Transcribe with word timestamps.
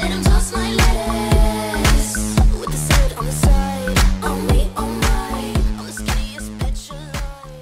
Let 0.00 0.10
him 0.10 0.22
toss 0.22 0.52
my 0.52 0.70
lettuce 0.74 1.29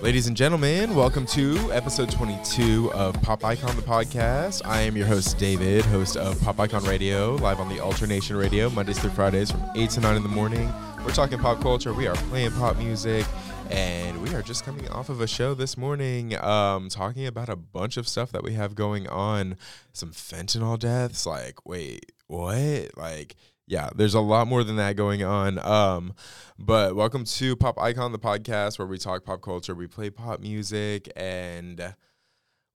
Ladies 0.08 0.26
and 0.26 0.34
gentlemen, 0.34 0.94
welcome 0.94 1.26
to 1.26 1.70
episode 1.70 2.10
22 2.10 2.90
of 2.94 3.20
Pop 3.20 3.44
Icon 3.44 3.76
the 3.76 3.82
podcast. 3.82 4.62
I 4.64 4.80
am 4.80 4.96
your 4.96 5.06
host, 5.06 5.36
David, 5.36 5.84
host 5.84 6.16
of 6.16 6.40
Pop 6.40 6.58
Icon 6.58 6.82
Radio, 6.84 7.34
live 7.34 7.60
on 7.60 7.68
the 7.68 7.78
Alternation 7.80 8.34
Radio, 8.34 8.70
Mondays 8.70 8.98
through 8.98 9.10
Fridays 9.10 9.50
from 9.50 9.62
8 9.74 9.90
to 9.90 10.00
9 10.00 10.16
in 10.16 10.22
the 10.22 10.28
morning. 10.30 10.72
We're 11.04 11.12
talking 11.12 11.38
pop 11.38 11.60
culture, 11.60 11.92
we 11.92 12.06
are 12.06 12.14
playing 12.14 12.52
pop 12.52 12.78
music, 12.78 13.26
and 13.68 14.22
we 14.22 14.34
are 14.34 14.40
just 14.40 14.64
coming 14.64 14.88
off 14.88 15.10
of 15.10 15.20
a 15.20 15.26
show 15.26 15.52
this 15.52 15.76
morning 15.76 16.42
um, 16.42 16.88
talking 16.88 17.26
about 17.26 17.50
a 17.50 17.56
bunch 17.56 17.98
of 17.98 18.08
stuff 18.08 18.32
that 18.32 18.42
we 18.42 18.54
have 18.54 18.74
going 18.74 19.06
on. 19.08 19.58
Some 19.92 20.12
fentanyl 20.12 20.78
deaths. 20.78 21.26
Like, 21.26 21.66
wait, 21.66 22.12
what? 22.28 22.96
Like, 22.96 23.36
yeah, 23.68 23.90
there's 23.94 24.14
a 24.14 24.20
lot 24.20 24.48
more 24.48 24.64
than 24.64 24.76
that 24.76 24.96
going 24.96 25.22
on. 25.22 25.58
Um, 25.58 26.14
but 26.58 26.96
welcome 26.96 27.24
to 27.24 27.54
Pop 27.54 27.78
Icon, 27.78 28.12
the 28.12 28.18
podcast 28.18 28.78
where 28.78 28.88
we 28.88 28.96
talk 28.96 29.24
pop 29.24 29.42
culture, 29.42 29.74
we 29.74 29.86
play 29.86 30.08
pop 30.08 30.40
music, 30.40 31.12
and 31.14 31.94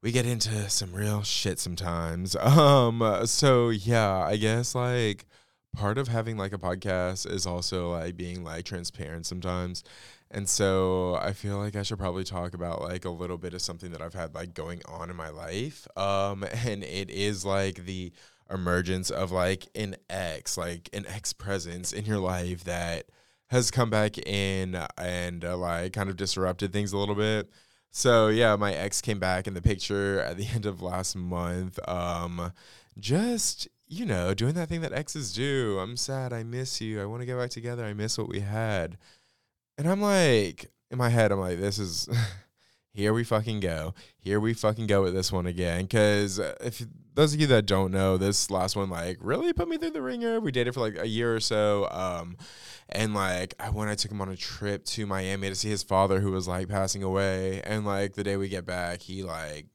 we 0.03 0.11
get 0.11 0.27
into 0.27 0.69
some 0.69 0.93
real 0.93 1.23
shit 1.23 1.59
sometimes. 1.59 2.35
Um, 2.45 3.25
so 3.25 3.69
yeah, 3.69 4.19
I 4.19 4.37
guess 4.37 4.75
like 4.75 5.25
part 5.75 5.97
of 5.97 6.07
having 6.07 6.37
like 6.37 6.53
a 6.53 6.59
podcast 6.59 7.29
is 7.29 7.47
also 7.47 7.91
like 7.91 8.15
being 8.15 8.43
like 8.43 8.65
transparent 8.65 9.25
sometimes. 9.25 9.83
And 10.29 10.47
so 10.47 11.15
I 11.15 11.33
feel 11.33 11.57
like 11.57 11.75
I 11.75 11.81
should 11.83 11.99
probably 11.99 12.23
talk 12.23 12.53
about 12.53 12.81
like 12.81 13.05
a 13.05 13.09
little 13.09 13.37
bit 13.37 13.55
of 13.55 13.61
something 13.61 13.91
that 13.91 14.01
I've 14.01 14.13
had 14.13 14.35
like 14.35 14.53
going 14.53 14.81
on 14.85 15.09
in 15.09 15.15
my 15.15 15.29
life. 15.29 15.87
Um, 15.97 16.43
and 16.65 16.83
it 16.83 17.09
is 17.09 17.43
like 17.43 17.85
the 17.85 18.11
emergence 18.53 19.09
of 19.09 19.31
like 19.31 19.67
an 19.75 19.95
ex, 20.09 20.57
like 20.57 20.89
an 20.93 21.05
ex 21.07 21.33
presence 21.33 21.91
in 21.91 22.05
your 22.05 22.19
life 22.19 22.63
that 22.65 23.05
has 23.49 23.71
come 23.71 23.89
back 23.89 24.17
in 24.17 24.75
and 24.97 25.45
uh, 25.45 25.57
like 25.57 25.93
kind 25.93 26.09
of 26.09 26.15
disrupted 26.15 26.71
things 26.71 26.93
a 26.93 26.97
little 26.97 27.15
bit. 27.15 27.49
So 27.91 28.27
yeah, 28.29 28.55
my 28.55 28.73
ex 28.73 29.01
came 29.01 29.19
back 29.19 29.47
in 29.47 29.53
the 29.53 29.61
picture 29.61 30.19
at 30.21 30.37
the 30.37 30.47
end 30.53 30.65
of 30.65 30.81
last 30.81 31.15
month. 31.15 31.79
Um, 31.87 32.51
just 32.99 33.67
you 33.87 34.05
know, 34.05 34.33
doing 34.33 34.53
that 34.55 34.69
thing 34.69 34.81
that 34.81 34.93
exes 34.93 35.33
do. 35.33 35.77
I'm 35.79 35.97
sad. 35.97 36.33
I 36.33 36.43
miss 36.43 36.81
you. 36.81 37.01
I 37.01 37.05
want 37.05 37.21
to 37.21 37.25
get 37.25 37.37
back 37.37 37.51
together. 37.51 37.85
I 37.85 37.93
miss 37.93 38.17
what 38.17 38.29
we 38.29 38.39
had. 38.39 38.97
And 39.77 39.87
I'm 39.87 40.01
like, 40.01 40.71
in 40.89 40.97
my 40.97 41.09
head, 41.09 41.31
I'm 41.31 41.39
like, 41.39 41.59
this 41.59 41.79
is. 41.79 42.09
Here 42.93 43.11
we 43.11 43.23
fucking 43.23 43.59
go. 43.59 43.95
Here 44.19 44.39
we 44.39 44.53
fucking 44.53 44.85
go 44.85 45.01
with 45.01 45.15
this 45.15 45.31
one 45.31 45.47
again. 45.47 45.87
Cause 45.87 46.39
uh, 46.39 46.55
if 46.61 46.85
those 47.15 47.33
of 47.33 47.41
you 47.41 47.47
that 47.47 47.65
don't 47.65 47.91
know, 47.91 48.17
this 48.17 48.51
last 48.51 48.75
one 48.75 48.89
like 48.89 49.17
really 49.19 49.51
put 49.51 49.67
me 49.67 49.77
through 49.77 49.91
the 49.91 50.01
ringer. 50.01 50.39
We 50.39 50.51
dated 50.51 50.75
for 50.75 50.81
like 50.81 50.99
a 50.99 51.07
year 51.07 51.35
or 51.35 51.39
so. 51.39 51.87
Um, 51.89 52.37
and 52.89 53.15
like 53.15 53.55
I 53.59 53.71
when 53.71 53.87
I 53.87 53.95
took 53.95 54.11
him 54.11 54.21
on 54.21 54.29
a 54.29 54.35
trip 54.35 54.85
to 54.85 55.07
Miami 55.07 55.49
to 55.49 55.55
see 55.55 55.69
his 55.69 55.81
father 55.81 56.19
who 56.19 56.31
was 56.31 56.47
like 56.47 56.69
passing 56.69 57.01
away. 57.01 57.61
And 57.63 57.83
like 57.83 58.13
the 58.13 58.23
day 58.23 58.37
we 58.37 58.47
get 58.47 58.65
back, 58.65 59.01
he 59.01 59.23
like 59.23 59.65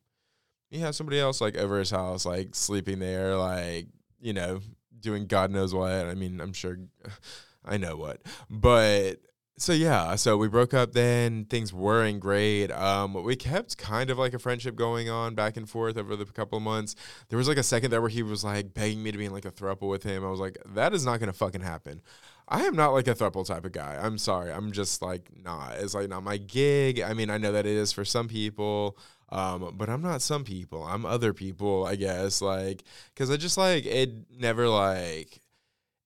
he 0.70 0.78
had 0.78 0.94
somebody 0.94 1.18
else 1.18 1.40
like 1.40 1.56
over 1.56 1.78
his 1.78 1.90
house, 1.90 2.24
like 2.26 2.54
sleeping 2.54 2.98
there, 2.98 3.36
like, 3.36 3.88
you 4.20 4.32
know, 4.32 4.60
doing 5.00 5.26
God 5.26 5.50
knows 5.50 5.74
what. 5.74 5.90
I 5.90 6.14
mean, 6.14 6.40
I'm 6.40 6.52
sure 6.52 6.76
I 7.64 7.78
know 7.78 7.96
what. 7.96 8.20
But 8.50 9.20
so 9.58 9.72
yeah, 9.72 10.14
so 10.14 10.36
we 10.36 10.48
broke 10.48 10.72
up 10.72 10.92
then. 10.92 11.44
Things 11.44 11.72
weren't 11.72 12.20
great. 12.20 12.70
Um, 12.70 13.12
we 13.22 13.36
kept 13.36 13.76
kind 13.76 14.10
of 14.10 14.18
like 14.18 14.32
a 14.34 14.38
friendship 14.38 14.76
going 14.76 15.10
on 15.10 15.34
back 15.34 15.56
and 15.56 15.68
forth 15.68 15.96
over 15.96 16.16
the 16.16 16.24
couple 16.24 16.56
of 16.56 16.62
months. 16.62 16.94
There 17.28 17.36
was 17.36 17.48
like 17.48 17.58
a 17.58 17.62
second 17.62 17.90
there 17.90 18.00
where 18.00 18.10
he 18.10 18.22
was 18.22 18.44
like 18.44 18.72
begging 18.74 19.02
me 19.02 19.12
to 19.12 19.18
be 19.18 19.26
in 19.26 19.32
like 19.32 19.44
a 19.44 19.50
throuple 19.50 19.88
with 19.88 20.02
him. 20.02 20.24
I 20.24 20.30
was 20.30 20.40
like, 20.40 20.56
that 20.74 20.94
is 20.94 21.04
not 21.04 21.20
gonna 21.20 21.32
fucking 21.32 21.60
happen. 21.60 22.00
I 22.48 22.64
am 22.64 22.76
not 22.76 22.92
like 22.92 23.08
a 23.08 23.14
throuple 23.14 23.46
type 23.46 23.64
of 23.64 23.72
guy. 23.72 23.98
I'm 24.00 24.16
sorry. 24.16 24.50
I'm 24.50 24.72
just 24.72 25.02
like 25.02 25.28
not. 25.44 25.74
It's 25.78 25.94
like 25.94 26.08
not 26.08 26.22
my 26.22 26.38
gig. 26.38 27.00
I 27.00 27.12
mean, 27.12 27.28
I 27.28 27.36
know 27.38 27.52
that 27.52 27.66
it 27.66 27.76
is 27.76 27.92
for 27.92 28.04
some 28.04 28.28
people. 28.28 28.98
Um, 29.30 29.74
but 29.76 29.90
I'm 29.90 30.00
not 30.00 30.22
some 30.22 30.44
people. 30.44 30.82
I'm 30.84 31.04
other 31.04 31.34
people, 31.34 31.84
I 31.84 31.96
guess. 31.96 32.40
Like, 32.40 32.84
cause 33.14 33.30
I 33.30 33.36
just 33.36 33.58
like 33.58 33.84
it 33.84 34.10
never 34.30 34.68
like 34.68 35.42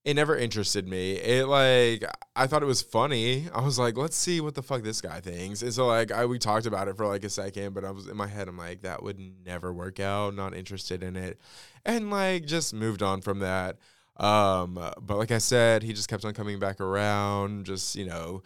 it 0.05 0.15
never 0.15 0.37
interested 0.37 0.89
me. 0.89 1.13
It 1.13 1.47
like 1.47 2.05
I 2.35 2.47
thought 2.47 2.63
it 2.63 2.67
was 2.67 2.83
funny. 2.83 3.49
I 3.55 3.61
was 3.61 3.79
like, 3.79 3.97
let's 3.97 4.17
see 4.17 4.41
what 4.41 4.55
the 4.55 4.63
fuck 4.63 4.83
this 4.83 5.01
guy 5.01 5.21
thinks. 5.21 5.63
And 5.63 5.73
so 5.73 5.87
like 5.87 6.11
I 6.11 6.27
we 6.27 6.39
talked 6.39 6.67
about 6.67 6.89
it 6.89 6.97
for 6.97 7.07
like 7.07 7.25
a 7.25 7.31
second, 7.31 7.75
but 7.75 7.85
I 7.85 7.91
was 7.93 8.09
in 8.09 8.17
my 8.17 8.27
head, 8.27 8.49
I'm 8.49 8.59
like, 8.59 8.83
that 8.83 9.03
would 9.03 9.21
never 9.45 9.73
work 9.73 10.01
out. 10.01 10.35
Not 10.35 10.55
interested 10.55 11.03
in 11.03 11.17
it. 11.17 11.41
And 11.85 12.11
like 12.11 12.47
just 12.47 12.75
moved 12.75 13.03
on 13.03 13.21
from 13.21 13.41
that. 13.41 13.79
Um, 14.17 14.75
but 14.75 15.19
like 15.19 15.31
I 15.31 15.39
said, 15.39 15.83
he 15.83 15.93
just 15.93 16.09
kept 16.09 16.25
on 16.25 16.35
coming 16.35 16.59
back 16.59 16.81
around, 16.81 17.65
just, 17.65 17.97
you 17.97 18.05
know, 18.05 18.43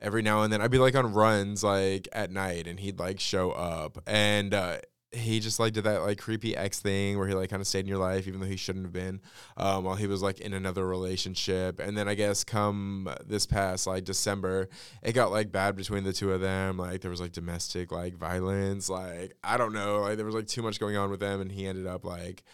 every 0.00 0.22
now 0.22 0.42
and 0.42 0.52
then. 0.52 0.62
I'd 0.62 0.70
be 0.70 0.78
like 0.78 0.94
on 0.94 1.12
runs 1.12 1.62
like 1.64 2.08
at 2.12 2.30
night 2.30 2.66
and 2.66 2.78
he'd 2.78 2.98
like 3.00 3.18
show 3.20 3.50
up. 3.50 3.98
And 4.06 4.54
uh 4.54 4.78
he 5.12 5.40
just 5.40 5.58
like 5.58 5.72
did 5.72 5.84
that 5.84 6.02
like 6.02 6.18
creepy 6.18 6.56
ex 6.56 6.78
thing 6.78 7.18
where 7.18 7.26
he 7.26 7.34
like 7.34 7.50
kind 7.50 7.60
of 7.60 7.66
stayed 7.66 7.80
in 7.80 7.86
your 7.86 7.98
life 7.98 8.28
even 8.28 8.38
though 8.38 8.46
he 8.46 8.56
shouldn't 8.56 8.84
have 8.84 8.92
been 8.92 9.20
um, 9.56 9.82
while 9.82 9.96
he 9.96 10.06
was 10.06 10.22
like 10.22 10.40
in 10.40 10.52
another 10.52 10.86
relationship. 10.86 11.80
And 11.80 11.98
then 11.98 12.08
i 12.08 12.14
guess 12.14 12.44
come 12.44 13.08
this 13.26 13.46
past 13.46 13.86
like 13.86 14.04
december 14.04 14.68
it 15.02 15.12
got 15.12 15.32
like 15.32 15.50
bad 15.50 15.74
between 15.76 16.04
the 16.04 16.12
two 16.12 16.32
of 16.32 16.40
them. 16.40 16.78
Like 16.78 17.00
there 17.00 17.10
was 17.10 17.20
like 17.20 17.32
domestic 17.32 17.90
like 17.90 18.16
violence. 18.16 18.88
Like 18.88 19.34
i 19.42 19.56
don't 19.56 19.72
know. 19.72 20.00
Like 20.00 20.16
there 20.16 20.26
was 20.26 20.34
like 20.34 20.46
too 20.46 20.62
much 20.62 20.78
going 20.78 20.96
on 20.96 21.10
with 21.10 21.20
them 21.20 21.40
and 21.40 21.50
he 21.50 21.66
ended 21.66 21.86
up 21.86 22.04
like 22.04 22.44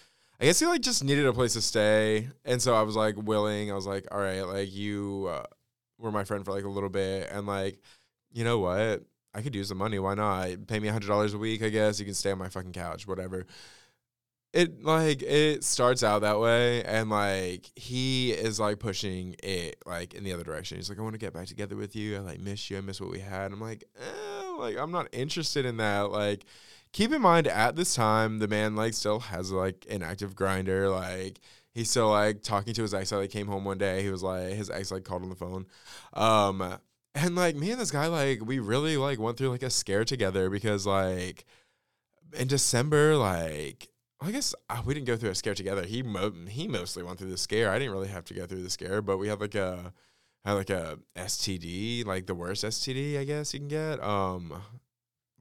I 0.41 0.45
guess 0.45 0.61
he 0.61 0.67
like 0.67 0.83
just 0.83 1.03
needed 1.03 1.27
a 1.27 1.33
place 1.33 1.55
to 1.55 1.63
stay, 1.63 2.29
and 2.45 2.61
so 2.61 2.75
I 2.75 2.83
was 2.83 2.95
like 2.95 3.17
willing. 3.17 3.71
I 3.71 3.75
was 3.75 3.87
like, 3.87 4.07
all 4.13 4.21
right, 4.21 4.43
like 4.43 4.71
you 4.71 5.29
uh, 5.31 5.45
were 5.99 6.13
my 6.13 6.25
friend 6.25 6.45
for 6.45 6.53
like 6.53 6.65
a 6.65 6.69
little 6.69 6.91
bit, 6.91 7.31
and 7.33 7.47
like, 7.47 7.79
you 8.33 8.45
know 8.45 8.59
what? 8.59 9.03
I 9.37 9.43
could 9.43 9.55
use 9.55 9.69
the 9.69 9.75
money. 9.75 9.99
Why 9.99 10.15
not? 10.15 10.67
Pay 10.67 10.81
me 10.81 10.89
hundred 10.89 11.09
dollars 11.09 11.35
a 11.35 11.39
week. 11.39 11.63
I 11.63 11.69
guess 11.69 12.01
you 12.01 12.07
can 12.07 12.15
stay 12.15 12.31
on 12.31 12.39
my 12.39 12.49
fucking 12.49 12.73
couch, 12.73 13.07
whatever. 13.07 13.47
It 14.55 14.83
like 14.83 15.23
it 15.23 15.63
starts 15.63 16.03
out 16.03 16.21
that 16.21 16.41
way, 16.41 16.83
and 16.85 17.11
like 17.11 17.71
he 17.77 18.33
is 18.33 18.59
like 18.59 18.79
pushing 18.79 19.37
it 19.43 19.77
like 19.85 20.15
in 20.15 20.25
the 20.25 20.33
other 20.33 20.45
direction. 20.45 20.79
He's 20.79 20.89
like, 20.89 20.99
I 20.99 21.03
want 21.03 21.13
to 21.13 21.19
get 21.19 21.35
back 21.35 21.47
together 21.49 21.77
with 21.77 21.95
you. 21.95 22.17
I 22.17 22.21
like 22.21 22.41
miss 22.41 22.71
you. 22.71 22.79
I 22.79 22.81
miss 22.81 22.99
what 22.99 23.11
we 23.11 23.19
had. 23.21 23.53
I'm 23.53 23.61
like, 23.61 23.85
eh, 23.99 24.51
like 24.59 24.79
I'm 24.79 24.91
not 24.91 25.09
interested 25.13 25.67
in 25.67 25.77
that. 25.77 26.11
Like, 26.11 26.47
keep 26.93 27.13
in 27.13 27.21
mind 27.21 27.47
at 27.47 27.77
this 27.77 27.95
time, 27.95 28.39
the 28.39 28.49
man 28.49 28.75
like 28.75 28.95
still 28.95 29.21
has 29.21 29.53
like 29.53 29.85
an 29.91 30.03
active 30.03 30.35
Grindr. 30.35 30.91
Like 30.91 31.41
he's 31.75 31.91
still 31.91 32.09
like 32.09 32.43
talking 32.43 32.73
to 32.73 32.81
his 32.81 32.95
ex. 32.95 33.13
I 33.13 33.19
like 33.19 33.31
came 33.31 33.49
home 33.49 33.67
one 33.67 33.77
day. 33.77 34.03
He 34.03 34.09
was 34.09 34.23
like 34.23 34.55
his 34.55 34.71
ex 34.71 34.91
like 34.91 35.05
called 35.05 35.23
on 35.23 35.29
the 35.29 35.37
phone. 35.37 35.67
Um, 36.15 36.79
and 37.17 37.35
like 37.35 37.57
me 37.57 37.71
and 37.71 37.81
this 37.81 37.91
guy, 37.91 38.07
like 38.07 38.45
we 38.45 38.59
really 38.59 38.97
like 38.97 39.19
went 39.19 39.39
through 39.39 39.51
like 39.51 39.63
a 39.63 39.71
scare 39.71 40.05
together 40.05 40.51
because 40.51 40.87
like 40.87 41.47
in 42.39 42.47
December, 42.47 43.17
like 43.17 43.89
I 44.21 44.31
guess 44.31 44.55
uh, 44.69 44.83
we 44.85 44.95
didn't 44.95 45.07
go 45.07 45.17
through 45.17 45.31
a 45.31 45.35
scare 45.35 45.55
together. 45.55 45.85
He 45.85 46.03
mo- 46.03 46.33
he 46.49 46.69
mostly 46.69 47.03
went 47.03 47.19
through 47.19 47.31
the 47.31 47.39
scare. 47.39 47.71
I 47.71 47.79
didn't 47.79 47.93
really 47.95 48.09
have 48.09 48.25
to 48.27 48.35
go 48.35 48.47
through 48.47 48.63
the 48.63 48.71
scare, 48.71 49.03
but 49.03 49.19
we 49.19 49.29
had 49.29 49.41
like 49.41 49.55
a 49.55 49.93
had 50.45 50.53
like 50.53 50.71
a 50.71 50.99
STD, 51.17 52.05
like 52.07 52.27
the 52.27 52.35
worst 52.35 52.65
STD 52.65 53.19
I 53.19 53.25
guess 53.25 53.55
you 53.55 53.61
can 53.61 53.69
get. 53.69 54.03
Um, 54.03 54.63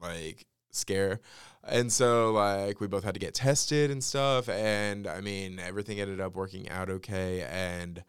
like 0.00 0.46
scare. 0.70 1.20
And 1.62 1.92
so 1.92 2.32
like 2.32 2.80
we 2.80 2.86
both 2.86 3.04
had 3.04 3.14
to 3.14 3.20
get 3.20 3.34
tested 3.34 3.90
and 3.90 4.02
stuff 4.02 4.48
and 4.48 5.06
I 5.06 5.20
mean 5.20 5.58
everything 5.58 6.00
ended 6.00 6.20
up 6.20 6.36
working 6.36 6.68
out 6.68 6.90
okay 6.90 7.42
and 7.50 8.04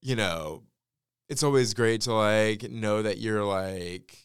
you 0.00 0.16
know 0.16 0.64
it's 1.32 1.42
always 1.42 1.72
great 1.72 2.02
to 2.02 2.12
like 2.12 2.70
know 2.70 3.00
that 3.00 3.16
you're 3.16 3.42
like 3.42 4.18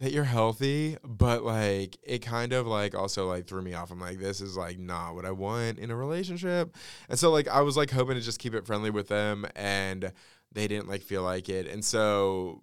that 0.00 0.12
you're 0.12 0.24
healthy, 0.24 0.98
but 1.02 1.42
like 1.42 1.96
it 2.02 2.18
kind 2.18 2.52
of 2.52 2.66
like 2.66 2.94
also 2.94 3.26
like 3.26 3.46
threw 3.46 3.62
me 3.62 3.72
off. 3.72 3.90
I'm 3.90 3.98
like, 3.98 4.18
this 4.18 4.42
is 4.42 4.54
like 4.54 4.78
not 4.78 5.14
what 5.14 5.24
I 5.24 5.30
want 5.30 5.78
in 5.78 5.90
a 5.90 5.96
relationship. 5.96 6.76
And 7.08 7.18
so 7.18 7.30
like 7.30 7.48
I 7.48 7.62
was 7.62 7.78
like 7.78 7.90
hoping 7.90 8.16
to 8.16 8.20
just 8.20 8.38
keep 8.38 8.54
it 8.54 8.66
friendly 8.66 8.90
with 8.90 9.08
them 9.08 9.46
and 9.56 10.12
they 10.52 10.68
didn't 10.68 10.88
like 10.88 11.00
feel 11.00 11.22
like 11.22 11.48
it. 11.48 11.66
And 11.68 11.82
so 11.82 12.62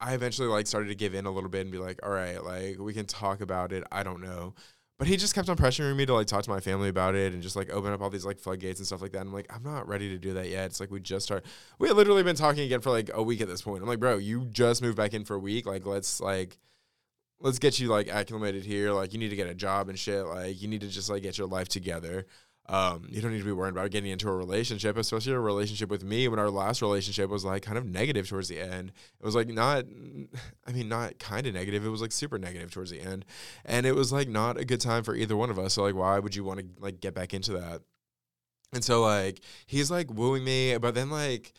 I 0.00 0.14
eventually 0.14 0.46
like 0.46 0.68
started 0.68 0.86
to 0.90 0.94
give 0.94 1.14
in 1.14 1.26
a 1.26 1.30
little 1.32 1.50
bit 1.50 1.62
and 1.62 1.72
be 1.72 1.78
like, 1.78 1.98
all 2.04 2.12
right, 2.12 2.42
like 2.42 2.78
we 2.78 2.94
can 2.94 3.06
talk 3.06 3.40
about 3.40 3.72
it. 3.72 3.82
I 3.90 4.04
don't 4.04 4.22
know. 4.22 4.54
But 4.98 5.06
he 5.06 5.16
just 5.16 5.32
kept 5.32 5.48
on 5.48 5.56
pressuring 5.56 5.94
me 5.94 6.06
to 6.06 6.14
like 6.14 6.26
talk 6.26 6.42
to 6.42 6.50
my 6.50 6.58
family 6.58 6.88
about 6.88 7.14
it 7.14 7.32
and 7.32 7.40
just 7.40 7.54
like 7.54 7.70
open 7.70 7.92
up 7.92 8.02
all 8.02 8.10
these 8.10 8.24
like 8.24 8.40
floodgates 8.40 8.80
and 8.80 8.86
stuff 8.86 9.00
like 9.00 9.12
that. 9.12 9.20
And 9.20 9.28
I'm 9.28 9.34
like, 9.34 9.46
I'm 9.48 9.62
not 9.62 9.86
ready 9.86 10.08
to 10.08 10.18
do 10.18 10.34
that 10.34 10.48
yet. 10.48 10.66
It's 10.66 10.80
like 10.80 10.90
we 10.90 10.98
just 10.98 11.26
start. 11.26 11.44
We 11.78 11.86
had 11.86 11.96
literally 11.96 12.24
been 12.24 12.34
talking 12.34 12.64
again 12.64 12.80
for 12.80 12.90
like 12.90 13.08
a 13.14 13.22
week 13.22 13.40
at 13.40 13.46
this 13.46 13.62
point. 13.62 13.80
I'm 13.80 13.88
like, 13.88 14.00
bro, 14.00 14.16
you 14.16 14.46
just 14.46 14.82
moved 14.82 14.96
back 14.96 15.14
in 15.14 15.24
for 15.24 15.36
a 15.36 15.38
week. 15.38 15.66
Like, 15.66 15.86
let's 15.86 16.20
like, 16.20 16.58
let's 17.38 17.60
get 17.60 17.78
you 17.78 17.88
like 17.88 18.08
acclimated 18.08 18.64
here. 18.64 18.90
Like 18.90 19.12
you 19.12 19.20
need 19.20 19.28
to 19.28 19.36
get 19.36 19.46
a 19.46 19.54
job 19.54 19.88
and 19.88 19.96
shit. 19.96 20.26
Like 20.26 20.60
you 20.60 20.66
need 20.66 20.80
to 20.80 20.88
just 20.88 21.08
like 21.08 21.22
get 21.22 21.38
your 21.38 21.46
life 21.46 21.68
together. 21.68 22.26
Um, 22.70 23.06
you 23.08 23.22
don't 23.22 23.32
need 23.32 23.38
to 23.38 23.44
be 23.44 23.52
worried 23.52 23.70
about 23.70 23.90
getting 23.90 24.10
into 24.10 24.28
a 24.28 24.36
relationship, 24.36 24.98
especially 24.98 25.32
a 25.32 25.40
relationship 25.40 25.88
with 25.88 26.04
me 26.04 26.28
when 26.28 26.38
our 26.38 26.50
last 26.50 26.82
relationship 26.82 27.30
was 27.30 27.42
like 27.42 27.62
kind 27.62 27.78
of 27.78 27.86
negative 27.86 28.28
towards 28.28 28.48
the 28.48 28.60
end. 28.60 28.92
It 29.18 29.24
was 29.24 29.34
like 29.34 29.48
not, 29.48 29.84
I 30.66 30.72
mean, 30.72 30.88
not 30.88 31.18
kind 31.18 31.46
of 31.46 31.54
negative. 31.54 31.86
It 31.86 31.88
was 31.88 32.02
like 32.02 32.12
super 32.12 32.38
negative 32.38 32.70
towards 32.70 32.90
the 32.90 33.00
end. 33.00 33.24
And 33.64 33.86
it 33.86 33.94
was 33.94 34.12
like 34.12 34.28
not 34.28 34.58
a 34.58 34.66
good 34.66 34.82
time 34.82 35.02
for 35.02 35.14
either 35.14 35.36
one 35.36 35.48
of 35.48 35.58
us. 35.58 35.74
So 35.74 35.82
like, 35.82 35.94
why 35.94 36.18
would 36.18 36.36
you 36.36 36.44
want 36.44 36.60
to 36.60 36.66
like 36.78 37.00
get 37.00 37.14
back 37.14 37.32
into 37.32 37.52
that? 37.52 37.80
And 38.74 38.84
so 38.84 39.00
like, 39.00 39.40
he's 39.66 39.90
like 39.90 40.10
wooing 40.12 40.44
me, 40.44 40.76
but 40.76 40.94
then 40.94 41.08
like, 41.08 41.54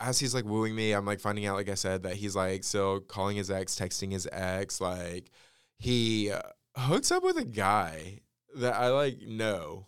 as 0.00 0.18
he's 0.18 0.34
like 0.34 0.44
wooing 0.44 0.74
me, 0.74 0.92
I'm 0.92 1.06
like 1.06 1.20
finding 1.20 1.46
out, 1.46 1.56
like 1.56 1.68
I 1.68 1.74
said, 1.74 2.02
that 2.04 2.16
he's 2.16 2.34
like 2.34 2.64
still 2.64 3.00
calling 3.00 3.36
his 3.36 3.50
ex, 3.50 3.76
texting 3.76 4.12
his 4.12 4.28
ex. 4.30 4.80
Like 4.80 5.30
he 5.78 6.30
uh, 6.30 6.40
hooks 6.76 7.10
up 7.10 7.22
with 7.22 7.36
a 7.36 7.44
guy 7.44 8.20
that 8.56 8.74
I 8.74 8.88
like 8.88 9.20
know, 9.22 9.86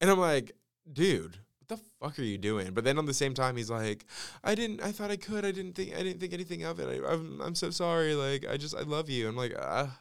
and 0.00 0.10
I'm 0.10 0.18
like, 0.18 0.52
dude, 0.92 1.38
what 1.58 1.68
the 1.68 1.84
fuck 2.00 2.18
are 2.18 2.22
you 2.22 2.38
doing? 2.38 2.72
But 2.74 2.84
then 2.84 2.98
on 2.98 3.06
the 3.06 3.14
same 3.14 3.34
time, 3.34 3.56
he's 3.56 3.70
like, 3.70 4.04
I 4.44 4.54
didn't, 4.54 4.82
I 4.82 4.92
thought 4.92 5.10
I 5.10 5.16
could, 5.16 5.44
I 5.44 5.52
didn't 5.52 5.74
think, 5.74 5.94
I 5.94 6.02
didn't 6.02 6.20
think 6.20 6.32
anything 6.32 6.64
of 6.64 6.80
it. 6.80 6.88
I, 6.88 7.12
I'm, 7.12 7.40
I'm 7.40 7.54
so 7.54 7.70
sorry. 7.70 8.14
Like 8.14 8.46
I 8.48 8.56
just, 8.56 8.76
I 8.76 8.82
love 8.82 9.10
you. 9.10 9.28
I'm 9.28 9.36
like, 9.36 9.54
ah. 9.58 9.98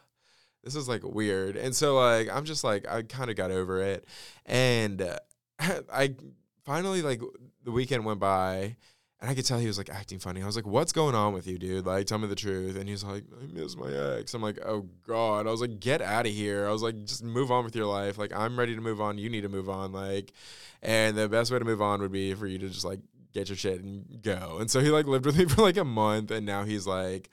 This 0.66 0.76
is 0.76 0.90
like 0.90 1.04
weird. 1.04 1.56
And 1.58 1.76
so 1.76 1.96
like 1.96 2.28
I'm 2.28 2.44
just 2.44 2.64
like 2.64 2.88
I 2.88 3.04
kind 3.04 3.30
of 3.30 3.36
got 3.36 3.52
over 3.52 3.82
it. 3.82 4.06
And 4.48 5.00
uh, 5.00 5.20
I 5.94 6.16
finally 6.66 7.04
like 7.04 7.22
the 7.64 7.72
weekend 7.72 8.04
went 8.04 8.20
by 8.20 8.76
and 9.26 9.32
I 9.32 9.34
could 9.34 9.46
tell 9.46 9.58
he 9.58 9.66
was 9.66 9.80
like 9.80 9.90
acting 9.90 10.20
funny. 10.20 10.44
I 10.44 10.46
was 10.46 10.56
like, 10.56 10.68
"What's 10.68 10.92
going 10.92 11.16
on 11.16 11.34
with 11.34 11.48
you, 11.48 11.58
dude? 11.58 11.88
Like, 11.88 12.06
tell 12.06 12.20
me 12.20 12.28
the 12.28 12.36
truth." 12.36 12.78
And 12.78 12.88
he's 12.88 13.04
like, 13.04 13.24
"I 13.42 13.48
miss 13.52 13.76
my 13.76 13.92
ex." 13.92 14.36
I'm 14.36 14.42
like, 14.44 14.60
"Oh 14.64 14.88
God!" 15.08 15.48
I 15.48 15.50
was 15.50 15.62
like, 15.62 15.80
"Get 15.80 16.00
out 16.00 16.28
of 16.28 16.32
here!" 16.32 16.68
I 16.68 16.72
was 16.72 16.84
like, 16.84 17.04
"Just 17.06 17.24
move 17.24 17.52
on 17.52 17.66
with 17.66 17.76
your 17.76 17.88
life. 17.88 18.20
Like, 18.20 18.32
I'm 18.36 18.56
ready 18.56 18.76
to 18.76 18.82
move 18.82 19.02
on. 19.02 19.18
You 19.18 19.32
need 19.32 19.42
to 19.42 19.50
move 19.50 19.68
on. 19.68 19.92
Like, 19.92 20.32
and 20.84 21.18
the 21.18 21.28
best 21.28 21.52
way 21.52 21.58
to 21.58 21.66
move 21.66 21.82
on 21.82 22.02
would 22.02 22.12
be 22.12 22.36
for 22.36 22.46
you 22.46 22.60
to 22.60 22.70
just 22.70 22.86
like 22.86 23.00
get 23.34 23.50
your 23.50 23.56
shit 23.56 23.82
and 23.82 24.22
go." 24.22 24.58
And 24.60 24.70
so 24.70 24.80
he 24.80 24.90
like 24.90 25.08
lived 25.08 25.26
with 25.26 25.40
me 25.40 25.46
for 25.50 25.64
like 25.64 25.78
a 25.78 25.84
month, 25.84 26.30
and 26.30 26.46
now 26.46 26.64
he's 26.64 26.86
like 26.86 27.32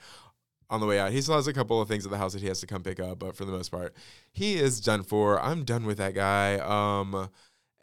on 0.71 0.79
the 0.79 0.87
way 0.87 0.97
out. 0.97 1.11
He 1.11 1.21
still 1.21 1.35
has 1.35 1.45
a 1.45 1.53
couple 1.53 1.79
of 1.79 1.87
things 1.87 2.05
at 2.05 2.11
the 2.11 2.17
house 2.17 2.33
that 2.33 2.41
he 2.41 2.47
has 2.47 2.59
to 2.61 2.65
come 2.65 2.81
pick 2.81 2.99
up, 2.99 3.19
but 3.19 3.35
for 3.35 3.45
the 3.45 3.51
most 3.51 3.69
part, 3.69 3.93
he 4.31 4.55
is 4.55 4.81
done 4.81 5.03
for. 5.03 5.39
I'm 5.39 5.63
done 5.63 5.85
with 5.85 5.99
that 5.99 6.15
guy. 6.15 6.55
Um 6.55 7.29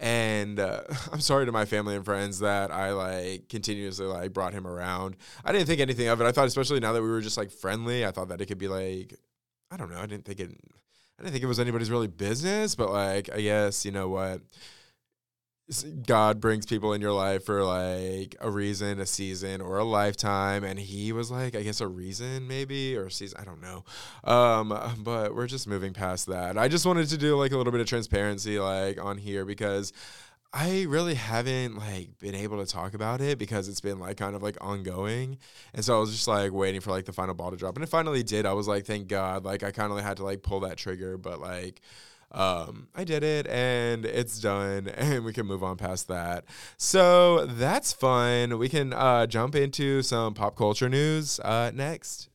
and 0.01 0.59
uh, 0.59 0.81
I'm 1.13 1.21
sorry 1.21 1.47
to 1.47 1.53
my 1.53 1.67
family 1.67 1.95
and 1.95 2.05
friends 2.05 2.41
that 2.41 2.73
I 2.73 2.93
like 2.93 3.49
continuously 3.49 4.07
like 4.07 4.33
brought 4.33 4.55
him 4.55 4.67
around. 4.67 5.17
I 5.45 5.53
didn't 5.53 5.67
think 5.67 5.81
anything 5.81 6.09
of 6.09 6.21
it. 6.21 6.25
I 6.25 6.33
thought, 6.33 6.49
especially 6.49 6.81
now 6.81 6.93
that 6.95 7.03
we 7.03 7.09
were 7.09 7.21
just 7.21 7.37
like 7.37 7.51
friendly, 7.51 8.05
I 8.05 8.11
thought 8.11 8.29
that 8.29 8.41
it 8.41 8.47
could 8.47 8.59
be 8.59 8.69
like, 8.69 9.15
I 9.71 9.77
don't 9.77 9.91
know. 9.91 9.99
I 9.99 10.07
didn't 10.07 10.25
think 10.25 10.41
it. 10.41 10.51
I 11.19 11.23
didn't 11.23 11.33
think 11.33 11.45
it 11.45 11.49
was 11.49 11.61
anybody's 11.61 11.91
really 11.91 12.09
business, 12.09 12.75
but 12.75 12.91
like, 12.91 13.29
I 13.33 13.43
guess 13.43 13.85
you 13.85 13.93
know 13.93 14.09
what. 14.09 14.41
God 16.07 16.41
brings 16.41 16.67
people 16.67 16.93
in 16.93 17.01
your 17.01 17.13
life 17.13 17.45
for 17.45 17.65
like 17.65 18.35
a 18.41 18.51
reason, 18.51 19.01
a 19.01 19.07
season, 19.07 19.61
or 19.61 19.79
a 19.79 19.85
lifetime. 19.85 20.65
And 20.65 20.79
he 20.79 21.13
was 21.13 21.31
like, 21.31 21.55
I 21.55 21.63
guess 21.63 21.81
a 21.81 21.87
reason 21.87 22.49
maybe 22.49 22.97
or 22.97 23.07
a 23.07 23.11
season. 23.11 23.39
I 23.41 23.45
don't 23.45 23.61
know. 23.61 23.85
Um, 24.25 25.03
but 25.03 25.35
we're 25.35 25.47
just 25.47 25.69
moving 25.69 25.93
past 25.93 26.27
that. 26.27 26.59
I 26.59 26.69
just 26.69 26.87
wanted 26.87 27.09
to 27.09 27.17
do 27.17 27.37
like 27.37 27.53
a 27.53 27.57
little 27.57 27.73
bit 27.73 27.81
of 27.81 27.87
transparency 27.87 28.59
like 28.59 29.03
on 29.03 29.19
here 29.19 29.45
because 29.45 29.93
I 30.53 30.87
really 30.89 31.15
haven't 31.15 31.77
like 31.77 32.19
been 32.19 32.35
able 32.35 32.65
to 32.65 32.71
talk 32.71 32.95
about 32.95 33.21
it 33.21 33.39
because 33.39 33.69
it's 33.69 33.81
been 33.81 34.01
like 34.01 34.17
kind 34.17 34.35
of 34.35 34.43
like 34.43 34.57
ongoing. 34.61 35.39
And 35.73 35.85
so 35.85 35.97
I 35.97 36.01
was 36.01 36.11
just 36.11 36.27
like 36.27 36.53
waiting 36.53 36.81
for 36.81 36.91
like 36.91 37.05
the 37.05 37.13
final 37.13 37.35
ball 37.35 37.53
to 37.53 37.57
drop. 37.57 37.77
And 37.77 37.85
it 37.85 37.89
finally 37.89 38.25
did. 38.25 38.47
I 38.47 38.55
was 38.55 38.67
like, 38.67 38.85
thank 38.85 39.07
God. 39.07 39.45
Like 39.45 39.63
I 39.63 39.71
kind 39.71 39.93
of 39.93 40.01
had 40.01 40.17
to 40.17 40.25
like 40.25 40.43
pull 40.43 40.61
that 40.61 40.77
trigger, 40.77 41.17
but 41.17 41.41
like 41.41 41.81
um, 42.33 42.89
I 42.95 43.05
did 43.05 43.23
it 43.23 43.47
and 43.49 44.05
it's 44.05 44.41
done, 44.41 44.89
and 44.97 45.25
we 45.25 45.33
can 45.33 45.47
move 45.47 45.63
on 45.63 45.77
past 45.77 46.09
that. 46.09 46.45
So 46.77 47.47
that's 47.47 47.93
fun. 47.93 48.59
We 48.59 48.69
can 48.69 48.93
uh, 48.93 49.27
jump 49.27 49.55
into 49.55 50.03
some 50.03 50.35
pop 50.35 50.57
culture 50.57 50.89
news 50.89 51.41
uh, 51.41 51.71
next. 51.75 52.31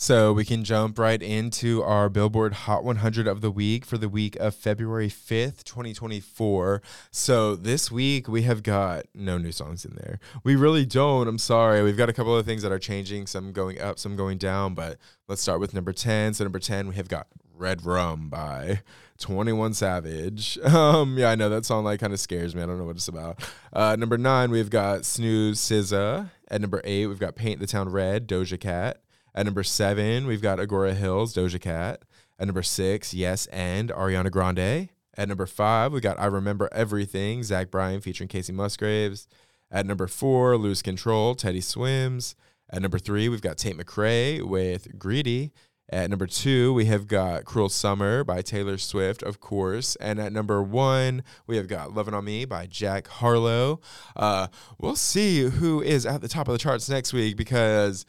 So 0.00 0.32
we 0.32 0.44
can 0.44 0.62
jump 0.62 0.96
right 0.96 1.20
into 1.20 1.82
our 1.82 2.08
Billboard 2.08 2.52
Hot 2.52 2.84
100 2.84 3.26
of 3.26 3.40
the 3.40 3.50
week 3.50 3.84
for 3.84 3.98
the 3.98 4.08
week 4.08 4.36
of 4.36 4.54
February 4.54 5.08
5th, 5.08 5.64
2024. 5.64 6.80
So 7.10 7.56
this 7.56 7.90
week 7.90 8.28
we 8.28 8.42
have 8.42 8.62
got 8.62 9.06
no 9.12 9.38
new 9.38 9.50
songs 9.50 9.84
in 9.84 9.96
there. 9.96 10.20
We 10.44 10.54
really 10.54 10.86
don't. 10.86 11.26
I'm 11.26 11.36
sorry. 11.36 11.82
We've 11.82 11.96
got 11.96 12.08
a 12.08 12.12
couple 12.12 12.36
of 12.36 12.46
things 12.46 12.62
that 12.62 12.70
are 12.70 12.78
changing, 12.78 13.26
some 13.26 13.50
going 13.50 13.80
up, 13.80 13.98
some 13.98 14.14
going 14.14 14.38
down, 14.38 14.74
but 14.74 14.98
let's 15.26 15.42
start 15.42 15.58
with 15.58 15.74
number 15.74 15.92
10. 15.92 16.34
So 16.34 16.44
number 16.44 16.60
10, 16.60 16.86
we 16.86 16.94
have 16.94 17.08
got 17.08 17.26
Red 17.58 17.84
Rum 17.84 18.28
by 18.28 18.82
21 19.18 19.74
Savage. 19.74 20.58
Um, 20.68 21.18
yeah, 21.18 21.30
I 21.30 21.34
know 21.34 21.48
that 21.48 21.64
song 21.64 21.84
like 21.84 22.00
kind 22.00 22.12
of 22.12 22.20
scares 22.20 22.54
me. 22.54 22.62
I 22.62 22.66
don't 22.66 22.78
know 22.78 22.84
what 22.84 22.96
it's 22.96 23.08
about. 23.08 23.42
Uh, 23.72 23.96
number 23.96 24.16
nine, 24.16 24.50
we've 24.50 24.70
got 24.70 25.04
Snooze 25.04 25.58
SZA. 25.58 26.30
At 26.50 26.60
number 26.60 26.80
eight, 26.84 27.06
we've 27.06 27.18
got 27.18 27.34
Paint 27.34 27.60
the 27.60 27.66
Town 27.66 27.88
Red, 27.88 28.28
Doja 28.28 28.60
Cat. 28.60 29.02
At 29.34 29.44
number 29.46 29.62
seven, 29.62 30.26
we've 30.26 30.42
got 30.42 30.60
Agora 30.60 30.94
Hills, 30.94 31.34
Doja 31.34 31.60
Cat. 31.60 32.02
At 32.38 32.46
number 32.46 32.62
six, 32.62 33.12
Yes 33.12 33.46
and 33.46 33.90
Ariana 33.90 34.30
Grande. 34.30 34.88
At 35.16 35.28
number 35.28 35.46
five, 35.46 35.92
we 35.92 36.00
got 36.00 36.20
I 36.20 36.26
Remember 36.26 36.68
Everything, 36.70 37.42
Zach 37.42 37.70
Bryan 37.70 38.00
featuring 38.00 38.28
Kacey 38.28 38.52
Musgraves. 38.52 39.26
At 39.70 39.84
number 39.84 40.06
four, 40.06 40.56
Lose 40.56 40.80
Control, 40.80 41.34
Teddy 41.34 41.60
Swims. 41.60 42.36
At 42.70 42.82
number 42.82 42.98
three, 42.98 43.28
we've 43.28 43.42
got 43.42 43.58
Tate 43.58 43.76
McRae 43.76 44.42
with 44.42 44.98
Greedy. 44.98 45.52
At 45.90 46.10
number 46.10 46.26
two, 46.26 46.74
we 46.74 46.84
have 46.84 47.06
got 47.06 47.46
Cruel 47.46 47.70
Summer 47.70 48.22
by 48.22 48.42
Taylor 48.42 48.76
Swift, 48.76 49.22
of 49.22 49.40
course. 49.40 49.96
And 49.96 50.20
at 50.20 50.32
number 50.32 50.62
one, 50.62 51.22
we 51.46 51.56
have 51.56 51.66
got 51.66 51.94
Lovin' 51.94 52.12
on 52.12 52.26
Me 52.26 52.44
by 52.44 52.66
Jack 52.66 53.08
Harlow. 53.08 53.80
Uh, 54.14 54.48
we'll 54.78 54.96
see 54.96 55.44
who 55.44 55.80
is 55.80 56.04
at 56.04 56.20
the 56.20 56.28
top 56.28 56.46
of 56.46 56.52
the 56.52 56.58
charts 56.58 56.90
next 56.90 57.14
week 57.14 57.38
because 57.38 58.04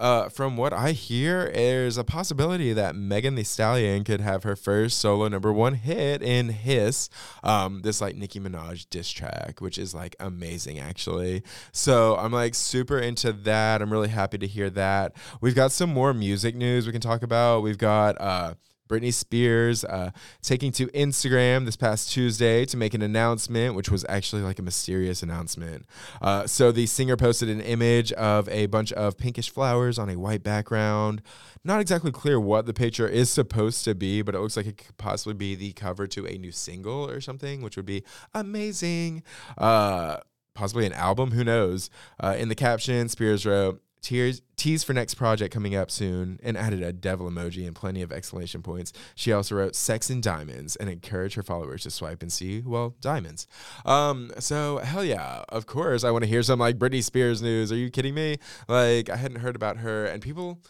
uh, 0.00 0.30
from 0.30 0.56
what 0.56 0.72
I 0.72 0.92
hear, 0.92 1.50
there's 1.52 1.98
a 1.98 2.04
possibility 2.04 2.72
that 2.72 2.96
Megan 2.96 3.34
Thee 3.34 3.44
Stallion 3.44 4.02
could 4.02 4.22
have 4.22 4.44
her 4.44 4.56
first 4.56 4.98
solo 4.98 5.28
number 5.28 5.52
one 5.52 5.74
hit 5.74 6.22
in 6.22 6.48
Hiss, 6.48 7.10
um, 7.44 7.82
this 7.82 8.00
like 8.00 8.16
Nicki 8.16 8.40
Minaj 8.40 8.86
diss 8.88 9.10
track, 9.10 9.60
which 9.60 9.76
is 9.76 9.94
like 9.94 10.16
amazing 10.18 10.78
actually. 10.78 11.42
So 11.70 12.16
I'm 12.16 12.32
like 12.32 12.54
super 12.54 12.98
into 12.98 13.30
that. 13.32 13.82
I'm 13.82 13.92
really 13.92 14.08
happy 14.08 14.38
to 14.38 14.46
hear 14.46 14.70
that. 14.70 15.14
We've 15.42 15.54
got 15.54 15.70
some 15.70 15.92
more 15.92 16.14
music 16.14 16.54
news 16.54 16.86
we 16.86 16.92
can 16.92 17.02
talk 17.02 17.22
about. 17.22 17.62
We've 17.62 17.78
got 17.78 18.18
uh, 18.18 18.54
Britney 18.90 19.14
Spears 19.14 19.84
uh, 19.84 20.10
taking 20.42 20.72
to 20.72 20.88
Instagram 20.88 21.64
this 21.64 21.76
past 21.76 22.10
Tuesday 22.10 22.64
to 22.64 22.76
make 22.76 22.92
an 22.92 23.02
announcement, 23.02 23.76
which 23.76 23.90
was 23.90 24.04
actually 24.08 24.42
like 24.42 24.58
a 24.58 24.62
mysterious 24.62 25.22
announcement. 25.22 25.86
Uh, 26.20 26.46
so 26.46 26.72
the 26.72 26.86
singer 26.86 27.16
posted 27.16 27.48
an 27.48 27.60
image 27.60 28.12
of 28.12 28.48
a 28.48 28.66
bunch 28.66 28.92
of 28.92 29.16
pinkish 29.16 29.48
flowers 29.48 29.98
on 29.98 30.10
a 30.10 30.16
white 30.18 30.42
background. 30.42 31.22
Not 31.62 31.80
exactly 31.80 32.10
clear 32.10 32.40
what 32.40 32.66
the 32.66 32.74
picture 32.74 33.06
is 33.06 33.30
supposed 33.30 33.84
to 33.84 33.94
be, 33.94 34.22
but 34.22 34.34
it 34.34 34.40
looks 34.40 34.56
like 34.56 34.66
it 34.66 34.78
could 34.78 34.96
possibly 34.96 35.34
be 35.34 35.54
the 35.54 35.72
cover 35.72 36.08
to 36.08 36.26
a 36.26 36.36
new 36.36 36.50
single 36.50 37.08
or 37.08 37.20
something, 37.20 37.62
which 37.62 37.76
would 37.76 37.86
be 37.86 38.02
amazing. 38.34 39.22
Uh, 39.56 40.16
possibly 40.54 40.84
an 40.84 40.92
album, 40.94 41.30
who 41.30 41.44
knows? 41.44 41.90
Uh, 42.18 42.34
in 42.36 42.48
the 42.48 42.54
caption, 42.56 43.08
Spears 43.08 43.46
wrote, 43.46 43.80
Tears, 44.02 44.42
tease 44.56 44.82
for 44.82 44.92
next 44.92 45.14
project 45.14 45.52
coming 45.52 45.74
up 45.74 45.90
soon 45.90 46.38
and 46.42 46.56
added 46.56 46.82
a 46.82 46.92
devil 46.92 47.30
emoji 47.30 47.66
and 47.66 47.74
plenty 47.74 48.02
of 48.02 48.12
exclamation 48.12 48.62
points. 48.62 48.92
She 49.14 49.32
also 49.32 49.54
wrote 49.54 49.74
sex 49.74 50.10
and 50.10 50.22
diamonds 50.22 50.76
and 50.76 50.88
encouraged 50.88 51.34
her 51.36 51.42
followers 51.42 51.82
to 51.82 51.90
swipe 51.90 52.22
and 52.22 52.32
see, 52.32 52.62
well, 52.64 52.94
diamonds. 53.00 53.46
Um, 53.84 54.30
so 54.38 54.78
hell 54.78 55.04
yeah, 55.04 55.44
of 55.48 55.66
course 55.66 56.04
I 56.04 56.10
want 56.10 56.24
to 56.24 56.30
hear 56.30 56.42
some 56.42 56.58
like 56.58 56.78
Britney 56.78 57.02
Spears 57.02 57.42
news. 57.42 57.70
Are 57.72 57.76
you 57.76 57.90
kidding 57.90 58.14
me? 58.14 58.38
Like 58.68 59.10
I 59.10 59.16
hadn't 59.16 59.40
heard 59.40 59.56
about 59.56 59.78
her 59.78 60.06
and 60.06 60.22
people 60.22 60.60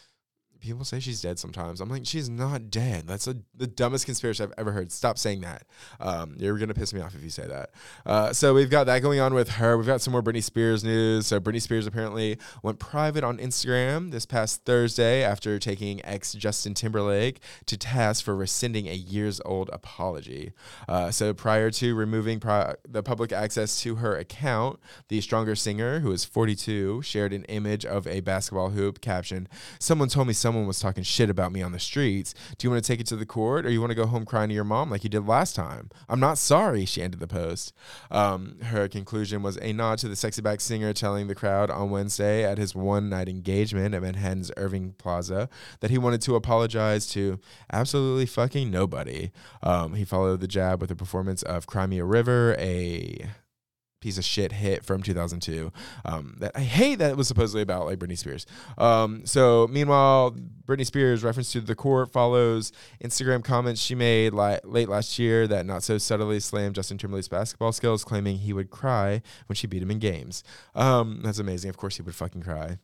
people 0.61 0.85
say 0.85 1.01
she's 1.01 1.23
dead 1.23 1.39
sometimes. 1.39 1.81
I'm 1.81 1.89
like, 1.89 2.05
she's 2.05 2.29
not 2.29 2.71
dead. 2.71 3.07
That's 3.07 3.27
a, 3.27 3.37
the 3.57 3.67
dumbest 3.67 4.05
conspiracy 4.05 4.43
I've 4.43 4.53
ever 4.59 4.73
heard. 4.73 4.93
Stop 4.93 5.19
saying 5.19 5.41
that. 5.41 5.65
Um, 5.99 6.35
you're 6.39 6.59
gonna 6.59 6.75
piss 6.75 6.93
me 6.93 7.01
off 7.01 7.15
if 7.15 7.23
you 7.23 7.31
say 7.31 7.47
that. 7.47 7.71
Uh, 8.05 8.33
so 8.33 8.55
we've 8.55 8.71
got 8.71 8.85
that 8.85 9.01
going 9.01 9.21
on 9.21 9.35
with 9.35 9.49
her. 9.51 9.77
We've 9.79 9.87
got 9.87 10.01
some 10.01 10.13
more 10.13 10.23
Britney 10.23 10.43
Spears 10.43 10.85
news. 10.85 11.27
So 11.27 11.41
Britney 11.41 11.63
Spears 11.63 11.87
apparently 11.87 12.39
went 12.63 12.79
private 12.79 13.25
on 13.25 13.39
Instagram 13.39 14.11
this 14.11 14.27
past 14.27 14.65
Thursday 14.65 15.23
after 15.23 15.59
taking 15.59 16.05
ex 16.05 16.35
Justin 16.35 16.75
Timberlake 16.75 17.41
to 17.67 17.77
task 17.77 18.25
for 18.25 18.37
rescinding 18.37 18.87
a 18.87 18.95
years 18.95 19.41
old 19.45 19.71
apology. 19.73 20.53
Uh, 20.89 21.11
so 21.11 21.33
prior 21.33 21.71
to 21.71 21.95
removing 21.95 22.39
pro- 22.39 22.75
the 22.87 23.03
public 23.03 23.33
access 23.33 23.81
to 23.81 23.97
her 23.97 24.17
account, 24.17 24.79
the 25.09 25.21
stronger 25.21 25.55
singer, 25.55 26.01
who 26.01 26.13
is 26.13 26.25
42, 26.25 27.03
shared 27.03 27.33
an 27.33 27.45
image 27.45 27.87
of 27.87 28.07
a 28.07 28.21
basketball 28.21 28.71
hoop 28.71 29.01
captioned, 29.01 29.49
"Someone 29.79 30.09
told 30.09 30.27
me 30.27 30.35
so." 30.35 30.50
Someone 30.51 30.67
was 30.67 30.81
talking 30.81 31.05
shit 31.05 31.31
about 31.31 31.53
me 31.53 31.63
on 31.63 31.71
the 31.71 31.79
streets. 31.79 32.35
Do 32.59 32.67
you 32.67 32.73
want 32.73 32.83
to 32.83 32.93
take 32.93 32.99
it 32.99 33.07
to 33.07 33.15
the 33.15 33.25
court 33.25 33.65
or 33.65 33.71
you 33.71 33.79
want 33.79 33.93
to 33.93 33.95
go 33.95 34.05
home 34.05 34.25
crying 34.25 34.49
to 34.49 34.55
your 34.57 34.65
mom 34.65 34.91
like 34.91 35.05
you 35.05 35.09
did 35.09 35.25
last 35.25 35.55
time? 35.55 35.91
I'm 36.09 36.19
not 36.19 36.39
sorry, 36.39 36.85
she 36.87 37.01
ended 37.01 37.21
the 37.21 37.29
post. 37.29 37.73
Um, 38.11 38.57
her 38.63 38.89
conclusion 38.89 39.45
was 39.45 39.59
a 39.63 39.73
nod 39.73 40.01
to 40.01 40.09
the 40.09 40.17
sexy 40.17 40.43
back 40.43 40.61
singer 40.61 40.93
telling 40.93 41.29
the 41.29 41.37
crowd 41.37 41.71
on 41.71 41.91
Wednesday 41.91 42.43
at 42.43 42.59
his 42.59 42.75
one 42.75 43.09
night 43.09 43.29
engagement 43.29 43.95
at 43.95 44.03
Manhattan's 44.03 44.51
Irving 44.57 44.97
Plaza 44.99 45.49
that 45.79 45.93
he 45.93 45.99
wanted 45.99 46.21
to 46.23 46.35
apologize 46.35 47.07
to 47.13 47.39
absolutely 47.73 48.27
fucking 48.27 48.73
nobody. 48.73 49.31
Um, 49.63 49.95
he 49.95 50.05
followed 50.05 50.41
the 50.41 50.49
jab 50.49 50.81
with 50.81 50.91
a 50.91 50.97
performance 50.97 51.45
of 51.45 51.69
Cry 51.69 51.87
Me 51.87 52.01
a 52.01 52.05
River, 52.05 52.57
a 52.59 53.25
piece 54.01 54.19
of 54.19 54.25
shit 54.25 54.53
hit 54.53 54.85
from 54.85 55.03
2002 55.03 55.71
um, 56.05 56.37
that 56.39 56.53
I 56.55 56.61
hate 56.61 56.97
that 56.97 57.11
it 57.11 57.17
was 57.17 57.29
supposedly 57.29 57.63
about 57.63 57.87
like 57.87 57.99
Britney 57.99 58.17
Spears. 58.17 58.47
Um, 58.79 59.27
so 59.27 59.69
meanwhile, 59.71 60.35
Britney 60.67 60.87
Spears 60.87 61.23
reference 61.23 61.53
to 61.53 61.61
the 61.61 61.75
court 61.75 62.11
follows 62.11 62.73
Instagram 63.03 63.45
comments 63.45 63.81
she 63.81 63.95
made 63.95 64.33
li- 64.33 64.59
late 64.65 64.89
last 64.89 65.19
year 65.19 65.47
that 65.47 65.67
not 65.67 65.83
so 65.83 65.99
subtly 65.99 66.41
slammed 66.41 66.75
Justin 66.75 66.99
Timberlake's 66.99 67.29
basketball 67.29 67.73
skills, 67.73 68.05
claiming 68.05 68.39
he 68.39 68.53
would 68.53 68.71
cry 68.71 69.23
when 69.47 69.57
she 69.57 69.67
beat 69.67 69.83
him 69.83 69.91
in 69.91 69.99
games. 69.99 70.43
Um, 70.75 71.21
that's 71.23 71.39
amazing. 71.39 71.71
Of 71.71 71.77
course 71.77 71.97
he 71.97 72.03
would 72.03 72.15
fucking 72.15 72.43
cry. 72.43 72.79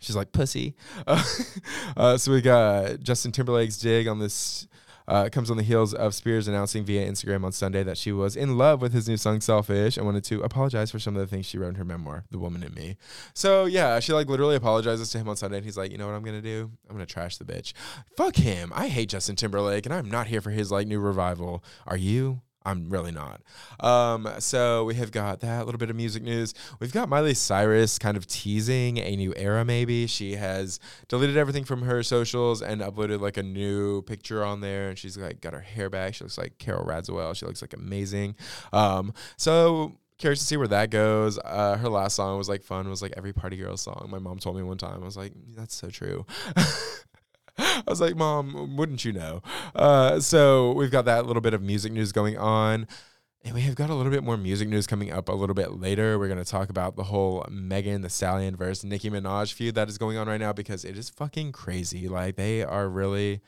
She's 0.00 0.16
like 0.16 0.32
pussy. 0.32 0.76
Uh, 1.06 1.24
uh, 1.96 2.16
so 2.18 2.32
we 2.32 2.40
got 2.40 3.00
Justin 3.00 3.32
Timberlake's 3.32 3.78
dig 3.78 4.06
on 4.06 4.18
this 4.18 4.68
uh, 5.08 5.28
comes 5.30 5.50
on 5.50 5.56
the 5.56 5.62
heels 5.62 5.94
of 5.94 6.14
Spears 6.14 6.46
announcing 6.46 6.84
via 6.84 7.10
Instagram 7.10 7.42
on 7.42 7.50
Sunday 7.50 7.82
that 7.82 7.98
she 7.98 8.12
was 8.12 8.36
in 8.36 8.56
love 8.56 8.80
with 8.80 8.92
his 8.92 9.08
new 9.08 9.16
song 9.16 9.40
"Selfish" 9.40 9.96
and 9.96 10.06
wanted 10.06 10.22
to 10.24 10.42
apologize 10.42 10.90
for 10.90 10.98
some 10.98 11.16
of 11.16 11.20
the 11.20 11.26
things 11.26 11.46
she 11.46 11.58
wrote 11.58 11.70
in 11.70 11.74
her 11.76 11.84
memoir, 11.84 12.24
"The 12.30 12.38
Woman 12.38 12.62
in 12.62 12.74
Me." 12.74 12.96
So 13.34 13.64
yeah, 13.64 13.98
she 14.00 14.12
like 14.12 14.28
literally 14.28 14.54
apologizes 14.54 15.10
to 15.10 15.18
him 15.18 15.28
on 15.28 15.36
Sunday, 15.36 15.56
and 15.56 15.64
he's 15.64 15.78
like, 15.78 15.90
"You 15.90 15.98
know 15.98 16.06
what 16.06 16.14
I'm 16.14 16.22
gonna 16.22 16.42
do? 16.42 16.70
I'm 16.88 16.94
gonna 16.94 17.06
trash 17.06 17.38
the 17.38 17.44
bitch. 17.44 17.72
Fuck 18.16 18.36
him. 18.36 18.70
I 18.74 18.88
hate 18.88 19.08
Justin 19.08 19.34
Timberlake, 19.34 19.86
and 19.86 19.94
I'm 19.94 20.10
not 20.10 20.26
here 20.28 20.40
for 20.40 20.50
his 20.50 20.70
like 20.70 20.86
new 20.86 21.00
revival. 21.00 21.64
Are 21.86 21.96
you?" 21.96 22.42
I'm 22.68 22.90
really 22.90 23.12
not. 23.12 23.40
Um, 23.80 24.28
so 24.40 24.84
we 24.84 24.94
have 24.96 25.10
got 25.10 25.40
that 25.40 25.64
little 25.64 25.78
bit 25.78 25.88
of 25.88 25.96
music 25.96 26.22
news. 26.22 26.52
We've 26.80 26.92
got 26.92 27.08
Miley 27.08 27.32
Cyrus 27.32 27.98
kind 27.98 28.16
of 28.16 28.26
teasing 28.26 28.98
a 28.98 29.16
new 29.16 29.32
era. 29.36 29.64
Maybe 29.64 30.06
she 30.06 30.34
has 30.34 30.78
deleted 31.08 31.38
everything 31.38 31.64
from 31.64 31.82
her 31.82 32.02
socials 32.02 32.60
and 32.60 32.82
uploaded 32.82 33.20
like 33.20 33.38
a 33.38 33.42
new 33.42 34.02
picture 34.02 34.44
on 34.44 34.60
there, 34.60 34.90
and 34.90 34.98
she's 34.98 35.16
like 35.16 35.40
got 35.40 35.54
her 35.54 35.60
hair 35.60 35.88
back. 35.88 36.14
She 36.14 36.24
looks 36.24 36.36
like 36.36 36.58
Carol 36.58 36.84
Radziwill. 36.84 37.34
She 37.36 37.46
looks 37.46 37.62
like 37.62 37.72
amazing. 37.72 38.36
Um, 38.70 39.14
so 39.38 39.96
curious 40.18 40.40
to 40.40 40.44
see 40.44 40.58
where 40.58 40.68
that 40.68 40.90
goes. 40.90 41.38
Uh, 41.38 41.78
her 41.78 41.88
last 41.88 42.16
song 42.16 42.36
was 42.36 42.50
like 42.50 42.62
fun. 42.62 42.88
Was 42.90 43.00
like 43.00 43.14
every 43.16 43.32
party 43.32 43.56
girl 43.56 43.78
song. 43.78 44.08
My 44.10 44.18
mom 44.18 44.38
told 44.38 44.56
me 44.56 44.62
one 44.62 44.76
time. 44.76 45.00
I 45.00 45.04
was 45.06 45.16
like, 45.16 45.32
that's 45.56 45.74
so 45.74 45.88
true. 45.88 46.26
I 47.60 47.82
was 47.86 48.00
like, 48.00 48.16
Mom, 48.16 48.76
wouldn't 48.76 49.04
you 49.04 49.12
know? 49.12 49.42
Uh, 49.74 50.20
so 50.20 50.72
we've 50.72 50.90
got 50.90 51.04
that 51.06 51.26
little 51.26 51.40
bit 51.42 51.54
of 51.54 51.62
music 51.62 51.92
news 51.92 52.12
going 52.12 52.38
on. 52.38 52.86
And 53.44 53.54
we 53.54 53.62
have 53.62 53.76
got 53.76 53.88
a 53.90 53.94
little 53.94 54.12
bit 54.12 54.24
more 54.24 54.36
music 54.36 54.68
news 54.68 54.86
coming 54.86 55.12
up 55.12 55.28
a 55.28 55.32
little 55.32 55.54
bit 55.54 55.72
later. 55.72 56.18
We're 56.18 56.28
going 56.28 56.42
to 56.42 56.50
talk 56.50 56.70
about 56.70 56.96
the 56.96 57.04
whole 57.04 57.46
Megan 57.48 58.02
Thee 58.02 58.08
Stallion 58.08 58.56
versus 58.56 58.84
Nicki 58.84 59.10
Minaj 59.10 59.52
feud 59.52 59.74
that 59.76 59.88
is 59.88 59.96
going 59.96 60.16
on 60.16 60.28
right 60.28 60.40
now 60.40 60.52
because 60.52 60.84
it 60.84 60.98
is 60.98 61.08
fucking 61.08 61.52
crazy. 61.52 62.08
Like 62.08 62.36
they 62.36 62.62
are 62.62 62.88
really, 62.88 63.40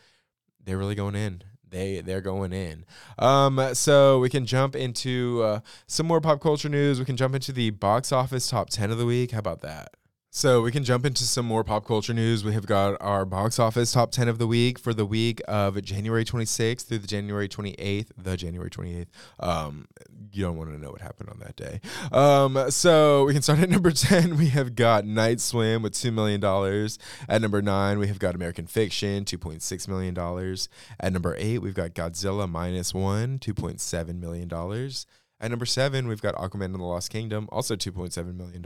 they're 0.64 0.78
really 0.78 0.94
going 0.94 1.16
in. 1.16 1.42
They 1.68 2.00
they're 2.00 2.20
going 2.20 2.52
in. 2.52 2.84
Um, 3.18 3.74
so 3.74 4.18
we 4.18 4.28
can 4.28 4.44
jump 4.44 4.74
into 4.74 5.40
uh, 5.42 5.60
some 5.86 6.06
more 6.06 6.20
pop 6.20 6.40
culture 6.40 6.68
news. 6.68 6.98
We 6.98 7.04
can 7.04 7.16
jump 7.16 7.34
into 7.34 7.52
the 7.52 7.70
box 7.70 8.10
office 8.10 8.48
top 8.48 8.70
ten 8.70 8.90
of 8.90 8.98
the 8.98 9.06
week. 9.06 9.32
How 9.32 9.38
about 9.38 9.60
that? 9.60 9.94
So 10.32 10.62
we 10.62 10.70
can 10.70 10.84
jump 10.84 11.04
into 11.04 11.24
some 11.24 11.44
more 11.44 11.64
pop 11.64 11.84
culture 11.84 12.14
news. 12.14 12.44
We 12.44 12.52
have 12.52 12.64
got 12.64 12.96
our 13.00 13.24
box 13.24 13.58
office 13.58 13.90
top 13.90 14.12
10 14.12 14.28
of 14.28 14.38
the 14.38 14.46
week 14.46 14.78
for 14.78 14.94
the 14.94 15.04
week 15.04 15.42
of 15.48 15.82
January 15.82 16.24
26th 16.24 16.86
through 16.86 16.98
the 16.98 17.08
January 17.08 17.48
28th, 17.48 18.10
the 18.16 18.36
January 18.36 18.70
28th. 18.70 19.08
Um, 19.40 19.88
you 20.30 20.44
don't 20.44 20.56
want 20.56 20.70
to 20.70 20.78
know 20.78 20.92
what 20.92 21.00
happened 21.00 21.30
on 21.30 21.40
that 21.40 21.56
day. 21.56 21.80
Um, 22.12 22.70
so 22.70 23.24
we 23.24 23.32
can 23.32 23.42
start 23.42 23.58
at 23.58 23.70
number 23.70 23.90
10. 23.90 24.36
We 24.36 24.50
have 24.50 24.76
got 24.76 25.04
Night 25.04 25.40
Swim 25.40 25.82
with 25.82 25.94
$2 25.94 26.12
million. 26.12 26.40
At 27.28 27.42
number 27.42 27.60
9, 27.60 27.98
we 27.98 28.06
have 28.06 28.20
got 28.20 28.36
American 28.36 28.68
Fiction, 28.68 29.24
$2.6 29.24 29.88
million. 29.88 30.56
At 31.00 31.12
number 31.12 31.34
8, 31.38 31.58
we've 31.58 31.74
got 31.74 31.94
Godzilla 31.94 32.48
Minus 32.48 32.94
One, 32.94 33.40
$2.7 33.40 34.20
million. 34.20 34.48
At 35.40 35.50
number 35.50 35.66
7, 35.66 36.06
we've 36.06 36.22
got 36.22 36.36
Aquaman 36.36 36.66
and 36.66 36.74
the 36.76 36.84
Lost 36.84 37.10
Kingdom, 37.10 37.48
also 37.50 37.74
$2.7 37.74 38.36
million. 38.36 38.62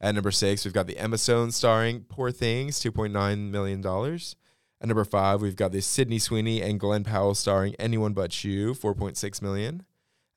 At 0.00 0.14
number 0.14 0.30
six, 0.30 0.64
we've 0.64 0.72
got 0.72 0.86
the 0.86 0.96
Emma 0.96 1.18
Stone 1.18 1.50
starring 1.50 2.04
Poor 2.08 2.30
Things, 2.30 2.80
$2.9 2.80 3.50
million. 3.50 3.84
At 3.84 4.88
number 4.88 5.04
five, 5.04 5.42
we've 5.42 5.56
got 5.56 5.72
the 5.72 5.82
Sydney 5.82 6.18
Sweeney 6.18 6.62
and 6.62 6.80
Glenn 6.80 7.04
Powell 7.04 7.34
starring 7.34 7.74
Anyone 7.78 8.14
But 8.14 8.42
You, 8.42 8.72
4.6 8.72 9.42
million. 9.42 9.84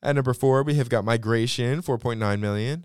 At 0.02 0.16
number 0.16 0.34
four, 0.34 0.62
we 0.62 0.74
have 0.74 0.90
got 0.90 1.06
Migration, 1.06 1.80
4.9 1.80 2.40
million. 2.40 2.84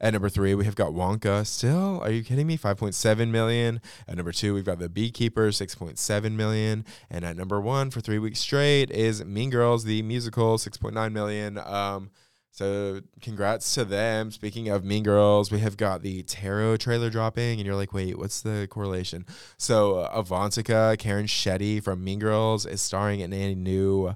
At 0.00 0.12
number 0.12 0.28
three, 0.28 0.54
we 0.54 0.66
have 0.66 0.76
got 0.76 0.92
Wonka. 0.92 1.46
Still, 1.46 2.00
are 2.02 2.10
you 2.10 2.22
kidding 2.22 2.46
me? 2.46 2.58
5.7 2.58 3.30
million. 3.30 3.80
At 4.06 4.16
number 4.16 4.30
two, 4.30 4.52
we've 4.54 4.64
got 4.66 4.78
The 4.78 4.88
Beekeeper, 4.88 5.48
6.7 5.48 6.32
million. 6.32 6.84
And 7.10 7.24
at 7.24 7.36
number 7.36 7.60
one 7.60 7.90
for 7.90 8.00
three 8.00 8.18
weeks 8.18 8.38
straight 8.38 8.90
is 8.90 9.24
Mean 9.24 9.50
Girls, 9.50 9.84
the 9.84 10.02
musical, 10.02 10.56
6.9 10.58 11.12
million. 11.12 11.58
Um, 11.58 12.10
so 12.50 13.00
congrats 13.20 13.72
to 13.74 13.84
them. 13.84 14.30
Speaking 14.30 14.68
of 14.68 14.84
Mean 14.84 15.04
Girls, 15.04 15.50
we 15.50 15.60
have 15.60 15.76
got 15.76 16.02
the 16.02 16.22
Tarot 16.24 16.78
trailer 16.78 17.10
dropping, 17.10 17.58
and 17.58 17.66
you're 17.66 17.76
like, 17.76 17.92
wait, 17.92 18.18
what's 18.18 18.40
the 18.40 18.66
correlation? 18.70 19.24
So 19.56 19.96
uh, 20.00 20.22
Avantika, 20.22 20.98
Karen 20.98 21.26
Shetty 21.26 21.82
from 21.82 22.02
Mean 22.02 22.18
Girls 22.18 22.66
is 22.66 22.82
starring 22.82 23.20
in 23.20 23.32
a 23.32 23.54
new 23.54 24.14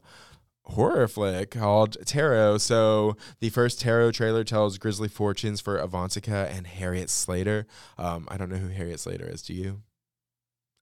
horror 0.64 1.08
flick 1.08 1.50
called 1.50 1.96
Tarot. 2.04 2.58
So 2.58 3.16
the 3.40 3.50
first 3.50 3.80
Tarot 3.80 4.12
trailer 4.12 4.44
tells 4.44 4.78
grisly 4.78 5.08
fortunes 5.08 5.60
for 5.60 5.78
Avantika 5.78 6.50
and 6.50 6.66
Harriet 6.66 7.10
Slater. 7.10 7.66
Um, 7.98 8.26
I 8.28 8.36
don't 8.36 8.50
know 8.50 8.56
who 8.56 8.68
Harriet 8.68 9.00
Slater 9.00 9.28
is. 9.28 9.42
Do 9.42 9.54
you? 9.54 9.82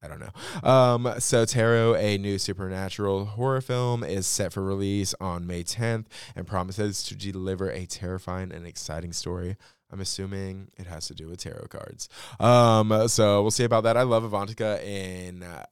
I 0.02 0.08
don't 0.08 0.20
know. 0.20 0.68
Um, 0.68 1.20
so 1.20 1.44
Tarot, 1.44 1.94
a 1.96 2.16
new 2.16 2.38
supernatural 2.38 3.26
horror 3.26 3.60
film, 3.60 4.02
is 4.02 4.26
set 4.26 4.52
for 4.52 4.62
release 4.62 5.14
on 5.20 5.46
May 5.46 5.62
10th 5.62 6.06
and 6.34 6.46
promises 6.46 7.02
to 7.04 7.14
deliver 7.14 7.70
a 7.70 7.84
terrifying 7.84 8.50
and 8.50 8.66
exciting 8.66 9.12
story. 9.12 9.56
I'm 9.92 10.00
assuming 10.00 10.70
it 10.78 10.86
has 10.86 11.06
to 11.08 11.14
do 11.14 11.28
with 11.28 11.40
tarot 11.40 11.66
cards. 11.68 12.08
Um, 12.38 13.08
so 13.08 13.42
we'll 13.42 13.50
see 13.50 13.64
about 13.64 13.84
that. 13.84 13.96
I 13.96 14.02
love 14.02 14.22
Avantika 14.22 14.82
in 14.84 15.42
uh, 15.42 15.64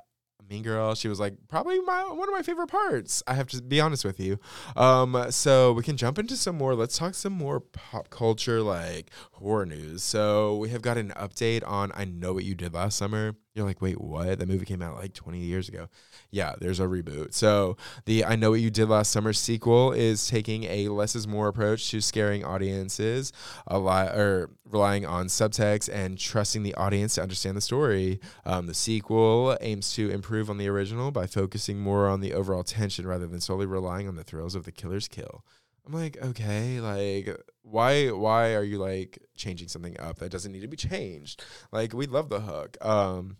Mean 0.48 0.62
Girl. 0.62 0.94
She 0.94 1.08
was 1.08 1.20
like 1.20 1.34
probably 1.48 1.80
my 1.80 2.04
one 2.04 2.28
of 2.28 2.32
my 2.32 2.42
favorite 2.42 2.68
parts. 2.68 3.22
I 3.26 3.34
have 3.34 3.48
to 3.48 3.62
be 3.62 3.80
honest 3.80 4.04
with 4.04 4.18
you. 4.18 4.38
Um, 4.76 5.26
so 5.30 5.72
we 5.72 5.82
can 5.82 5.96
jump 5.96 6.18
into 6.18 6.36
some 6.36 6.56
more. 6.56 6.74
Let's 6.74 6.98
talk 6.98 7.14
some 7.14 7.32
more 7.32 7.60
pop 7.60 8.10
culture 8.10 8.62
like 8.62 9.10
horror 9.32 9.66
news. 9.66 10.02
So 10.02 10.56
we 10.56 10.70
have 10.70 10.82
got 10.82 10.98
an 10.98 11.12
update 11.16 11.66
on 11.66 11.92
I 11.94 12.04
Know 12.04 12.32
What 12.34 12.44
You 12.44 12.54
Did 12.54 12.74
Last 12.74 12.96
Summer. 12.96 13.36
You're 13.58 13.66
like, 13.66 13.82
wait, 13.82 14.00
what? 14.00 14.38
The 14.38 14.46
movie 14.46 14.64
came 14.64 14.82
out 14.82 14.94
like 14.94 15.14
20 15.14 15.40
years 15.40 15.68
ago. 15.68 15.88
Yeah, 16.30 16.54
there's 16.60 16.78
a 16.78 16.84
reboot. 16.84 17.34
So 17.34 17.76
the 18.04 18.24
I 18.24 18.36
Know 18.36 18.50
What 18.50 18.60
You 18.60 18.70
Did 18.70 18.88
Last 18.88 19.10
Summer 19.10 19.32
sequel 19.32 19.90
is 19.90 20.28
taking 20.28 20.62
a 20.62 20.86
less 20.88 21.16
is 21.16 21.26
more 21.26 21.48
approach 21.48 21.90
to 21.90 22.00
scaring 22.00 22.44
audiences, 22.44 23.32
a 23.66 23.80
lot 23.80 24.14
or 24.16 24.50
relying 24.64 25.04
on 25.04 25.26
subtext 25.26 25.92
and 25.92 26.16
trusting 26.16 26.62
the 26.62 26.74
audience 26.76 27.16
to 27.16 27.22
understand 27.22 27.56
the 27.56 27.60
story. 27.60 28.20
Um, 28.46 28.68
the 28.68 28.74
sequel 28.74 29.58
aims 29.60 29.92
to 29.94 30.08
improve 30.08 30.50
on 30.50 30.58
the 30.58 30.68
original 30.68 31.10
by 31.10 31.26
focusing 31.26 31.80
more 31.80 32.06
on 32.06 32.20
the 32.20 32.34
overall 32.34 32.62
tension 32.62 33.08
rather 33.08 33.26
than 33.26 33.40
solely 33.40 33.66
relying 33.66 34.06
on 34.06 34.14
the 34.14 34.22
thrills 34.22 34.54
of 34.54 34.66
the 34.66 34.72
killer's 34.72 35.08
kill. 35.08 35.44
I'm 35.88 35.94
like, 35.94 36.18
okay, 36.22 36.80
like 36.80 37.36
why 37.62 38.08
why 38.08 38.54
are 38.54 38.62
you 38.62 38.78
like 38.78 39.18
changing 39.36 39.68
something 39.68 39.98
up 39.98 40.18
that 40.18 40.30
doesn't 40.30 40.52
need 40.52 40.60
to 40.60 40.68
be 40.68 40.76
changed? 40.76 41.42
Like 41.72 41.94
we 41.94 42.06
love 42.06 42.28
the 42.28 42.40
hook. 42.40 42.76
Um 42.84 43.38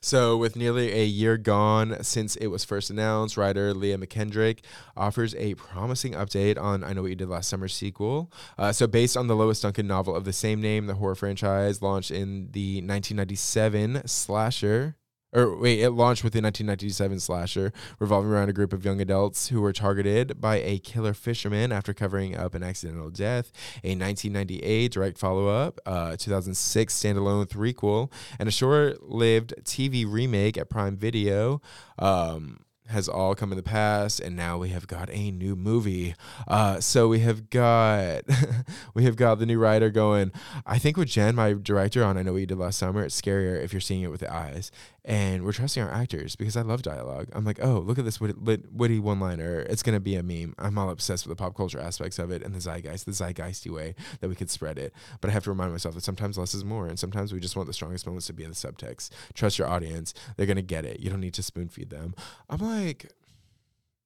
so, 0.00 0.36
with 0.36 0.56
nearly 0.56 0.92
a 0.92 1.04
year 1.04 1.36
gone 1.36 2.02
since 2.02 2.36
it 2.36 2.48
was 2.48 2.64
first 2.64 2.90
announced, 2.90 3.36
writer 3.36 3.74
Leah 3.74 3.98
McKendrick 3.98 4.60
offers 4.96 5.34
a 5.36 5.54
promising 5.54 6.12
update 6.12 6.60
on 6.60 6.84
I 6.84 6.92
Know 6.92 7.02
What 7.02 7.08
You 7.08 7.16
Did 7.16 7.28
Last 7.28 7.48
Summer 7.48 7.68
sequel. 7.68 8.30
Uh, 8.56 8.72
so, 8.72 8.86
based 8.86 9.16
on 9.16 9.26
the 9.26 9.36
Lois 9.36 9.60
Duncan 9.60 9.86
novel 9.86 10.14
of 10.14 10.24
the 10.24 10.32
same 10.32 10.60
name, 10.60 10.86
the 10.86 10.94
horror 10.94 11.14
franchise 11.14 11.82
launched 11.82 12.10
in 12.10 12.50
the 12.52 12.76
1997 12.76 14.06
slasher 14.06 14.96
or 15.32 15.58
wait, 15.58 15.80
it 15.80 15.90
launched 15.90 16.24
with 16.24 16.32
the 16.32 16.40
1997 16.40 17.20
slasher 17.20 17.72
revolving 17.98 18.30
around 18.30 18.48
a 18.48 18.52
group 18.52 18.72
of 18.72 18.84
young 18.84 19.00
adults 19.00 19.48
who 19.48 19.60
were 19.60 19.72
targeted 19.72 20.40
by 20.40 20.56
a 20.56 20.78
killer 20.78 21.12
fisherman 21.12 21.70
after 21.70 21.92
covering 21.92 22.36
up 22.36 22.54
an 22.54 22.62
accidental 22.62 23.10
death. 23.10 23.52
A 23.84 23.94
1998 23.94 24.92
direct 24.92 25.18
follow-up, 25.18 25.80
uh, 25.84 26.16
2006 26.16 26.94
standalone 26.94 27.46
threequel, 27.46 28.10
and 28.38 28.48
a 28.48 28.52
short-lived 28.52 29.54
TV 29.64 30.10
remake 30.10 30.56
at 30.56 30.70
Prime 30.70 30.96
Video. 30.96 31.60
Um, 31.98 32.60
has 32.88 33.08
all 33.08 33.34
come 33.34 33.52
in 33.52 33.56
the 33.56 33.62
past, 33.62 34.18
and 34.18 34.34
now 34.34 34.58
we 34.58 34.70
have 34.70 34.86
got 34.86 35.10
a 35.10 35.30
new 35.30 35.54
movie. 35.54 36.14
Uh, 36.46 36.80
so 36.80 37.08
we 37.08 37.20
have 37.20 37.50
got 37.50 38.24
we 38.94 39.04
have 39.04 39.16
got 39.16 39.38
the 39.38 39.46
new 39.46 39.58
writer 39.58 39.90
going. 39.90 40.32
I 40.66 40.78
think 40.78 40.96
with 40.96 41.08
Jen, 41.08 41.34
my 41.34 41.52
director, 41.52 42.02
on 42.02 42.16
I 42.16 42.22
know 42.22 42.32
what 42.32 42.38
you 42.38 42.46
did 42.46 42.58
last 42.58 42.78
summer. 42.78 43.04
It's 43.04 43.20
scarier 43.20 43.62
if 43.62 43.72
you're 43.72 43.80
seeing 43.80 44.02
it 44.02 44.10
with 44.10 44.20
the 44.20 44.32
eyes, 44.32 44.70
and 45.08 45.42
we're 45.42 45.52
trusting 45.52 45.82
our 45.82 45.90
actors 45.90 46.36
because 46.36 46.54
I 46.54 46.60
love 46.60 46.82
dialogue. 46.82 47.28
I'm 47.32 47.46
like, 47.46 47.58
oh, 47.62 47.78
look 47.78 47.98
at 47.98 48.04
this 48.04 48.20
witty, 48.20 48.62
witty 48.70 48.98
one-liner. 48.98 49.60
It's 49.60 49.82
gonna 49.82 50.00
be 50.00 50.16
a 50.16 50.22
meme. 50.22 50.54
I'm 50.58 50.76
all 50.76 50.90
obsessed 50.90 51.26
with 51.26 51.36
the 51.36 51.42
pop 51.42 51.56
culture 51.56 51.80
aspects 51.80 52.18
of 52.18 52.30
it 52.30 52.42
and 52.42 52.54
the 52.54 52.60
zeitgeist, 52.60 53.06
the 53.06 53.12
zeitgeisty 53.12 53.72
way 53.72 53.94
that 54.20 54.28
we 54.28 54.34
could 54.34 54.50
spread 54.50 54.76
it. 54.78 54.92
But 55.22 55.30
I 55.30 55.32
have 55.32 55.44
to 55.44 55.50
remind 55.50 55.72
myself 55.72 55.94
that 55.94 56.04
sometimes 56.04 56.36
less 56.36 56.52
is 56.52 56.62
more, 56.62 56.86
and 56.86 56.98
sometimes 56.98 57.32
we 57.32 57.40
just 57.40 57.56
want 57.56 57.66
the 57.66 57.72
strongest 57.72 58.06
moments 58.06 58.26
to 58.26 58.34
be 58.34 58.44
in 58.44 58.50
the 58.50 58.54
subtext. 58.54 59.08
Trust 59.32 59.58
your 59.58 59.66
audience; 59.66 60.12
they're 60.36 60.44
gonna 60.46 60.60
get 60.60 60.84
it. 60.84 61.00
You 61.00 61.08
don't 61.08 61.20
need 61.20 61.34
to 61.34 61.42
spoon 61.42 61.70
feed 61.70 61.88
them. 61.88 62.14
I'm 62.50 62.60
like, 62.60 63.10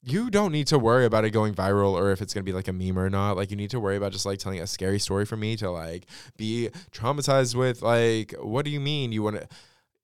you 0.04 0.30
don't 0.30 0.52
need 0.52 0.68
to 0.68 0.78
worry 0.78 1.04
about 1.04 1.24
it 1.24 1.30
going 1.30 1.52
viral 1.52 1.94
or 1.94 2.12
if 2.12 2.22
it's 2.22 2.34
going 2.34 2.44
to 2.44 2.48
be 2.48 2.52
like 2.52 2.66
a 2.66 2.72
meme 2.72 2.98
or 2.98 3.08
not. 3.08 3.36
Like 3.36 3.52
you 3.52 3.56
need 3.56 3.70
to 3.70 3.78
worry 3.78 3.96
about 3.96 4.10
just 4.10 4.26
like 4.26 4.40
telling 4.40 4.58
a 4.58 4.66
scary 4.66 4.98
story 4.98 5.24
for 5.24 5.36
me 5.36 5.54
to 5.58 5.70
like 5.70 6.06
be 6.36 6.70
traumatized 6.90 7.54
with 7.54 7.82
like 7.82 8.34
what 8.40 8.64
do 8.64 8.72
you 8.72 8.80
mean 8.80 9.12
you 9.12 9.22
want 9.22 9.36
to 9.36 9.46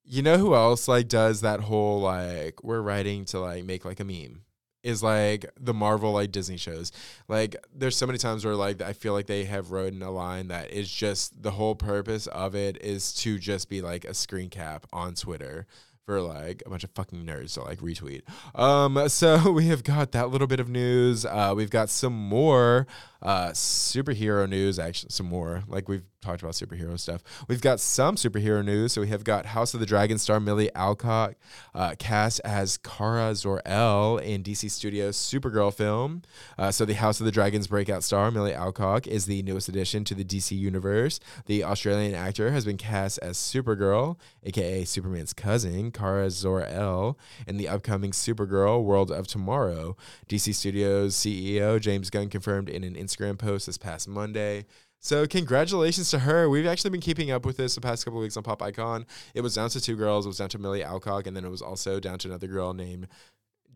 you 0.09 0.23
know 0.23 0.37
who 0.37 0.55
else 0.55 0.87
like 0.87 1.07
does 1.07 1.41
that 1.41 1.59
whole 1.59 2.01
like 2.01 2.63
we're 2.63 2.81
writing 2.81 3.25
to 3.25 3.39
like 3.39 3.63
make 3.63 3.85
like 3.85 3.99
a 3.99 4.03
meme 4.03 4.41
is 4.81 5.03
like 5.03 5.45
the 5.59 5.73
Marvel 5.73 6.13
like 6.13 6.31
Disney 6.31 6.57
shows. 6.57 6.91
Like 7.27 7.55
there's 7.75 7.95
so 7.95 8.07
many 8.07 8.17
times 8.17 8.43
where 8.43 8.55
like 8.55 8.81
I 8.81 8.93
feel 8.93 9.13
like 9.13 9.27
they 9.27 9.43
have 9.45 9.71
written 9.71 10.01
a 10.01 10.09
line 10.09 10.47
that 10.47 10.71
is 10.71 10.89
just 10.89 11.41
the 11.43 11.51
whole 11.51 11.75
purpose 11.75 12.25
of 12.27 12.55
it 12.55 12.81
is 12.81 13.13
to 13.15 13.37
just 13.37 13.69
be 13.69 13.81
like 13.81 14.03
a 14.05 14.13
screen 14.13 14.49
cap 14.49 14.87
on 14.91 15.13
Twitter 15.13 15.67
for 16.05 16.21
like 16.21 16.63
a 16.65 16.69
bunch 16.69 16.83
of 16.83 16.89
fucking 16.91 17.23
nerds 17.23 17.53
to 17.53 17.61
like 17.61 17.79
retweet. 17.81 18.23
Um, 18.59 19.07
so 19.09 19.51
we 19.51 19.67
have 19.67 19.83
got 19.83 20.13
that 20.13 20.31
little 20.31 20.47
bit 20.47 20.59
of 20.59 20.67
news. 20.67 21.23
Uh, 21.23 21.53
we've 21.55 21.69
got 21.69 21.89
some 21.91 22.13
more 22.13 22.87
uh, 23.21 23.49
superhero 23.49 24.47
news. 24.47 24.79
Actually, 24.79 25.09
some 25.11 25.27
more. 25.27 25.63
Like 25.67 25.87
we've 25.87 26.03
talked 26.21 26.41
about 26.41 26.53
superhero 26.53 26.99
stuff. 26.99 27.23
We've 27.47 27.61
got 27.61 27.79
some 27.79 28.15
superhero 28.15 28.63
news. 28.63 28.93
So 28.93 29.01
we 29.01 29.07
have 29.07 29.23
got 29.23 29.47
House 29.47 29.73
of 29.73 29.79
the 29.79 29.85
Dragon 29.85 30.17
star 30.17 30.39
Milly 30.39 30.69
Alcock 30.75 31.35
uh, 31.73 31.95
cast 31.97 32.41
as 32.43 32.77
Kara 32.77 33.33
Zor-El 33.35 34.17
in 34.17 34.43
DC 34.43 34.69
Studios' 34.69 35.17
Supergirl 35.17 35.73
film. 35.73 36.23
Uh, 36.57 36.71
so 36.71 36.85
the 36.85 36.95
House 36.95 37.19
of 37.19 37.25
the 37.25 37.31
Dragons 37.31 37.67
breakout 37.67 38.03
star 38.03 38.31
Milly 38.31 38.53
Alcock 38.53 39.07
is 39.07 39.25
the 39.25 39.41
newest 39.43 39.69
addition 39.69 40.03
to 40.05 40.15
the 40.15 40.25
DC 40.25 40.57
universe. 40.57 41.19
The 41.45 41.63
Australian 41.63 42.15
actor 42.15 42.51
has 42.51 42.65
been 42.65 42.77
cast 42.77 43.19
as 43.19 43.37
Supergirl, 43.37 44.17
aka 44.43 44.83
Superman's 44.83 45.33
cousin, 45.33 45.91
Kara 45.91 46.29
Zor-El, 46.29 47.17
in 47.47 47.57
the 47.57 47.69
upcoming 47.69 48.11
Supergirl 48.11 48.83
World 48.83 49.11
of 49.11 49.27
Tomorrow. 49.27 49.95
DC 50.27 50.53
Studios 50.53 51.15
CEO 51.15 51.79
James 51.79 52.09
Gunn 52.09 52.29
confirmed 52.29 52.69
in 52.69 52.83
an 52.83 52.95
Instagram 53.09 53.37
post 53.37 53.65
this 53.65 53.77
past 53.77 54.07
Monday. 54.07 54.65
So 54.99 55.25
congratulations 55.25 56.11
to 56.11 56.19
her. 56.19 56.49
We've 56.49 56.67
actually 56.67 56.91
been 56.91 57.01
keeping 57.01 57.31
up 57.31 57.45
with 57.45 57.57
this 57.57 57.75
the 57.75 57.81
past 57.81 58.03
couple 58.03 58.19
weeks 58.19 58.35
on 58.35 58.43
Pop 58.43 58.61
Icon. 58.61 59.05
It 59.33 59.41
was 59.41 59.55
down 59.55 59.69
to 59.69 59.81
two 59.81 59.95
girls. 59.95 60.25
It 60.25 60.29
was 60.29 60.37
down 60.37 60.49
to 60.49 60.59
Milly 60.59 60.83
Alcock, 60.83 61.25
and 61.25 61.35
then 61.35 61.45
it 61.45 61.49
was 61.49 61.61
also 61.61 61.99
down 61.99 62.19
to 62.19 62.27
another 62.27 62.47
girl 62.47 62.73
named 62.73 63.07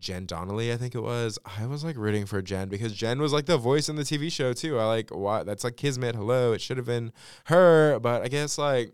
Jen 0.03 0.25
Donnelly, 0.25 0.73
I 0.73 0.77
think 0.77 0.95
it 0.95 1.01
was. 1.01 1.39
I 1.45 1.65
was 1.65 1.83
like 1.83 1.95
rooting 1.95 2.25
for 2.25 2.41
Jen 2.41 2.67
because 2.67 2.93
Jen 2.93 3.21
was 3.21 3.31
like 3.31 3.45
the 3.45 3.57
voice 3.57 3.87
in 3.87 3.95
the 3.95 4.03
TV 4.03 4.29
show 4.29 4.51
too. 4.51 4.77
I 4.77 4.85
like 4.85 5.11
what 5.11 5.45
that's 5.45 5.63
like 5.63 5.77
Kismet. 5.77 6.15
Hello, 6.15 6.51
it 6.51 6.59
should 6.59 6.77
have 6.77 6.85
been 6.85 7.13
her, 7.45 7.99
but 7.99 8.21
I 8.21 8.27
guess 8.27 8.57
like 8.57 8.91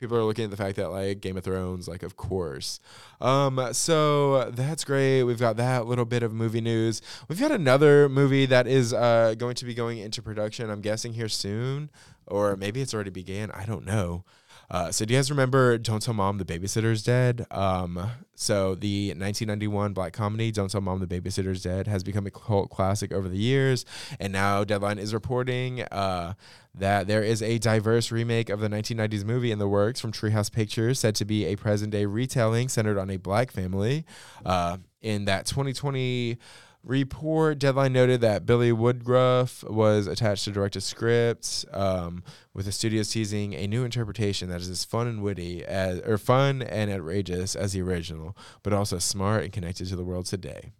people 0.00 0.16
are 0.16 0.24
looking 0.24 0.44
at 0.44 0.50
the 0.50 0.56
fact 0.56 0.76
that 0.76 0.90
like 0.90 1.20
Game 1.20 1.36
of 1.36 1.44
Thrones, 1.44 1.88
like 1.88 2.02
of 2.02 2.16
course. 2.16 2.80
Um, 3.20 3.68
so 3.72 4.50
that's 4.50 4.84
great. 4.84 5.22
We've 5.24 5.38
got 5.38 5.56
that 5.56 5.86
little 5.86 6.04
bit 6.04 6.22
of 6.22 6.32
movie 6.32 6.60
news. 6.60 7.00
We've 7.28 7.40
got 7.40 7.52
another 7.52 8.08
movie 8.08 8.46
that 8.46 8.66
is 8.66 8.92
uh, 8.92 9.34
going 9.36 9.54
to 9.56 9.64
be 9.64 9.74
going 9.74 9.98
into 9.98 10.22
production. 10.22 10.70
I'm 10.70 10.80
guessing 10.80 11.14
here 11.14 11.28
soon, 11.28 11.90
or 12.26 12.56
maybe 12.56 12.80
it's 12.80 12.94
already 12.94 13.10
began. 13.10 13.50
I 13.52 13.64
don't 13.64 13.84
know. 13.84 14.24
Uh, 14.70 14.90
so 14.90 15.04
do 15.04 15.14
you 15.14 15.18
guys 15.18 15.30
remember 15.30 15.78
Don't 15.78 16.02
Tell 16.02 16.14
Mom 16.14 16.38
the 16.38 16.44
Babysitter's 16.44 17.02
Dead? 17.02 17.46
Um, 17.50 18.10
so 18.34 18.74
the 18.74 19.08
1991 19.08 19.92
black 19.92 20.12
comedy 20.12 20.50
Don't 20.50 20.70
Tell 20.70 20.80
Mom 20.80 21.00
the 21.00 21.06
Babysitter's 21.06 21.62
Dead 21.62 21.86
has 21.86 22.02
become 22.02 22.26
a 22.26 22.30
cult 22.30 22.70
classic 22.70 23.12
over 23.12 23.28
the 23.28 23.38
years, 23.38 23.84
and 24.18 24.32
now 24.32 24.64
Deadline 24.64 24.98
is 24.98 25.14
reporting 25.14 25.82
uh, 25.82 26.34
that 26.74 27.06
there 27.06 27.22
is 27.22 27.42
a 27.42 27.58
diverse 27.58 28.10
remake 28.10 28.50
of 28.50 28.60
the 28.60 28.68
1990s 28.68 29.24
movie 29.24 29.52
in 29.52 29.58
the 29.58 29.68
works 29.68 30.00
from 30.00 30.12
Treehouse 30.12 30.50
Pictures, 30.52 30.98
said 30.98 31.14
to 31.16 31.24
be 31.24 31.46
a 31.46 31.56
present-day 31.56 32.06
retelling 32.06 32.68
centered 32.68 32.98
on 32.98 33.10
a 33.10 33.16
black 33.16 33.50
family. 33.50 34.04
Uh, 34.44 34.78
in 35.04 35.26
that 35.26 35.46
2020 35.46 36.38
report, 36.84 37.58
Deadline 37.58 37.92
noted 37.92 38.20
that 38.20 38.46
Billie 38.46 38.72
Woodruff 38.72 39.64
was 39.64 40.06
attached 40.06 40.44
to 40.44 40.52
direct 40.52 40.76
a 40.76 40.80
script, 40.80 41.64
um, 41.72 42.22
with 42.52 42.66
the 42.66 42.72
studio 42.72 43.02
teasing 43.02 43.54
a 43.54 43.66
new 43.66 43.84
interpretation 43.84 44.48
that 44.50 44.60
is 44.60 44.68
as 44.68 44.84
fun 44.84 45.06
and 45.06 45.22
witty 45.22 45.64
as, 45.64 46.00
or 46.00 46.18
fun 46.18 46.62
and 46.62 46.90
outrageous 46.90 47.56
as 47.56 47.72
the 47.72 47.82
original, 47.82 48.36
but 48.62 48.72
also 48.72 48.98
smart 48.98 49.44
and 49.44 49.52
connected 49.52 49.88
to 49.88 49.96
the 49.96 50.04
world 50.04 50.26
today. 50.26 50.72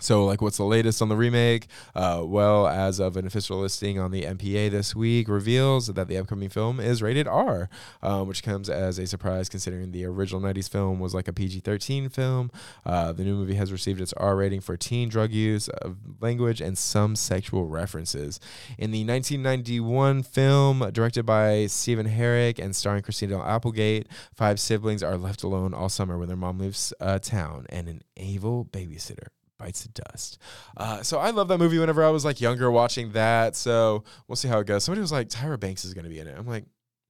So, 0.00 0.24
like, 0.24 0.40
what's 0.40 0.56
the 0.56 0.64
latest 0.64 1.02
on 1.02 1.08
the 1.08 1.16
remake? 1.16 1.66
Uh, 1.94 2.22
well, 2.24 2.66
as 2.66 2.98
of 2.98 3.16
an 3.16 3.26
official 3.26 3.58
listing 3.58 3.98
on 3.98 4.10
the 4.10 4.22
MPA 4.22 4.70
this 4.70 4.96
week, 4.96 5.28
reveals 5.28 5.88
that 5.88 6.08
the 6.08 6.16
upcoming 6.16 6.48
film 6.48 6.80
is 6.80 7.02
rated 7.02 7.28
R, 7.28 7.68
um, 8.02 8.26
which 8.26 8.42
comes 8.42 8.70
as 8.70 8.98
a 8.98 9.06
surprise 9.06 9.48
considering 9.50 9.92
the 9.92 10.06
original 10.06 10.40
90s 10.40 10.70
film 10.70 11.00
was 11.00 11.14
like 11.14 11.28
a 11.28 11.32
PG 11.32 11.60
13 11.60 12.08
film. 12.08 12.50
Uh, 12.86 13.12
the 13.12 13.24
new 13.24 13.34
movie 13.34 13.54
has 13.54 13.70
received 13.70 14.00
its 14.00 14.14
R 14.14 14.36
rating 14.36 14.60
for 14.60 14.76
teen 14.76 15.10
drug 15.10 15.32
use, 15.32 15.68
of 15.68 15.98
language, 16.20 16.60
and 16.62 16.78
some 16.78 17.14
sexual 17.14 17.66
references. 17.66 18.40
In 18.78 18.92
the 18.92 19.04
1991 19.04 20.22
film, 20.22 20.90
directed 20.92 21.26
by 21.26 21.66
Stephen 21.66 22.08
Herek 22.08 22.58
and 22.58 22.74
starring 22.74 23.02
Christina 23.02 23.42
Applegate, 23.44 24.06
five 24.34 24.58
siblings 24.58 25.02
are 25.02 25.18
left 25.18 25.42
alone 25.42 25.74
all 25.74 25.90
summer 25.90 26.16
when 26.18 26.28
their 26.28 26.36
mom 26.36 26.58
leaves 26.58 26.94
uh, 27.00 27.18
town 27.18 27.66
and 27.68 27.88
an 27.88 28.02
evil 28.16 28.64
babysitter 28.64 29.28
bites 29.60 29.82
the 29.82 30.02
dust. 30.02 30.38
Uh, 30.76 31.02
so 31.02 31.18
I 31.18 31.30
love 31.30 31.48
that 31.48 31.58
movie 31.58 31.78
whenever 31.78 32.02
I 32.02 32.10
was 32.10 32.24
like 32.24 32.40
younger 32.40 32.70
watching 32.70 33.12
that. 33.12 33.54
So 33.54 34.04
we'll 34.26 34.36
see 34.36 34.48
how 34.48 34.58
it 34.58 34.66
goes. 34.66 34.84
Somebody 34.84 35.02
was 35.02 35.12
like, 35.12 35.28
Tyra 35.28 35.60
Banks 35.60 35.84
is 35.84 35.94
going 35.94 36.04
to 36.04 36.10
be 36.10 36.18
in 36.18 36.26
it. 36.26 36.36
I'm 36.36 36.46
like, 36.46 36.64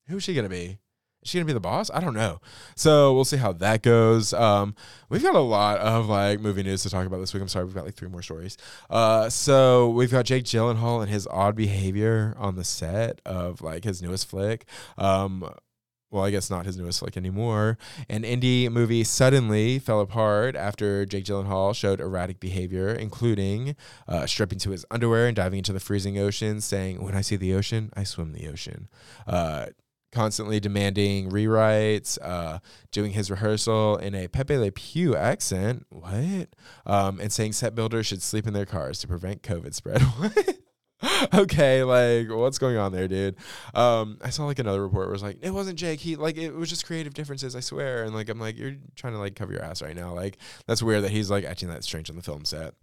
who's 0.08 0.22
she 0.22 0.34
going 0.34 0.44
to 0.44 0.50
be? 0.50 0.78
Is 1.22 1.28
she 1.28 1.38
gonna 1.38 1.44
be 1.46 1.52
the 1.52 1.60
boss? 1.60 1.90
I 1.92 2.00
don't 2.00 2.14
know. 2.14 2.40
So 2.76 3.12
we'll 3.12 3.26
see 3.26 3.36
how 3.36 3.52
that 3.52 3.82
goes. 3.82 4.32
Um, 4.32 4.74
we've 5.10 5.22
got 5.22 5.34
a 5.34 5.40
lot 5.40 5.76
of 5.78 6.08
like 6.08 6.40
movie 6.40 6.62
news 6.62 6.82
to 6.84 6.90
talk 6.90 7.06
about 7.06 7.18
this 7.18 7.34
week. 7.34 7.42
I'm 7.42 7.48
sorry, 7.48 7.66
we've 7.66 7.74
got 7.74 7.84
like 7.84 7.94
three 7.94 8.08
more 8.08 8.22
stories. 8.22 8.56
Uh, 8.88 9.28
so 9.28 9.90
we've 9.90 10.10
got 10.10 10.24
Jake 10.24 10.44
Gyllenhaal 10.44 11.02
and 11.02 11.10
his 11.10 11.26
odd 11.26 11.56
behavior 11.56 12.34
on 12.38 12.56
the 12.56 12.64
set 12.64 13.20
of 13.26 13.60
like 13.60 13.84
his 13.84 14.00
newest 14.00 14.28
flick. 14.28 14.64
Um, 14.96 15.50
well, 16.10 16.24
I 16.24 16.30
guess 16.30 16.50
not 16.50 16.66
his 16.66 16.76
newest 16.76 16.98
flick 17.00 17.16
anymore. 17.16 17.78
An 18.08 18.22
indie 18.22 18.70
movie 18.70 19.04
suddenly 19.04 19.78
fell 19.78 20.00
apart 20.00 20.56
after 20.56 21.06
Jake 21.06 21.24
Gyllenhaal 21.24 21.74
showed 21.74 22.00
erratic 22.00 22.40
behavior, 22.40 22.88
including 22.88 23.76
uh, 24.08 24.26
stripping 24.26 24.58
to 24.60 24.70
his 24.70 24.84
underwear 24.90 25.26
and 25.26 25.36
diving 25.36 25.58
into 25.58 25.72
the 25.72 25.80
freezing 25.80 26.18
ocean, 26.18 26.60
saying, 26.60 27.02
When 27.02 27.14
I 27.14 27.20
see 27.20 27.36
the 27.36 27.54
ocean, 27.54 27.92
I 27.96 28.04
swim 28.04 28.32
the 28.32 28.48
ocean. 28.48 28.88
Uh, 29.26 29.66
constantly 30.12 30.58
demanding 30.58 31.30
rewrites, 31.30 32.18
uh, 32.22 32.58
doing 32.90 33.12
his 33.12 33.30
rehearsal 33.30 33.96
in 33.96 34.14
a 34.14 34.28
Pepe 34.28 34.56
Le 34.56 34.72
Pew 34.72 35.16
accent. 35.16 35.86
What? 35.90 36.48
Um, 36.86 37.20
and 37.20 37.32
saying 37.32 37.52
set 37.52 37.74
builders 37.74 38.06
should 38.06 38.22
sleep 38.22 38.46
in 38.46 38.52
their 38.52 38.66
cars 38.66 38.98
to 39.00 39.08
prevent 39.08 39.42
COVID 39.42 39.74
spread. 39.74 40.02
What? 40.18 40.56
okay, 41.34 41.82
like 41.82 42.28
what's 42.28 42.58
going 42.58 42.76
on 42.76 42.92
there, 42.92 43.08
dude? 43.08 43.36
Um, 43.74 44.18
I 44.22 44.30
saw 44.30 44.44
like 44.44 44.58
another 44.58 44.82
report 44.82 45.06
where 45.06 45.10
it 45.10 45.12
was 45.12 45.22
like, 45.22 45.38
it 45.40 45.50
wasn't 45.50 45.78
Jake. 45.78 46.00
He 46.00 46.16
like 46.16 46.36
it 46.36 46.52
was 46.52 46.68
just 46.68 46.84
creative 46.84 47.14
differences, 47.14 47.56
I 47.56 47.60
swear. 47.60 48.04
And 48.04 48.14
like 48.14 48.28
I'm 48.28 48.38
like, 48.38 48.58
you're 48.58 48.76
trying 48.96 49.14
to 49.14 49.18
like 49.18 49.34
cover 49.34 49.52
your 49.52 49.62
ass 49.62 49.80
right 49.80 49.96
now. 49.96 50.12
Like 50.12 50.36
that's 50.66 50.82
weird 50.82 51.04
that 51.04 51.10
he's 51.10 51.30
like 51.30 51.44
acting 51.44 51.68
that 51.68 51.84
strange 51.84 52.10
on 52.10 52.16
the 52.16 52.22
film 52.22 52.44
set. 52.44 52.74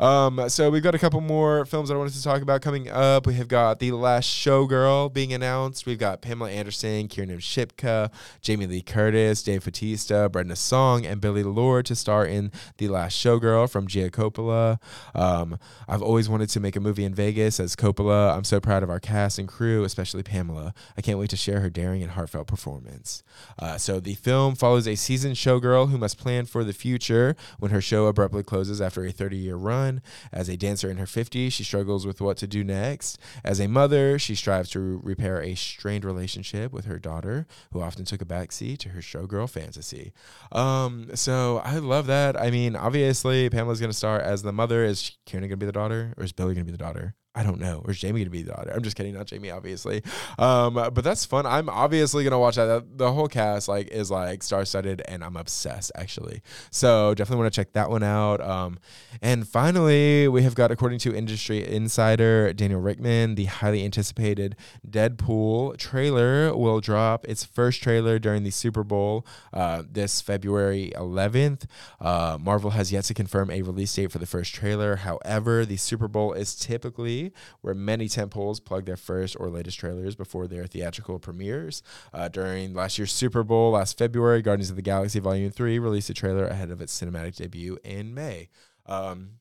Um, 0.00 0.48
so 0.48 0.70
we've 0.70 0.82
got 0.82 0.94
a 0.94 0.98
couple 0.98 1.20
more 1.20 1.66
films 1.66 1.88
that 1.88 1.94
I 1.94 1.98
wanted 1.98 2.14
to 2.14 2.22
talk 2.22 2.40
about 2.40 2.62
coming 2.62 2.88
up. 2.88 3.26
We 3.26 3.34
have 3.34 3.48
got 3.48 3.78
The 3.78 3.92
Last 3.92 4.28
Showgirl 4.28 5.12
being 5.12 5.32
announced. 5.32 5.84
We've 5.84 5.98
got 5.98 6.22
Pamela 6.22 6.50
Anderson, 6.50 7.08
Kiernan 7.08 7.38
Shipka, 7.38 8.10
Jamie 8.40 8.66
Lee 8.66 8.82
Curtis, 8.82 9.42
Dave 9.42 9.64
Bautista, 9.64 10.28
Brenda 10.30 10.56
Song, 10.56 11.04
and 11.04 11.20
Billie 11.20 11.42
Lourd 11.42 11.86
to 11.86 11.94
star 11.94 12.24
in 12.24 12.52
The 12.78 12.88
Last 12.88 13.16
Showgirl 13.22 13.70
from 13.70 13.86
Gia 13.86 14.10
Coppola. 14.10 14.80
Um, 15.14 15.58
I've 15.86 16.02
always 16.02 16.28
wanted 16.28 16.48
to 16.50 16.60
make 16.60 16.76
a 16.76 16.80
movie 16.80 17.04
in 17.04 17.14
Vegas 17.14 17.60
as 17.66 17.74
Coppola. 17.74 18.34
I'm 18.36 18.44
so 18.44 18.60
proud 18.60 18.84
of 18.84 18.90
our 18.90 19.00
cast 19.00 19.40
and 19.40 19.48
crew, 19.48 19.82
especially 19.82 20.22
Pamela. 20.22 20.72
I 20.96 21.00
can't 21.00 21.18
wait 21.18 21.30
to 21.30 21.36
share 21.36 21.58
her 21.60 21.68
daring 21.68 22.00
and 22.00 22.12
heartfelt 22.12 22.46
performance. 22.46 23.24
Uh, 23.58 23.76
so 23.76 23.98
the 23.98 24.14
film 24.14 24.54
follows 24.54 24.86
a 24.86 24.94
seasoned 24.94 25.34
showgirl 25.34 25.90
who 25.90 25.98
must 25.98 26.16
plan 26.16 26.46
for 26.46 26.62
the 26.62 26.72
future 26.72 27.34
when 27.58 27.72
her 27.72 27.80
show 27.80 28.06
abruptly 28.06 28.44
closes 28.44 28.80
after 28.80 29.04
a 29.04 29.10
30 29.10 29.36
year 29.36 29.56
run. 29.56 30.00
As 30.32 30.48
a 30.48 30.56
dancer 30.56 30.88
in 30.88 30.98
her 30.98 31.06
50s, 31.06 31.52
she 31.52 31.64
struggles 31.64 32.06
with 32.06 32.20
what 32.20 32.36
to 32.36 32.46
do 32.46 32.62
next. 32.62 33.18
As 33.44 33.58
a 33.60 33.66
mother, 33.66 34.16
she 34.16 34.36
strives 34.36 34.70
to 34.70 35.00
repair 35.02 35.42
a 35.42 35.56
strained 35.56 36.04
relationship 36.04 36.72
with 36.72 36.84
her 36.84 37.00
daughter, 37.00 37.48
who 37.72 37.82
often 37.82 38.04
took 38.04 38.22
a 38.22 38.24
backseat 38.24 38.78
to 38.78 38.90
her 38.90 39.00
showgirl 39.00 39.50
fantasy. 39.50 40.12
Um, 40.52 41.10
so 41.14 41.60
I 41.64 41.78
love 41.78 42.06
that. 42.06 42.40
I 42.40 42.52
mean, 42.52 42.76
obviously, 42.76 43.50
Pamela's 43.50 43.80
going 43.80 43.90
to 43.90 43.96
star 43.96 44.20
as 44.20 44.42
the 44.42 44.52
mother. 44.52 44.84
Is 44.84 45.16
Kieran 45.26 45.42
going 45.42 45.50
to 45.50 45.56
be 45.56 45.66
the 45.66 45.72
daughter, 45.72 46.14
or 46.16 46.22
is 46.22 46.30
Billie 46.30 46.54
going 46.54 46.64
to 46.64 46.72
be 46.72 46.76
the 46.76 46.78
daughter? 46.78 47.16
I 47.36 47.42
don't 47.42 47.60
know. 47.60 47.82
Or 47.84 47.90
is 47.90 47.98
Jamie 47.98 48.24
to 48.24 48.30
be 48.30 48.40
the 48.40 48.52
daughter? 48.52 48.72
I'm 48.74 48.82
just 48.82 48.96
kidding, 48.96 49.12
not 49.12 49.26
Jamie, 49.26 49.50
obviously. 49.50 50.02
Um, 50.38 50.72
but 50.72 51.04
that's 51.04 51.26
fun. 51.26 51.44
I'm 51.44 51.68
obviously 51.68 52.24
to 52.24 52.38
watch 52.38 52.56
that. 52.56 52.96
The 52.96 53.12
whole 53.12 53.28
cast 53.28 53.68
like 53.68 53.88
is 53.88 54.10
like 54.10 54.42
star 54.42 54.64
studded, 54.64 55.02
and 55.06 55.22
I'm 55.22 55.36
obsessed 55.36 55.92
actually. 55.94 56.40
So 56.70 57.12
definitely 57.14 57.42
want 57.42 57.52
to 57.52 57.60
check 57.60 57.74
that 57.74 57.90
one 57.90 58.02
out. 58.02 58.40
Um, 58.40 58.78
and 59.20 59.46
finally, 59.46 60.28
we 60.28 60.42
have 60.44 60.54
got, 60.54 60.70
according 60.70 60.98
to 61.00 61.14
industry 61.14 61.66
insider 61.66 62.54
Daniel 62.54 62.80
Richtman, 62.80 63.36
the 63.36 63.44
highly 63.44 63.84
anticipated 63.84 64.56
Deadpool 64.88 65.76
trailer 65.76 66.56
will 66.56 66.80
drop 66.80 67.26
its 67.26 67.44
first 67.44 67.82
trailer 67.82 68.18
during 68.18 68.44
the 68.44 68.50
Super 68.50 68.82
Bowl 68.82 69.26
uh, 69.52 69.82
this 69.90 70.22
February 70.22 70.90
11th. 70.96 71.66
Uh, 72.00 72.38
Marvel 72.40 72.70
has 72.70 72.90
yet 72.90 73.04
to 73.04 73.14
confirm 73.14 73.50
a 73.50 73.60
release 73.60 73.94
date 73.94 74.10
for 74.10 74.18
the 74.18 74.26
first 74.26 74.54
trailer. 74.54 74.96
However, 74.96 75.66
the 75.66 75.76
Super 75.76 76.08
Bowl 76.08 76.32
is 76.32 76.54
typically 76.54 77.25
where 77.60 77.74
many 77.74 78.08
temples 78.08 78.60
plug 78.60 78.86
their 78.86 78.96
first 78.96 79.36
or 79.38 79.48
latest 79.48 79.78
trailers 79.78 80.14
before 80.14 80.46
their 80.46 80.66
theatrical 80.66 81.18
premieres. 81.18 81.82
Uh, 82.12 82.28
during 82.28 82.74
last 82.74 82.98
year's 82.98 83.12
Super 83.12 83.42
Bowl, 83.42 83.72
last 83.72 83.98
February, 83.98 84.42
Guardians 84.42 84.70
of 84.70 84.76
the 84.76 84.82
Galaxy 84.82 85.20
Volume 85.20 85.50
3 85.50 85.78
released 85.78 86.10
a 86.10 86.14
trailer 86.14 86.46
ahead 86.46 86.70
of 86.70 86.80
its 86.80 86.98
cinematic 86.98 87.36
debut 87.36 87.78
in 87.84 88.14
May. 88.14 88.48
Um, 88.86 89.38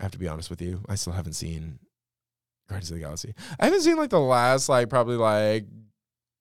I 0.00 0.04
have 0.04 0.12
to 0.12 0.18
be 0.18 0.28
honest 0.28 0.50
with 0.50 0.62
you, 0.62 0.82
I 0.88 0.94
still 0.94 1.12
haven't 1.12 1.32
seen 1.32 1.78
Guardians 2.68 2.90
of 2.90 2.96
the 2.96 3.02
Galaxy. 3.02 3.34
I 3.58 3.66
haven't 3.66 3.82
seen 3.82 3.96
like 3.96 4.10
the 4.10 4.20
last, 4.20 4.68
like, 4.68 4.88
probably 4.88 5.16
like 5.16 5.66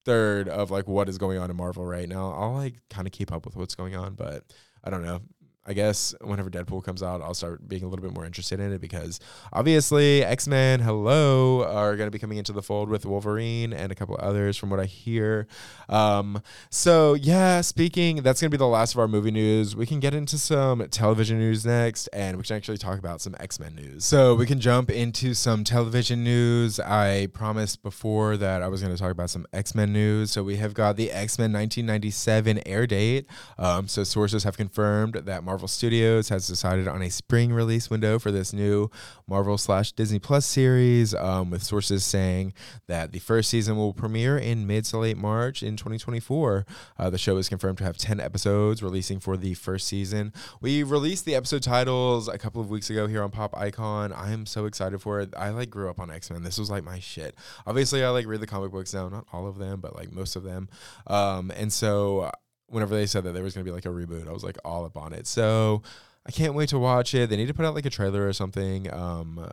third 0.08 0.48
of 0.48 0.72
like 0.72 0.88
what 0.88 1.10
is 1.10 1.18
going 1.18 1.38
on 1.38 1.52
in 1.52 1.58
Marvel 1.58 1.86
right 1.86 2.08
now. 2.08 2.32
I'll 2.32 2.54
like 2.54 2.76
kind 2.90 3.06
of 3.06 3.12
keep 3.12 3.32
up 3.32 3.46
with 3.46 3.58
what's 3.58 3.76
going 3.76 3.94
on, 3.96 4.16
but 4.16 4.46
I 4.84 4.90
don't 4.90 5.04
know. 5.04 5.20
I 5.68 5.74
guess 5.74 6.16
whenever 6.22 6.50
Deadpool 6.50 6.82
comes 6.84 7.04
out, 7.04 7.22
I'll 7.22 7.34
start 7.34 7.68
being 7.68 7.84
a 7.84 7.88
little 7.90 8.04
bit 8.04 8.14
more 8.14 8.26
interested 8.26 8.62
in 8.62 8.72
it 8.72 8.80
because 8.80 9.20
obviously 9.52 10.24
X 10.24 10.48
Men, 10.48 10.80
hello, 10.80 11.66
are 11.66 11.98
going 11.98 12.08
to 12.08 12.12
be 12.12 12.20
coming 12.20 12.38
into 12.38 12.54
the 12.54 12.62
fold 12.62 12.88
with 12.88 13.06
Wolverine 13.06 13.74
and 13.74 13.92
a 13.92 13.96
couple 13.96 14.18
others 14.20 14.56
from 14.56 14.70
what 14.70 14.80
I 14.80 14.86
hear. 14.86 15.46
Um, 15.90 16.42
so, 16.70 17.16
yeah, 17.16 17.60
speaking, 17.60 18.24
that's 18.24 18.40
going 18.40 18.50
to 18.50 18.58
be 18.58 18.60
the 18.60 18.66
last 18.66 18.94
of 18.94 19.00
our 19.00 19.10
movie 19.10 19.30
news. 19.30 19.76
We 19.76 19.86
can 19.86 20.00
get 20.00 20.14
into 20.14 20.38
some 20.38 20.88
television 20.88 21.38
news 21.38 21.66
next 21.66 22.08
and 22.14 22.38
we 22.38 22.44
can 22.44 22.56
actually 22.56 22.78
talk 22.78 22.98
about 22.98 23.20
some 23.20 23.36
X 23.38 23.60
Men 23.60 23.76
news. 23.76 24.06
So, 24.06 24.36
we 24.36 24.46
can 24.46 24.62
jump 24.62 24.90
into 24.90 25.34
some 25.34 25.66
television 25.66 26.24
news. 26.24 26.80
I 26.80 27.28
promised 27.34 27.84
before 27.84 28.38
that 28.38 28.62
I 28.62 28.70
was 28.70 28.82
going 28.82 28.96
to 28.96 29.02
talk 29.02 29.12
about 29.12 29.30
some 29.30 29.46
X 29.52 29.76
Men 29.76 29.92
news. 29.92 30.32
So, 30.32 30.44
we 30.44 30.56
have 30.56 30.74
got 30.74 30.96
the 30.96 31.12
X 31.12 31.38
Men 31.38 31.52
1997 31.52 32.62
air 32.66 32.88
date. 32.88 33.26
Um, 33.58 33.90
so, 33.90 34.06
sources 34.06 34.46
have 34.46 34.56
confirmed 34.56 35.16
that 35.26 35.44
Marvel 35.44 35.57
Marvel 35.58 35.68
Studios 35.68 36.30
has 36.30 36.46
decided 36.46 36.88
on 36.88 37.02
a 37.02 37.10
spring 37.10 37.52
release 37.52 37.90
window 37.90 38.20
for 38.20 38.32
this 38.32 38.54
new 38.54 38.92
Marvel 39.26 39.58
slash 39.58 39.92
Disney 39.92 40.20
Plus 40.20 40.46
series, 40.46 41.16
um, 41.16 41.50
with 41.50 41.64
sources 41.64 42.06
saying 42.06 42.54
that 42.86 43.12
the 43.12 43.18
first 43.18 43.50
season 43.50 43.76
will 43.76 43.92
premiere 43.92 44.38
in 44.38 44.68
mid 44.68 44.86
to 44.86 45.00
late 45.00 45.18
March 45.18 45.64
in 45.64 45.76
2024. 45.76 46.64
Uh, 47.00 47.10
the 47.10 47.18
show 47.18 47.38
is 47.38 47.50
confirmed 47.50 47.80
to 47.80 47.86
have 47.86 47.98
10 47.98 48.20
episodes 48.20 48.84
releasing 48.84 49.20
for 49.20 49.36
the 49.36 49.56
first 49.56 49.88
season. 49.88 50.32
We 50.62 50.84
released 50.84 51.26
the 51.26 51.34
episode 51.34 51.64
titles 51.64 52.28
a 52.28 52.38
couple 52.38 52.62
of 52.62 52.70
weeks 52.70 52.92
ago 52.92 53.08
here 53.08 53.24
on 53.24 53.32
Pop 53.32 53.58
Icon. 53.58 54.14
I 54.14 54.34
am 54.34 54.46
so 54.46 54.66
excited 54.66 55.02
for 55.02 55.20
it. 55.22 55.34
I 55.36 55.50
like 55.50 55.72
grew 55.72 55.90
up 55.90 56.00
on 56.00 56.12
X 56.12 56.30
Men. 56.30 56.44
This 56.44 56.60
was 56.60 56.70
like 56.70 56.84
my 56.84 57.00
shit. 57.00 57.34
Obviously, 57.66 58.04
I 58.04 58.10
like 58.10 58.28
read 58.28 58.42
the 58.42 58.46
comic 58.46 58.70
books 58.70 58.94
now, 58.94 59.10
not 59.10 59.26
all 59.34 59.48
of 59.48 59.58
them, 59.58 59.82
but 59.82 59.96
like 59.96 60.12
most 60.12 60.36
of 60.36 60.44
them. 60.44 60.70
Um, 61.08 61.50
and 61.50 61.74
so 61.74 62.30
whenever 62.68 62.96
they 62.96 63.06
said 63.06 63.24
that 63.24 63.34
there 63.34 63.44
was 63.44 63.54
going 63.54 63.66
to 63.66 63.70
be 63.70 63.74
like 63.74 63.86
a 63.86 63.90
reboot, 63.90 64.28
I 64.28 64.32
was 64.32 64.44
like 64.44 64.58
all 64.64 64.86
up 64.86 64.98
on 64.98 65.14
it. 65.14 65.28
So 65.28 65.82
I 66.26 66.32
can't 66.32 66.54
wait 66.54 66.70
to 66.70 66.80
watch 66.80 67.14
it. 67.14 67.30
They 67.30 67.38
need 67.38 67.48
to 67.48 67.54
put 67.54 67.66
out 67.66 67.76
like 67.76 67.86
a 67.86 67.90
trailer 67.90 68.28
or 68.28 68.34
something. 68.34 68.92
Um, 68.94 69.48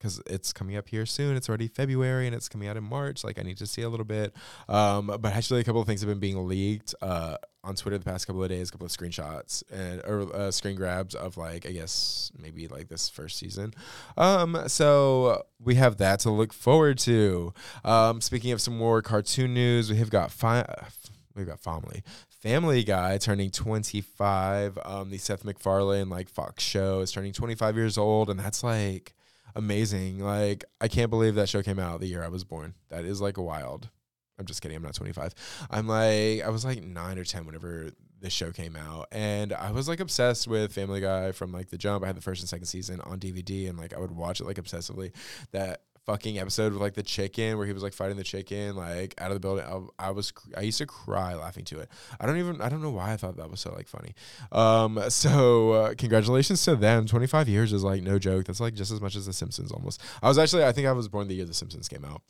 because 0.00 0.20
it's 0.26 0.52
coming 0.52 0.76
up 0.76 0.88
here 0.88 1.04
soon. 1.04 1.36
It's 1.36 1.48
already 1.48 1.68
February 1.68 2.26
and 2.26 2.34
it's 2.34 2.48
coming 2.48 2.68
out 2.68 2.76
in 2.76 2.84
March. 2.84 3.22
Like 3.22 3.38
I 3.38 3.42
need 3.42 3.58
to 3.58 3.66
see 3.66 3.82
a 3.82 3.88
little 3.88 4.06
bit. 4.06 4.34
Um, 4.68 5.06
but 5.20 5.32
actually, 5.32 5.60
a 5.60 5.64
couple 5.64 5.80
of 5.80 5.86
things 5.86 6.00
have 6.00 6.08
been 6.08 6.18
being 6.18 6.48
leaked 6.48 6.94
uh, 7.02 7.36
on 7.62 7.74
Twitter 7.74 7.98
the 7.98 8.04
past 8.04 8.26
couple 8.26 8.42
of 8.42 8.48
days. 8.48 8.70
A 8.70 8.72
couple 8.72 8.86
of 8.86 8.92
screenshots 8.92 9.62
and 9.70 10.00
or 10.06 10.34
uh, 10.34 10.50
screen 10.50 10.76
grabs 10.76 11.14
of 11.14 11.36
like 11.36 11.66
I 11.66 11.72
guess 11.72 12.32
maybe 12.38 12.66
like 12.66 12.88
this 12.88 13.08
first 13.08 13.38
season. 13.38 13.74
Um, 14.16 14.64
so 14.68 15.44
we 15.62 15.74
have 15.74 15.98
that 15.98 16.20
to 16.20 16.30
look 16.30 16.52
forward 16.52 16.98
to. 17.00 17.52
Um, 17.84 18.20
speaking 18.20 18.52
of 18.52 18.60
some 18.60 18.76
more 18.76 19.02
cartoon 19.02 19.52
news, 19.52 19.90
we 19.90 19.98
have 19.98 20.10
got 20.10 20.30
fi- 20.30 20.88
we've 21.34 21.46
got 21.46 21.60
family 21.60 22.02
Family 22.40 22.82
Guy 22.84 23.18
turning 23.18 23.50
25. 23.50 24.78
Um, 24.82 25.10
the 25.10 25.18
Seth 25.18 25.44
MacFarlane 25.44 26.08
like 26.08 26.30
Fox 26.30 26.62
show 26.62 27.00
is 27.00 27.12
turning 27.12 27.32
25 27.34 27.76
years 27.76 27.98
old, 27.98 28.30
and 28.30 28.40
that's 28.40 28.64
like 28.64 29.14
amazing. 29.54 30.20
Like 30.20 30.64
I 30.80 30.88
can't 30.88 31.10
believe 31.10 31.34
that 31.34 31.50
show 31.50 31.62
came 31.62 31.78
out 31.78 32.00
the 32.00 32.06
year 32.06 32.24
I 32.24 32.28
was 32.28 32.44
born. 32.44 32.74
That 32.88 33.04
is 33.04 33.20
like 33.20 33.36
wild. 33.36 33.90
I'm 34.38 34.46
just 34.46 34.62
kidding. 34.62 34.76
I'm 34.76 34.82
not 34.82 34.94
25. 34.94 35.34
I'm 35.70 35.86
like 35.86 36.42
I 36.42 36.48
was 36.48 36.64
like 36.64 36.82
nine 36.82 37.18
or 37.18 37.24
10 37.24 37.44
whenever 37.44 37.90
this 38.22 38.32
show 38.32 38.52
came 38.52 38.74
out, 38.74 39.08
and 39.12 39.52
I 39.52 39.70
was 39.72 39.86
like 39.86 40.00
obsessed 40.00 40.48
with 40.48 40.72
Family 40.72 41.02
Guy 41.02 41.32
from 41.32 41.52
like 41.52 41.68
the 41.68 41.78
jump. 41.78 42.04
I 42.04 42.06
had 42.06 42.16
the 42.16 42.22
first 42.22 42.40
and 42.40 42.48
second 42.48 42.66
season 42.66 43.02
on 43.02 43.18
DVD, 43.20 43.68
and 43.68 43.78
like 43.78 43.92
I 43.92 43.98
would 43.98 44.12
watch 44.12 44.40
it 44.40 44.44
like 44.44 44.56
obsessively. 44.56 45.12
That 45.52 45.82
fucking 46.10 46.38
episode 46.40 46.72
with 46.72 46.82
like 46.82 46.94
the 46.94 47.04
chicken 47.04 47.56
where 47.56 47.68
he 47.68 47.72
was 47.72 47.84
like 47.84 47.92
fighting 47.92 48.16
the 48.16 48.24
chicken 48.24 48.74
like 48.74 49.14
out 49.18 49.30
of 49.30 49.34
the 49.34 49.40
building. 49.40 49.64
I, 49.64 50.08
I, 50.08 50.10
was 50.10 50.32
I 50.56 50.62
used 50.62 50.78
to 50.78 50.86
cry 50.86 51.34
laughing 51.34 51.64
to 51.66 51.78
it. 51.78 51.88
I 52.20 52.26
don't 52.26 52.36
even 52.38 52.60
I 52.60 52.68
don't 52.68 52.82
know 52.82 52.90
why 52.90 53.12
I 53.12 53.16
thought 53.16 53.36
that 53.36 53.48
was 53.48 53.60
so 53.60 53.72
like 53.72 53.86
funny. 53.86 54.14
Um, 54.50 55.00
so 55.08 55.72
uh, 55.72 55.94
congratulations 55.96 56.64
to 56.64 56.74
them. 56.74 57.06
Twenty 57.06 57.28
five 57.28 57.48
years 57.48 57.72
is 57.72 57.84
like 57.84 58.02
no 58.02 58.18
joke. 58.18 58.46
That's 58.46 58.58
like 58.58 58.74
just 58.74 58.90
as 58.90 59.00
much 59.00 59.14
as 59.14 59.26
The 59.26 59.32
Simpsons 59.32 59.70
almost. 59.70 60.02
I 60.22 60.28
was 60.28 60.36
actually 60.36 60.64
I 60.64 60.72
think 60.72 60.88
I 60.88 60.92
was 60.92 61.08
born 61.08 61.28
the 61.28 61.34
year 61.34 61.44
The 61.44 61.54
Simpsons 61.54 61.88
came 61.88 62.04
out. 62.04 62.22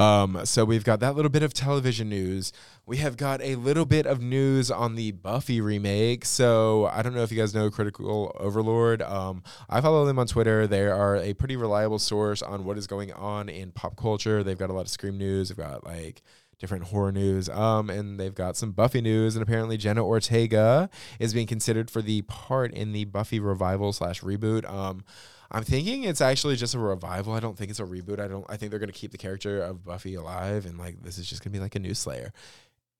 Um, 0.00 0.44
so 0.44 0.64
we've 0.64 0.84
got 0.84 0.98
that 1.00 1.14
little 1.14 1.30
bit 1.30 1.44
of 1.44 1.54
television 1.54 2.08
news. 2.08 2.52
We 2.84 2.96
have 2.96 3.16
got 3.16 3.40
a 3.42 3.54
little 3.54 3.84
bit 3.84 4.06
of 4.06 4.20
news 4.20 4.68
on 4.70 4.96
the 4.96 5.12
Buffy 5.12 5.60
remake. 5.60 6.24
So 6.24 6.86
I 6.86 7.02
don't 7.02 7.14
know 7.14 7.22
if 7.22 7.30
you 7.30 7.38
guys 7.38 7.54
know 7.54 7.70
Critical 7.70 8.34
Overlord. 8.40 9.02
Um, 9.02 9.44
I 9.68 9.80
follow 9.80 10.04
them 10.04 10.18
on 10.18 10.26
Twitter. 10.26 10.66
They 10.66 10.86
are 10.86 11.16
a 11.16 11.34
pretty 11.34 11.54
reliable 11.54 12.00
source 12.00 12.42
on 12.42 12.64
what 12.64 12.76
is 12.76 12.88
going 12.88 13.12
on 13.20 13.48
in 13.48 13.72
pop 13.72 13.96
culture. 13.96 14.42
They've 14.42 14.58
got 14.58 14.70
a 14.70 14.72
lot 14.72 14.82
of 14.82 14.88
Scream 14.88 15.18
news. 15.18 15.48
They've 15.48 15.56
got 15.56 15.84
like 15.84 16.22
different 16.60 16.84
horror 16.84 17.10
news. 17.10 17.48
Um, 17.48 17.90
and 17.90 18.20
they've 18.20 18.34
got 18.34 18.56
some 18.56 18.72
Buffy 18.72 19.00
news, 19.00 19.34
and 19.34 19.42
apparently 19.42 19.76
Jenna 19.76 20.04
Ortega 20.04 20.90
is 21.18 21.34
being 21.34 21.46
considered 21.46 21.90
for 21.90 22.02
the 22.02 22.22
part 22.22 22.72
in 22.72 22.92
the 22.92 23.06
Buffy 23.06 23.40
revival 23.40 23.92
slash 23.92 24.20
reboot. 24.20 24.70
Um, 24.70 25.04
I'm 25.50 25.64
thinking 25.64 26.04
it's 26.04 26.20
actually 26.20 26.54
just 26.56 26.74
a 26.74 26.78
revival. 26.78 27.32
I 27.32 27.40
don't 27.40 27.58
think 27.58 27.70
it's 27.70 27.80
a 27.80 27.84
reboot. 27.84 28.20
I 28.20 28.28
don't. 28.28 28.44
I 28.48 28.56
think 28.56 28.70
they're 28.70 28.78
gonna 28.78 28.92
keep 28.92 29.10
the 29.10 29.18
character 29.18 29.60
of 29.62 29.84
Buffy 29.84 30.14
alive, 30.14 30.64
and 30.66 30.78
like 30.78 31.02
this 31.02 31.18
is 31.18 31.28
just 31.28 31.42
gonna 31.42 31.52
be 31.52 31.58
like 31.58 31.74
a 31.74 31.80
new 31.80 31.94
Slayer. 31.94 32.32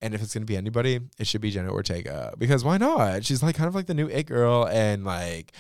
And 0.03 0.15
if 0.15 0.23
it's 0.23 0.35
gonna 0.35 0.47
be 0.47 0.57
anybody, 0.57 1.01
it 1.19 1.27
should 1.27 1.43
be 1.43 1.51
Jenna 1.51 1.71
Ortega 1.71 2.35
because 2.39 2.65
why 2.65 2.79
not? 2.79 3.25
She's 3.25 3.43
like 3.43 3.55
kind 3.55 3.69
of 3.69 3.75
like 3.75 3.87
the 3.87 3.95
new 3.95 4.09
it 4.09 4.27
girl, 4.27 4.67
and 4.67 5.05
like 5.05 5.53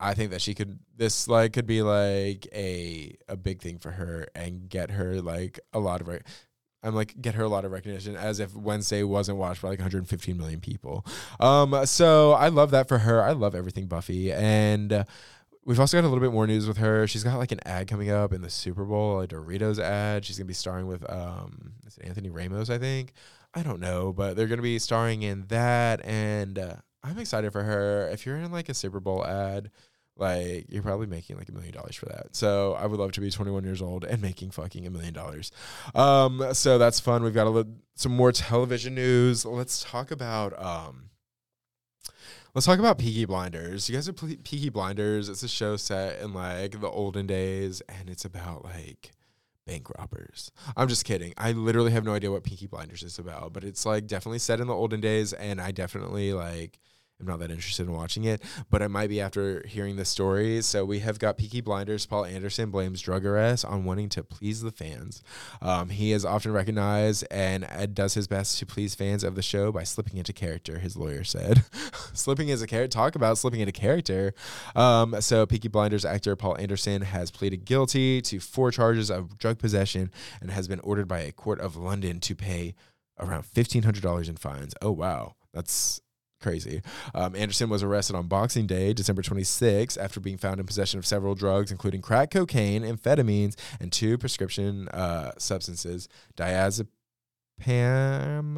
I 0.00 0.14
think 0.14 0.30
that 0.30 0.40
she 0.40 0.54
could 0.54 0.78
this 0.96 1.28
like 1.28 1.52
could 1.52 1.66
be 1.66 1.82
like 1.82 2.46
a 2.52 3.16
a 3.28 3.36
big 3.36 3.60
thing 3.60 3.78
for 3.78 3.90
her 3.92 4.26
and 4.34 4.68
get 4.68 4.92
her 4.92 5.20
like 5.20 5.58
a 5.72 5.78
lot 5.78 6.00
of 6.00 6.08
I'm 6.82 6.94
like 6.94 7.20
get 7.20 7.34
her 7.34 7.42
a 7.42 7.48
lot 7.48 7.64
of 7.64 7.72
recognition 7.72 8.14
as 8.16 8.38
if 8.38 8.54
Wednesday 8.54 9.02
wasn't 9.02 9.38
watched 9.38 9.62
by 9.62 9.70
like 9.70 9.80
115 9.80 10.36
million 10.36 10.60
people. 10.60 11.04
Um 11.40 11.86
so 11.86 12.32
I 12.32 12.48
love 12.48 12.70
that 12.70 12.88
for 12.88 12.98
her. 12.98 13.22
I 13.22 13.32
love 13.32 13.54
everything 13.54 13.86
Buffy 13.86 14.32
and 14.32 15.04
We've 15.68 15.78
also 15.78 15.98
got 15.98 16.06
a 16.06 16.08
little 16.08 16.24
bit 16.24 16.32
more 16.32 16.46
news 16.46 16.66
with 16.66 16.78
her. 16.78 17.06
She's 17.06 17.22
got 17.22 17.36
like 17.36 17.52
an 17.52 17.60
ad 17.66 17.88
coming 17.88 18.08
up 18.08 18.32
in 18.32 18.40
the 18.40 18.48
Super 18.48 18.86
Bowl, 18.86 19.20
a 19.20 19.28
Doritos 19.28 19.78
ad. 19.78 20.24
She's 20.24 20.38
gonna 20.38 20.46
be 20.46 20.54
starring 20.54 20.86
with 20.86 21.04
um, 21.12 21.74
Anthony 22.02 22.30
Ramos, 22.30 22.70
I 22.70 22.78
think. 22.78 23.12
I 23.52 23.62
don't 23.62 23.78
know, 23.78 24.14
but 24.14 24.34
they're 24.34 24.46
gonna 24.46 24.62
be 24.62 24.78
starring 24.78 25.20
in 25.20 25.44
that, 25.48 26.02
and 26.06 26.58
uh, 26.58 26.76
I'm 27.02 27.18
excited 27.18 27.52
for 27.52 27.64
her. 27.64 28.08
If 28.08 28.24
you're 28.24 28.38
in 28.38 28.50
like 28.50 28.70
a 28.70 28.74
Super 28.74 28.98
Bowl 28.98 29.26
ad, 29.26 29.70
like 30.18 30.66
you're 30.68 30.82
probably 30.82 31.06
making 31.06 31.36
like 31.36 31.48
a 31.48 31.52
million 31.52 31.72
dollars 31.72 31.96
for 31.96 32.06
that. 32.06 32.34
So 32.36 32.74
I 32.74 32.86
would 32.86 32.98
love 32.98 33.12
to 33.12 33.20
be 33.20 33.30
21 33.30 33.64
years 33.64 33.80
old 33.80 34.04
and 34.04 34.20
making 34.20 34.50
fucking 34.50 34.86
a 34.86 34.90
million 34.90 35.14
dollars. 35.14 35.52
Um, 35.94 36.44
so 36.52 36.76
that's 36.76 37.00
fun. 37.00 37.22
We've 37.22 37.34
got 37.34 37.46
a 37.46 37.50
little, 37.50 37.72
some 37.94 38.14
more 38.14 38.32
television 38.32 38.94
news. 38.94 39.44
Let's 39.44 39.82
talk 39.84 40.10
about 40.10 40.60
um, 40.62 41.08
Let's 42.54 42.66
talk 42.66 42.78
about 42.78 42.98
Peaky 42.98 43.24
Blinders. 43.24 43.88
You 43.88 43.94
guys 43.94 44.08
are 44.08 44.12
Pe- 44.12 44.36
Peaky 44.36 44.70
Blinders. 44.70 45.28
It's 45.28 45.42
a 45.42 45.48
show 45.48 45.76
set 45.76 46.20
in 46.20 46.32
like 46.32 46.80
the 46.80 46.88
olden 46.88 47.26
days, 47.26 47.82
and 47.82 48.08
it's 48.08 48.24
about 48.24 48.64
like 48.64 49.12
bank 49.66 49.88
robbers. 49.96 50.50
I'm 50.76 50.88
just 50.88 51.04
kidding. 51.04 51.34
I 51.36 51.52
literally 51.52 51.92
have 51.92 52.04
no 52.04 52.14
idea 52.14 52.32
what 52.32 52.42
Peaky 52.42 52.66
Blinders 52.66 53.02
is 53.02 53.18
about, 53.18 53.52
but 53.52 53.64
it's 53.64 53.84
like 53.84 54.06
definitely 54.06 54.38
set 54.38 54.60
in 54.60 54.66
the 54.66 54.74
olden 54.74 55.00
days, 55.00 55.32
and 55.34 55.60
I 55.60 55.70
definitely 55.70 56.32
like 56.32 56.80
I'm 57.20 57.26
not 57.26 57.40
that 57.40 57.50
interested 57.50 57.84
in 57.84 57.92
watching 57.92 58.24
it, 58.24 58.42
but 58.70 58.80
I 58.80 58.86
might 58.86 59.08
be 59.08 59.20
after 59.20 59.66
hearing 59.66 59.96
the 59.96 60.04
story. 60.04 60.62
So 60.62 60.84
we 60.84 61.00
have 61.00 61.18
got 61.18 61.36
Peaky 61.36 61.60
Blinders. 61.60 62.06
Paul 62.06 62.24
Anderson 62.24 62.70
blames 62.70 63.00
drug 63.00 63.26
arrest 63.26 63.64
on 63.64 63.84
wanting 63.84 64.08
to 64.10 64.22
please 64.22 64.62
the 64.62 64.70
fans. 64.70 65.22
Um, 65.60 65.88
he 65.88 66.12
is 66.12 66.24
often 66.24 66.52
recognized 66.52 67.26
and 67.28 67.64
uh, 67.64 67.86
does 67.86 68.14
his 68.14 68.28
best 68.28 68.58
to 68.60 68.66
please 68.66 68.94
fans 68.94 69.24
of 69.24 69.34
the 69.34 69.42
show 69.42 69.72
by 69.72 69.82
slipping 69.82 70.16
into 70.16 70.32
character. 70.32 70.78
His 70.78 70.96
lawyer 70.96 71.24
said, 71.24 71.64
"Slipping 72.14 72.52
a 72.52 72.66
character. 72.66 72.88
Talk 72.88 73.16
about 73.16 73.36
slipping 73.36 73.60
into 73.60 73.72
character." 73.72 74.32
Um, 74.76 75.20
so 75.20 75.44
Peaky 75.44 75.68
Blinders 75.68 76.04
actor 76.04 76.36
Paul 76.36 76.56
Anderson 76.58 77.02
has 77.02 77.32
pleaded 77.32 77.64
guilty 77.64 78.22
to 78.22 78.38
four 78.38 78.70
charges 78.70 79.10
of 79.10 79.38
drug 79.38 79.58
possession 79.58 80.12
and 80.40 80.52
has 80.52 80.68
been 80.68 80.80
ordered 80.80 81.08
by 81.08 81.20
a 81.20 81.32
court 81.32 81.60
of 81.60 81.74
London 81.74 82.20
to 82.20 82.36
pay 82.36 82.76
around 83.18 83.44
fifteen 83.44 83.82
hundred 83.82 84.04
dollars 84.04 84.28
in 84.28 84.36
fines. 84.36 84.72
Oh 84.80 84.92
wow, 84.92 85.34
that's 85.52 86.00
crazy. 86.40 86.82
Um, 87.14 87.34
Anderson 87.34 87.68
was 87.68 87.82
arrested 87.82 88.16
on 88.16 88.26
Boxing 88.26 88.66
Day, 88.66 88.92
December 88.92 89.22
26, 89.22 89.96
after 89.96 90.20
being 90.20 90.38
found 90.38 90.60
in 90.60 90.66
possession 90.66 90.98
of 90.98 91.06
several 91.06 91.34
drugs, 91.34 91.70
including 91.70 92.00
crack 92.00 92.30
cocaine, 92.30 92.82
amphetamines, 92.82 93.54
and 93.80 93.92
two 93.92 94.18
prescription 94.18 94.88
uh, 94.88 95.32
substances, 95.38 96.08
diazepam 96.36 96.86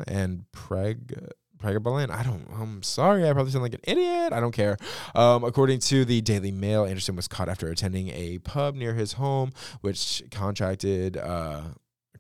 and 0.06 0.44
preg. 0.52 1.30
Pregabalin. 1.60 2.10
I 2.10 2.22
don't. 2.22 2.48
I'm 2.58 2.82
sorry. 2.82 3.28
I 3.28 3.34
probably 3.34 3.52
sound 3.52 3.64
like 3.64 3.74
an 3.74 3.80
idiot. 3.84 4.32
I 4.32 4.40
don't 4.40 4.52
care. 4.52 4.78
Um, 5.14 5.44
according 5.44 5.80
to 5.80 6.06
the 6.06 6.22
Daily 6.22 6.50
Mail, 6.50 6.86
Anderson 6.86 7.16
was 7.16 7.28
caught 7.28 7.50
after 7.50 7.68
attending 7.68 8.08
a 8.08 8.38
pub 8.38 8.74
near 8.74 8.94
his 8.94 9.12
home, 9.12 9.52
which 9.82 10.22
contracted. 10.30 11.18
Uh, 11.18 11.62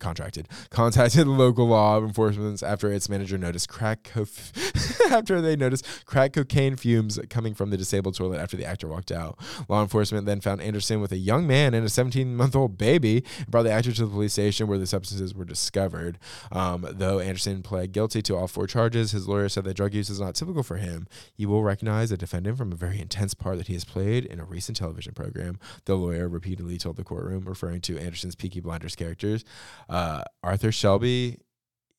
contracted 0.00 0.48
contacted 0.70 1.26
local 1.26 1.68
law 1.68 1.98
enforcement 1.98 2.62
after 2.62 2.92
its 2.92 3.08
manager 3.08 3.38
noticed 3.38 3.68
crack 3.68 4.02
co- 4.02 4.26
after 5.10 5.40
they 5.40 5.56
noticed 5.56 6.04
crack 6.06 6.32
cocaine 6.32 6.76
fumes 6.76 7.18
coming 7.28 7.54
from 7.54 7.70
the 7.70 7.76
disabled 7.76 8.16
toilet 8.16 8.40
after 8.40 8.56
the 8.56 8.64
actor 8.64 8.88
walked 8.88 9.12
out. 9.12 9.38
Law 9.68 9.82
enforcement 9.82 10.26
then 10.26 10.40
found 10.40 10.60
Anderson 10.60 11.00
with 11.00 11.12
a 11.12 11.16
young 11.16 11.46
man 11.46 11.74
and 11.74 11.84
a 11.84 11.88
17 11.88 12.34
month 12.34 12.56
old 12.56 12.78
baby 12.78 13.24
and 13.38 13.46
brought 13.48 13.64
the 13.64 13.70
actor 13.70 13.92
to 13.92 14.06
the 14.06 14.10
police 14.10 14.32
station 14.32 14.66
where 14.66 14.78
the 14.78 14.86
substances 14.86 15.34
were 15.34 15.44
discovered. 15.44 16.18
Um, 16.50 16.86
though 16.90 17.20
Anderson 17.20 17.62
pled 17.62 17.92
guilty 17.92 18.22
to 18.22 18.36
all 18.36 18.48
four 18.48 18.66
charges, 18.66 19.12
his 19.12 19.28
lawyer 19.28 19.48
said 19.48 19.64
that 19.64 19.74
drug 19.74 19.94
use 19.94 20.10
is 20.10 20.20
not 20.20 20.34
typical 20.34 20.62
for 20.62 20.76
him. 20.76 21.06
He 21.34 21.46
will 21.46 21.62
recognize 21.62 22.10
the 22.10 22.16
defendant 22.16 22.58
from 22.58 22.72
a 22.72 22.76
very 22.76 23.00
intense 23.00 23.34
part 23.34 23.58
that 23.58 23.66
he 23.66 23.74
has 23.74 23.84
played 23.84 24.24
in 24.24 24.40
a 24.40 24.44
recent 24.44 24.76
television 24.78 25.12
program. 25.14 25.58
The 25.84 25.96
lawyer 25.96 26.28
repeatedly 26.28 26.78
told 26.78 26.96
the 26.96 27.04
courtroom, 27.04 27.44
referring 27.44 27.80
to 27.82 27.98
Anderson's 27.98 28.34
Peaky 28.34 28.60
Blinders 28.60 28.96
characters. 28.96 29.44
Uh, 29.90 30.22
Arthur 30.44 30.70
Shelby, 30.70 31.38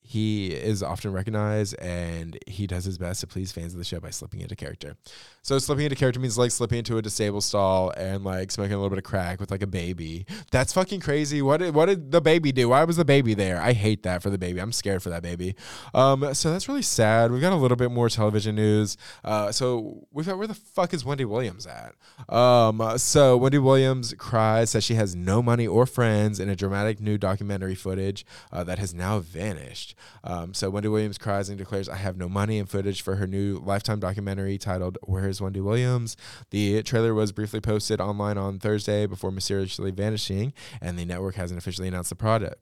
he 0.03 0.47
is 0.47 0.83
often 0.83 1.13
recognized 1.13 1.77
and 1.79 2.37
he 2.47 2.67
does 2.67 2.83
his 2.85 2.97
best 2.97 3.21
to 3.21 3.27
please 3.27 3.51
fans 3.51 3.73
of 3.73 3.77
the 3.77 3.85
show 3.85 3.99
by 3.99 4.09
slipping 4.09 4.41
into 4.41 4.55
character. 4.55 4.97
So 5.43 5.57
slipping 5.59 5.85
into 5.85 5.95
character 5.95 6.19
means 6.19 6.37
like 6.37 6.51
slipping 6.51 6.79
into 6.79 6.97
a 6.97 7.01
disabled 7.01 7.43
stall 7.43 7.91
and 7.91 8.23
like 8.23 8.51
smoking 8.51 8.73
a 8.73 8.77
little 8.77 8.89
bit 8.89 8.97
of 8.97 9.03
crack 9.03 9.39
with 9.39 9.51
like 9.51 9.61
a 9.61 9.67
baby. 9.67 10.25
That's 10.51 10.73
fucking 10.73 10.99
crazy. 10.99 11.41
What 11.41 11.57
did 11.57 11.73
what 11.73 11.85
did 11.85 12.11
the 12.11 12.21
baby 12.21 12.51
do? 12.51 12.69
Why 12.69 12.83
was 12.83 12.97
the 12.97 13.05
baby 13.05 13.33
there? 13.33 13.61
I 13.61 13.73
hate 13.73 14.03
that 14.03 14.21
for 14.21 14.29
the 14.29 14.37
baby. 14.37 14.59
I'm 14.59 14.71
scared 14.71 15.01
for 15.01 15.09
that 15.09 15.23
baby. 15.23 15.55
Um, 15.93 16.33
so 16.33 16.51
that's 16.51 16.67
really 16.67 16.81
sad. 16.81 17.31
We've 17.31 17.41
got 17.41 17.53
a 17.53 17.55
little 17.55 17.77
bit 17.77 17.91
more 17.91 18.09
television 18.09 18.55
news. 18.55 18.97
Uh, 19.23 19.51
so 19.51 20.07
we've 20.11 20.25
got 20.25 20.37
where 20.37 20.47
the 20.47 20.55
fuck 20.55 20.93
is 20.93 21.05
Wendy 21.05 21.25
Williams 21.25 21.67
at? 21.67 21.95
Um, 22.33 22.97
so 22.97 23.37
Wendy 23.37 23.59
Williams 23.59 24.13
cries 24.17 24.73
that 24.73 24.81
she 24.81 24.95
has 24.95 25.15
no 25.15 25.41
money 25.41 25.67
or 25.67 25.85
friends 25.85 26.39
in 26.39 26.49
a 26.49 26.55
dramatic 26.55 26.99
new 26.99 27.17
documentary 27.17 27.75
footage 27.75 28.25
uh, 28.51 28.63
that 28.63 28.79
has 28.79 28.93
now 28.93 29.19
vanished. 29.19 29.90
Um, 30.23 30.54
so 30.54 30.69
Wendy 30.69 30.89
Williams 30.89 31.17
cries 31.17 31.49
and 31.49 31.58
declares, 31.58 31.89
"I 31.89 31.95
have 31.95 32.17
no 32.17 32.30
money," 32.30 32.58
in 32.58 32.65
footage 32.65 33.01
for 33.01 33.15
her 33.15 33.27
new 33.27 33.60
Lifetime 33.60 33.99
documentary 33.99 34.58
titled 34.58 34.97
"Where 35.04 35.27
Is 35.27 35.41
Wendy 35.41 35.62
Williams?" 35.62 36.17
The 36.49 36.84
trailer 36.84 37.13
was 37.13 37.32
briefly 37.32 37.62
posted 37.62 38.01
online 38.01 38.38
on 38.38 38.60
Thursday 38.60 39.06
before 39.06 39.32
mysteriously 39.32 39.91
vanishing, 39.91 40.54
and 40.82 40.97
the 40.97 41.06
network 41.06 41.36
hasn't 41.36 41.58
officially 41.58 41.88
announced 41.88 42.10
the 42.10 42.15
product 42.15 42.56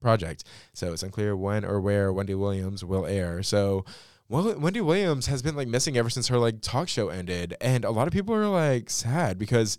project. 0.00 0.44
So 0.72 0.92
it's 0.92 1.02
unclear 1.02 1.36
when 1.36 1.64
or 1.64 1.80
where 1.80 2.12
Wendy 2.12 2.34
Williams 2.34 2.84
will 2.84 3.06
air. 3.06 3.42
So. 3.42 3.84
Well, 4.28 4.58
Wendy 4.58 4.80
Williams 4.80 5.26
has 5.26 5.40
been 5.40 5.54
like 5.54 5.68
missing 5.68 5.96
ever 5.96 6.10
since 6.10 6.26
her 6.26 6.38
like 6.38 6.60
talk 6.60 6.88
show 6.88 7.10
ended, 7.10 7.54
and 7.60 7.84
a 7.84 7.92
lot 7.92 8.08
of 8.08 8.12
people 8.12 8.34
are 8.34 8.48
like 8.48 8.90
sad 8.90 9.38
because 9.38 9.78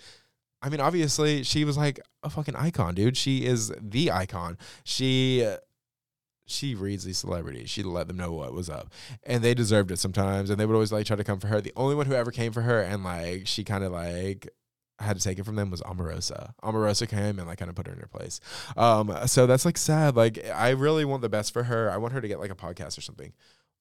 I 0.61 0.69
mean, 0.69 0.79
obviously, 0.79 1.43
she 1.43 1.65
was 1.65 1.77
like 1.77 1.99
a 2.23 2.29
fucking 2.29 2.55
icon, 2.55 2.95
dude. 2.95 3.15
She 3.15 3.45
is 3.45 3.71
the 3.79 4.11
icon. 4.11 4.57
She 4.83 5.47
she 6.47 6.73
reads 6.73 7.03
these 7.03 7.17
celebrities. 7.17 7.69
She 7.69 7.83
let 7.83 8.07
them 8.07 8.17
know 8.17 8.31
what 8.31 8.53
was 8.53 8.69
up, 8.69 8.91
and 9.23 9.43
they 9.43 9.53
deserved 9.53 9.91
it 9.91 9.99
sometimes. 9.99 10.49
And 10.49 10.59
they 10.59 10.65
would 10.65 10.73
always 10.73 10.91
like 10.91 11.05
try 11.05 11.15
to 11.15 11.23
come 11.23 11.39
for 11.39 11.47
her. 11.47 11.61
The 11.61 11.73
only 11.75 11.93
one 11.93 12.07
who 12.07 12.13
ever 12.13 12.31
came 12.31 12.53
for 12.53 12.61
her 12.61 12.81
and 12.81 13.03
like 13.03 13.45
she 13.45 13.63
kind 13.63 13.83
of 13.83 13.91
like 13.91 14.49
had 14.99 15.15
to 15.17 15.23
take 15.23 15.37
it 15.37 15.43
from 15.45 15.55
them 15.55 15.69
was 15.69 15.81
Omarosa. 15.81 16.53
Omarosa 16.63 17.07
came 17.07 17.37
and 17.37 17.47
like 17.47 17.59
kind 17.59 17.69
of 17.69 17.75
put 17.75 17.85
her 17.87 17.93
in 17.93 17.99
her 17.99 18.07
place. 18.07 18.39
Um, 18.75 19.15
so 19.27 19.45
that's 19.45 19.65
like 19.65 19.77
sad. 19.77 20.15
Like 20.15 20.43
I 20.53 20.69
really 20.69 21.05
want 21.05 21.21
the 21.21 21.29
best 21.29 21.53
for 21.53 21.63
her. 21.63 21.91
I 21.91 21.97
want 21.97 22.13
her 22.13 22.21
to 22.21 22.27
get 22.27 22.39
like 22.39 22.51
a 22.51 22.55
podcast 22.55 22.97
or 22.97 23.01
something. 23.01 23.33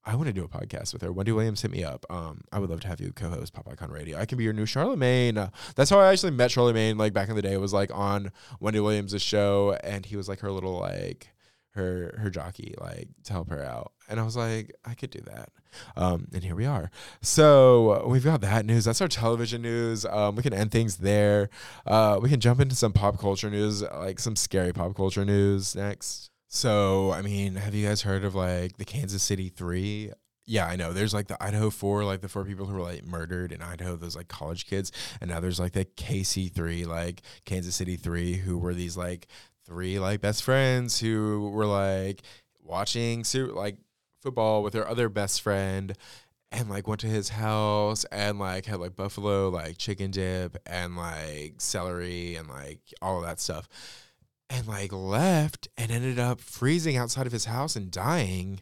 I 0.09 0.15
want 0.15 0.29
to 0.29 0.33
do 0.33 0.45
a 0.45 0.49
podcast 0.49 0.93
with 0.93 1.03
her. 1.03 1.11
Wendy 1.11 1.33
Williams 1.33 1.63
hit 1.63 1.73
me 1.73 1.83
up. 1.83 2.07
Um, 2.09 2.43
I 2.53 2.61
would 2.61 2.71
love 2.71 2.81
to 2.83 2.89
have 2.89 3.01
you 3.01 3.13
co-host 3.13 3.53
Pop 3.53 3.67
Icon 3.69 3.91
Radio. 3.91 4.17
I 4.17 4.25
can 4.25 4.39
be 4.39 4.45
your 4.45 4.53
new 4.53 4.67
Charlemagne. 4.67 5.51
That's 5.75 5.91
how 5.91 5.99
I 5.99 6.13
actually 6.13 6.31
met 6.31 6.53
Charlemagne. 6.53 6.97
Like 6.97 7.13
back 7.13 7.29
in 7.29 7.35
the 7.35 7.43
day, 7.43 7.55
it 7.55 7.61
was 7.61 7.73
like 7.73 7.91
on 7.93 8.31
Wendy 8.61 8.79
Williams' 8.79 9.21
show, 9.21 9.77
and 9.83 10.07
he 10.07 10.17
was 10.17 10.29
like 10.29 10.41
her 10.41 10.53
little 10.53 10.79
like 10.79 11.31
her 11.77 12.17
her 12.19 12.31
jockey, 12.31 12.75
like 12.81 13.09
to 13.25 13.33
help 13.33 13.51
her 13.51 13.63
out. 13.63 13.93
And 14.09 14.21
I 14.21 14.23
was 14.23 14.37
like, 14.37 14.75
I 14.85 14.95
could 14.95 15.11
do 15.11 15.21
that. 15.27 15.51
Um, 15.97 16.29
and 16.33 16.43
here 16.43 16.55
we 16.55 16.67
are. 16.67 16.91
So 17.23 18.07
we've 18.07 18.25
got 18.25 18.41
that 18.43 18.67
news. 18.67 18.85
That's 18.85 19.01
our 19.01 19.09
television 19.09 19.63
news. 19.63 20.05
Um, 20.05 20.37
we 20.37 20.43
can 20.43 20.55
end 20.55 20.71
things 20.71 20.97
there. 20.97 21.51
Uh, 21.87 22.19
we 22.21 22.29
can 22.29 22.41
jump 22.41 22.61
into 22.61 22.75
some 22.75 22.93
pop 22.93 23.19
culture 23.19 23.51
news, 23.51 23.83
like 23.83 24.19
some 24.19 24.37
scary 24.37 24.73
pop 24.73 24.95
culture 24.95 25.25
news 25.25 25.75
next. 25.75 26.31
So, 26.49 27.13
I 27.13 27.23
mean, 27.23 27.57
have 27.57 27.75
you 27.75 27.87
guys 27.87 28.03
heard 28.03 28.25
of 28.25 28.35
like 28.35 28.77
the 28.77 28.85
Kansas 28.85 29.23
City 29.23 29.49
Three? 29.49 30.13
Yeah, 30.47 30.67
I 30.67 30.77
know. 30.77 30.93
There's 30.93 31.13
like 31.13 31.27
the 31.27 31.43
Idaho 31.43 31.71
Four, 31.71 32.05
like 32.05 32.21
the 32.21 32.29
four 32.29 32.45
people 32.45 32.67
who 32.67 32.75
were 32.75 32.83
like 32.83 33.05
murdered 33.05 33.51
in 33.51 33.61
Idaho, 33.63 33.97
those 33.97 34.15
like 34.15 34.29
college 34.29 34.67
kids. 34.67 34.93
And 35.21 35.29
now 35.29 35.41
there's 35.41 35.59
like 35.59 35.73
the 35.73 35.85
KC 35.85 36.53
Three, 36.53 36.85
like 36.85 37.23
Kansas 37.45 37.75
City 37.75 37.97
Three, 37.97 38.35
who 38.35 38.57
were 38.57 38.75
these 38.75 38.97
like 38.97 39.27
three 39.67 39.99
like 39.99 40.21
best 40.21 40.43
friends 40.43 41.01
who 41.01 41.51
were 41.51 41.67
like 41.67 42.23
watching 42.63 43.25
like 43.35 43.77
football 44.21 44.63
with 44.63 44.73
their 44.73 44.89
other 44.89 45.09
best 45.09 45.43
friend 45.43 45.97
and 46.53 46.71
like 46.71 46.87
went 46.87 47.01
to 47.01 47.07
his 47.07 47.31
house 47.31 48.05
and 48.07 48.39
like 48.39 48.67
had 48.67 48.81
like 48.81 48.97
buffalo 48.97 49.49
like 49.49 49.77
chicken 49.79 50.11
dip 50.11 50.57
and 50.67 50.97
like 50.97 51.55
celery 51.59 52.37
and 52.37 52.49
like 52.49 52.81
all 53.03 53.19
of 53.19 53.25
that 53.25 53.41
stuff 53.41 53.69
and 54.49 54.67
like 54.67 54.93
left 54.93 55.69
and 55.77 55.91
ended 55.91 56.19
up 56.19 56.41
freezing 56.41 56.97
outside 56.97 57.27
of 57.27 57.33
his 57.33 57.47
house 57.47 57.77
and 57.77 57.91
dying 57.91 58.61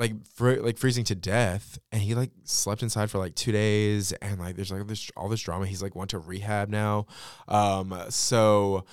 like 0.00 0.14
fr- 0.34 0.60
like 0.62 0.78
freezing 0.78 1.04
to 1.04 1.14
death. 1.14 1.78
And 1.92 2.00
he 2.00 2.14
like 2.14 2.30
slept 2.44 2.82
inside 2.82 3.10
for 3.10 3.18
like 3.18 3.34
two 3.34 3.52
days 3.52 4.12
and 4.12 4.40
like 4.40 4.56
there's 4.56 4.72
like 4.72 4.86
this 4.86 5.10
all 5.16 5.28
this 5.28 5.42
drama. 5.42 5.66
He's 5.66 5.82
like 5.82 5.94
went 5.94 6.10
to 6.10 6.18
rehab 6.18 6.70
now. 6.70 7.06
Um 7.46 7.94
so 8.08 8.86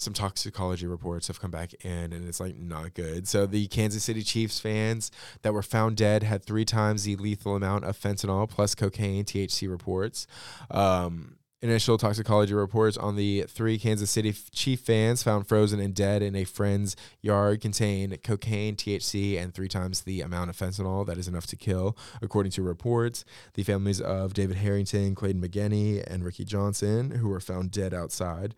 some 0.00 0.14
toxicology 0.14 0.86
reports 0.86 1.26
have 1.28 1.40
come 1.40 1.50
back 1.50 1.74
in 1.84 2.12
and 2.12 2.26
it's 2.26 2.40
like 2.40 2.56
not 2.56 2.94
good. 2.94 3.28
So 3.28 3.44
the 3.44 3.66
Kansas 3.68 4.02
City 4.02 4.22
Chiefs 4.22 4.58
fans 4.58 5.10
that 5.42 5.52
were 5.52 5.62
found 5.62 5.98
dead 5.98 6.22
had 6.22 6.42
three 6.42 6.64
times 6.64 7.04
the 7.04 7.16
lethal 7.16 7.54
amount 7.54 7.84
of 7.84 7.98
fentanyl 7.98 8.48
plus 8.48 8.74
cocaine 8.74 9.24
THC 9.24 9.68
reports. 9.68 10.26
Um, 10.70 11.36
initial 11.60 11.98
toxicology 11.98 12.54
reports 12.54 12.96
on 12.96 13.16
the 13.16 13.42
three 13.42 13.78
Kansas 13.78 14.10
City 14.10 14.32
Chief 14.52 14.80
fans 14.80 15.22
found 15.22 15.46
frozen 15.46 15.78
and 15.80 15.94
dead 15.94 16.22
in 16.22 16.34
a 16.34 16.44
friend's 16.44 16.96
yard 17.20 17.60
contain 17.60 18.16
cocaine, 18.24 18.76
THC, 18.76 19.38
and 19.38 19.52
three 19.52 19.68
times 19.68 20.00
the 20.00 20.22
amount 20.22 20.48
of 20.48 20.56
fentanyl 20.56 21.06
that 21.06 21.18
is 21.18 21.28
enough 21.28 21.46
to 21.48 21.56
kill, 21.56 21.94
according 22.22 22.52
to 22.52 22.62
reports. 22.62 23.26
The 23.52 23.64
families 23.64 24.00
of 24.00 24.32
David 24.32 24.56
Harrington, 24.56 25.14
Clayton 25.14 25.42
McGeeney, 25.42 26.02
and 26.06 26.24
Ricky 26.24 26.46
Johnson, 26.46 27.10
who 27.10 27.28
were 27.28 27.40
found 27.40 27.70
dead 27.70 27.92
outside 27.92 28.54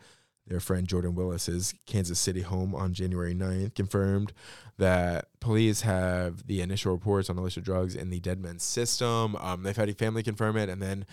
their 0.46 0.60
friend 0.60 0.86
Jordan 0.86 1.14
Willis's 1.14 1.74
Kansas 1.86 2.18
City 2.18 2.40
home 2.40 2.74
on 2.74 2.94
January 2.94 3.34
9th 3.34 3.74
confirmed 3.74 4.32
that 4.78 5.28
police 5.40 5.82
have 5.82 6.46
the 6.46 6.60
initial 6.60 6.92
reports 6.92 7.30
on 7.30 7.38
illicit 7.38 7.64
drugs 7.64 7.94
in 7.94 8.10
the 8.10 8.20
dead 8.20 8.40
men's 8.40 8.62
system. 8.62 9.36
Um, 9.36 9.62
they've 9.62 9.76
had 9.76 9.88
a 9.88 9.94
family 9.94 10.22
confirm 10.22 10.56
it, 10.56 10.68
and 10.68 10.82
then 10.82 11.06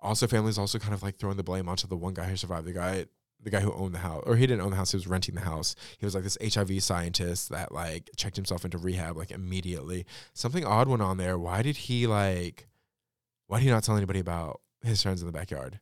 also 0.00 0.26
families 0.26 0.58
also 0.58 0.78
kind 0.78 0.94
of 0.94 1.02
like 1.02 1.16
throwing 1.16 1.36
the 1.36 1.42
blame 1.42 1.68
onto 1.68 1.86
the 1.86 1.96
one 1.96 2.14
guy 2.14 2.24
who 2.24 2.36
survived. 2.36 2.66
The 2.66 2.72
guy, 2.72 3.06
the 3.42 3.50
guy 3.50 3.60
who 3.60 3.72
owned 3.72 3.94
the 3.94 4.00
house, 4.00 4.22
or 4.26 4.36
he 4.36 4.46
didn't 4.46 4.62
own 4.62 4.70
the 4.70 4.76
house; 4.76 4.92
he 4.92 4.96
was 4.96 5.06
renting 5.06 5.34
the 5.34 5.40
house. 5.40 5.74
He 5.98 6.04
was 6.04 6.14
like 6.14 6.24
this 6.24 6.38
HIV 6.54 6.82
scientist 6.82 7.48
that 7.48 7.72
like 7.72 8.10
checked 8.16 8.36
himself 8.36 8.64
into 8.64 8.78
rehab 8.78 9.16
like 9.16 9.30
immediately. 9.30 10.04
Something 10.34 10.64
odd 10.64 10.88
went 10.88 11.02
on 11.02 11.16
there. 11.16 11.38
Why 11.38 11.62
did 11.62 11.76
he 11.76 12.06
like? 12.06 12.68
why 13.46 13.58
did 13.58 13.64
he 13.64 13.70
not 13.70 13.84
tell 13.84 13.96
anybody 13.96 14.20
about 14.20 14.60
his 14.82 15.02
friends 15.02 15.20
in 15.20 15.26
the 15.26 15.32
backyard? 15.32 15.80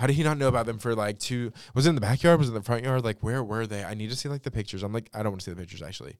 How 0.00 0.06
did 0.06 0.16
he 0.16 0.22
not 0.22 0.38
know 0.38 0.48
about 0.48 0.64
them 0.64 0.78
for 0.78 0.94
like 0.94 1.18
two? 1.18 1.52
Was 1.74 1.84
it 1.84 1.90
in 1.90 1.94
the 1.94 2.00
backyard? 2.00 2.38
Was 2.38 2.48
it 2.48 2.52
in 2.52 2.54
the 2.54 2.62
front 2.62 2.84
yard? 2.84 3.04
Like, 3.04 3.18
where 3.20 3.44
were 3.44 3.66
they? 3.66 3.84
I 3.84 3.92
need 3.92 4.08
to 4.08 4.16
see 4.16 4.30
like 4.30 4.44
the 4.44 4.50
pictures. 4.50 4.82
I'm 4.82 4.94
like, 4.94 5.10
I 5.12 5.22
don't 5.22 5.32
want 5.32 5.42
to 5.42 5.44
see 5.44 5.50
the 5.50 5.60
pictures 5.60 5.82
actually. 5.82 6.16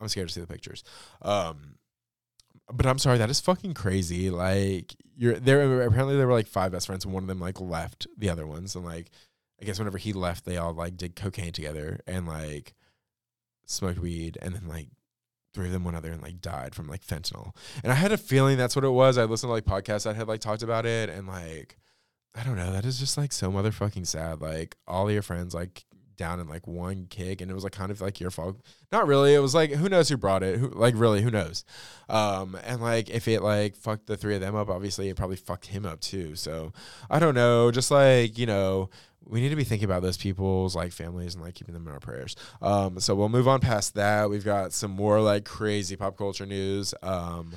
I'm 0.00 0.08
scared 0.08 0.28
to 0.28 0.34
see 0.34 0.40
the 0.40 0.46
pictures. 0.46 0.82
Um, 1.20 1.74
but 2.72 2.86
I'm 2.86 2.96
sorry, 2.98 3.18
that 3.18 3.28
is 3.28 3.38
fucking 3.38 3.74
crazy. 3.74 4.30
Like, 4.30 4.94
you're 5.18 5.34
there. 5.34 5.82
Apparently, 5.82 6.16
there 6.16 6.26
were 6.26 6.32
like 6.32 6.46
five 6.46 6.72
best 6.72 6.86
friends, 6.86 7.04
and 7.04 7.12
one 7.12 7.22
of 7.22 7.26
them 7.26 7.40
like 7.40 7.60
left 7.60 8.06
the 8.16 8.30
other 8.30 8.46
ones, 8.46 8.74
and 8.74 8.86
like, 8.86 9.10
I 9.60 9.66
guess 9.66 9.78
whenever 9.78 9.98
he 9.98 10.14
left, 10.14 10.46
they 10.46 10.56
all 10.56 10.72
like 10.72 10.96
did 10.96 11.14
cocaine 11.14 11.52
together 11.52 12.00
and 12.06 12.26
like 12.26 12.72
smoked 13.66 13.98
weed, 13.98 14.38
and 14.40 14.54
then 14.54 14.66
like 14.66 14.88
three 15.52 15.66
of 15.66 15.72
them 15.72 15.84
went 15.84 15.94
out 15.94 16.02
there 16.02 16.12
and 16.12 16.22
like 16.22 16.40
died 16.40 16.74
from 16.74 16.88
like 16.88 17.04
fentanyl. 17.04 17.54
And 17.84 17.92
I 17.92 17.96
had 17.96 18.12
a 18.12 18.16
feeling 18.16 18.56
that's 18.56 18.76
what 18.76 18.84
it 18.86 18.88
was. 18.88 19.18
I 19.18 19.24
listened 19.24 19.48
to 19.48 19.52
like 19.52 19.66
podcasts 19.66 20.04
that 20.04 20.16
had 20.16 20.26
like 20.26 20.40
talked 20.40 20.62
about 20.62 20.86
it, 20.86 21.10
and 21.10 21.28
like 21.28 21.76
I 22.34 22.44
don't 22.44 22.56
know. 22.56 22.72
That 22.72 22.84
is 22.84 22.98
just 22.98 23.18
like 23.18 23.32
so 23.32 23.50
motherfucking 23.50 24.06
sad. 24.06 24.40
Like 24.40 24.76
all 24.86 25.10
your 25.10 25.22
friends 25.22 25.54
like 25.54 25.84
down 26.16 26.38
in 26.38 26.46
like 26.48 26.66
one 26.66 27.06
kick, 27.08 27.40
and 27.40 27.50
it 27.50 27.54
was 27.54 27.64
like 27.64 27.72
kind 27.72 27.90
of 27.90 28.00
like 28.00 28.20
your 28.20 28.30
fault. 28.30 28.60
Not 28.92 29.06
really. 29.06 29.34
It 29.34 29.40
was 29.40 29.54
like 29.54 29.72
who 29.72 29.88
knows 29.88 30.08
who 30.08 30.16
brought 30.16 30.42
it. 30.42 30.58
Who 30.58 30.68
like 30.68 30.94
really 30.96 31.22
who 31.22 31.30
knows? 31.30 31.64
Um, 32.08 32.56
and 32.64 32.80
like 32.80 33.10
if 33.10 33.26
it 33.26 33.42
like 33.42 33.74
fucked 33.74 34.06
the 34.06 34.16
three 34.16 34.34
of 34.34 34.40
them 34.40 34.54
up, 34.54 34.68
obviously 34.68 35.08
it 35.08 35.16
probably 35.16 35.36
fucked 35.36 35.66
him 35.66 35.84
up 35.86 36.00
too. 36.00 36.36
So 36.36 36.72
I 37.08 37.18
don't 37.18 37.34
know. 37.34 37.70
Just 37.70 37.90
like 37.90 38.38
you 38.38 38.46
know. 38.46 38.90
We 39.22 39.42
need 39.42 39.50
to 39.50 39.56
be 39.56 39.64
thinking 39.64 39.84
about 39.84 40.00
those 40.02 40.16
people's 40.16 40.74
like 40.74 40.92
families 40.92 41.34
and 41.34 41.44
like 41.44 41.54
keeping 41.54 41.74
them 41.74 41.86
in 41.86 41.92
our 41.92 42.00
prayers. 42.00 42.34
Um, 42.62 42.98
so 42.98 43.14
we'll 43.14 43.28
move 43.28 43.46
on 43.46 43.60
past 43.60 43.94
that. 43.94 44.30
We've 44.30 44.44
got 44.44 44.72
some 44.72 44.90
more 44.90 45.20
like 45.20 45.44
crazy 45.44 45.94
pop 45.94 46.16
culture 46.16 46.46
news. 46.46 46.94
Um, 47.02 47.52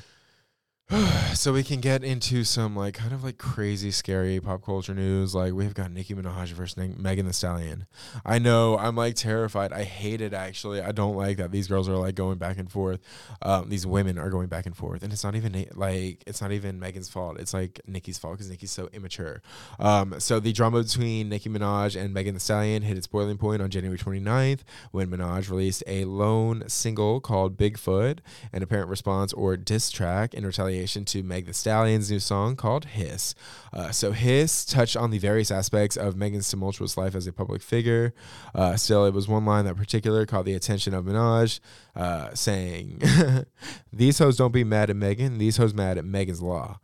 so 1.33 1.51
we 1.51 1.63
can 1.63 1.79
get 1.79 2.03
into 2.03 2.43
some 2.43 2.75
like 2.75 2.93
kind 2.93 3.13
of 3.13 3.23
like 3.23 3.39
crazy 3.39 3.89
scary 3.89 4.39
pop 4.39 4.63
culture 4.63 4.93
news. 4.93 5.33
Like 5.33 5.53
we've 5.53 5.73
got 5.73 5.91
nicki 5.91 6.13
minaj 6.13 6.49
versus 6.49 6.77
Ne- 6.77 6.93
megan 6.97 7.25
thee 7.25 7.31
stallion. 7.31 7.87
I 8.23 8.37
know 8.37 8.77
i'm 8.77 8.95
like 8.95 9.15
terrified. 9.15 9.73
I 9.73 9.83
hate 9.83 10.21
it 10.21 10.33
actually. 10.33 10.81
I 10.81 10.91
don't 10.91 11.15
like 11.15 11.37
that 11.37 11.51
these 11.51 11.67
girls 11.67 11.89
are 11.89 11.95
like 11.95 12.13
going 12.13 12.37
back 12.37 12.57
and 12.57 12.71
forth. 12.71 12.99
Um, 13.41 13.69
these 13.69 13.87
women 13.87 14.19
are 14.19 14.29
going 14.29 14.47
back 14.47 14.67
and 14.67 14.77
forth. 14.77 15.01
And 15.01 15.11
it's 15.11 15.23
not 15.23 15.35
even 15.35 15.65
like 15.73 16.23
it's 16.27 16.41
not 16.41 16.51
even 16.51 16.79
megan's 16.79 17.09
fault. 17.09 17.39
It's 17.39 17.53
like 17.55 17.81
nicki's 17.87 18.19
fault 18.19 18.35
because 18.35 18.49
nicki's 18.49 18.71
so 18.71 18.89
immature. 18.93 19.41
Um, 19.79 20.19
so 20.19 20.39
the 20.39 20.53
drama 20.53 20.83
between 20.83 21.29
nicki 21.29 21.49
minaj 21.49 21.99
and 21.99 22.13
megan 22.13 22.35
thee 22.35 22.39
stallion 22.39 22.83
hit 22.83 22.97
its 22.97 23.07
boiling 23.07 23.37
point 23.37 23.61
on 23.61 23.69
january 23.69 23.97
29th 23.97 24.59
when 24.91 25.09
minaj 25.09 25.49
released 25.49 25.83
a 25.87 26.05
lone 26.05 26.63
single 26.67 27.19
called 27.19 27.57
bigfoot 27.57 28.19
an 28.51 28.61
apparent 28.61 28.89
response 28.89 29.33
or 29.33 29.57
diss 29.57 29.89
track 29.89 30.33
in 30.33 30.45
retaliation 30.45 30.82
to 30.83 31.23
Meg 31.23 31.45
the 31.45 31.53
Stallion's 31.53 32.11
new 32.11 32.19
song 32.19 32.55
called 32.55 32.85
Hiss. 32.85 33.33
Uh, 33.71 33.91
so 33.91 34.11
Hiss 34.11 34.65
touched 34.65 34.97
on 34.97 35.11
the 35.11 35.17
various 35.17 35.49
aspects 35.49 35.95
of 35.95 36.17
Megan's 36.17 36.49
tumultuous 36.49 36.97
life 36.97 37.15
as 37.15 37.25
a 37.25 37.33
public 37.33 37.61
figure. 37.61 38.13
Uh, 38.53 38.75
still, 38.75 39.05
it 39.05 39.13
was 39.13 39.27
one 39.27 39.45
line 39.45 39.65
that 39.65 39.77
particular 39.77 40.25
caught 40.25 40.45
the 40.45 40.53
attention 40.53 40.93
of 40.93 41.05
Minaj, 41.05 41.59
uh, 41.95 42.33
saying, 42.33 43.01
"These 43.93 44.19
hoes 44.19 44.37
don't 44.37 44.51
be 44.51 44.63
mad 44.63 44.89
at 44.89 44.95
Megan. 44.95 45.37
These 45.37 45.57
hoes 45.57 45.73
mad 45.73 45.97
at 45.97 46.05
Megan's 46.05 46.41
law." 46.41 46.79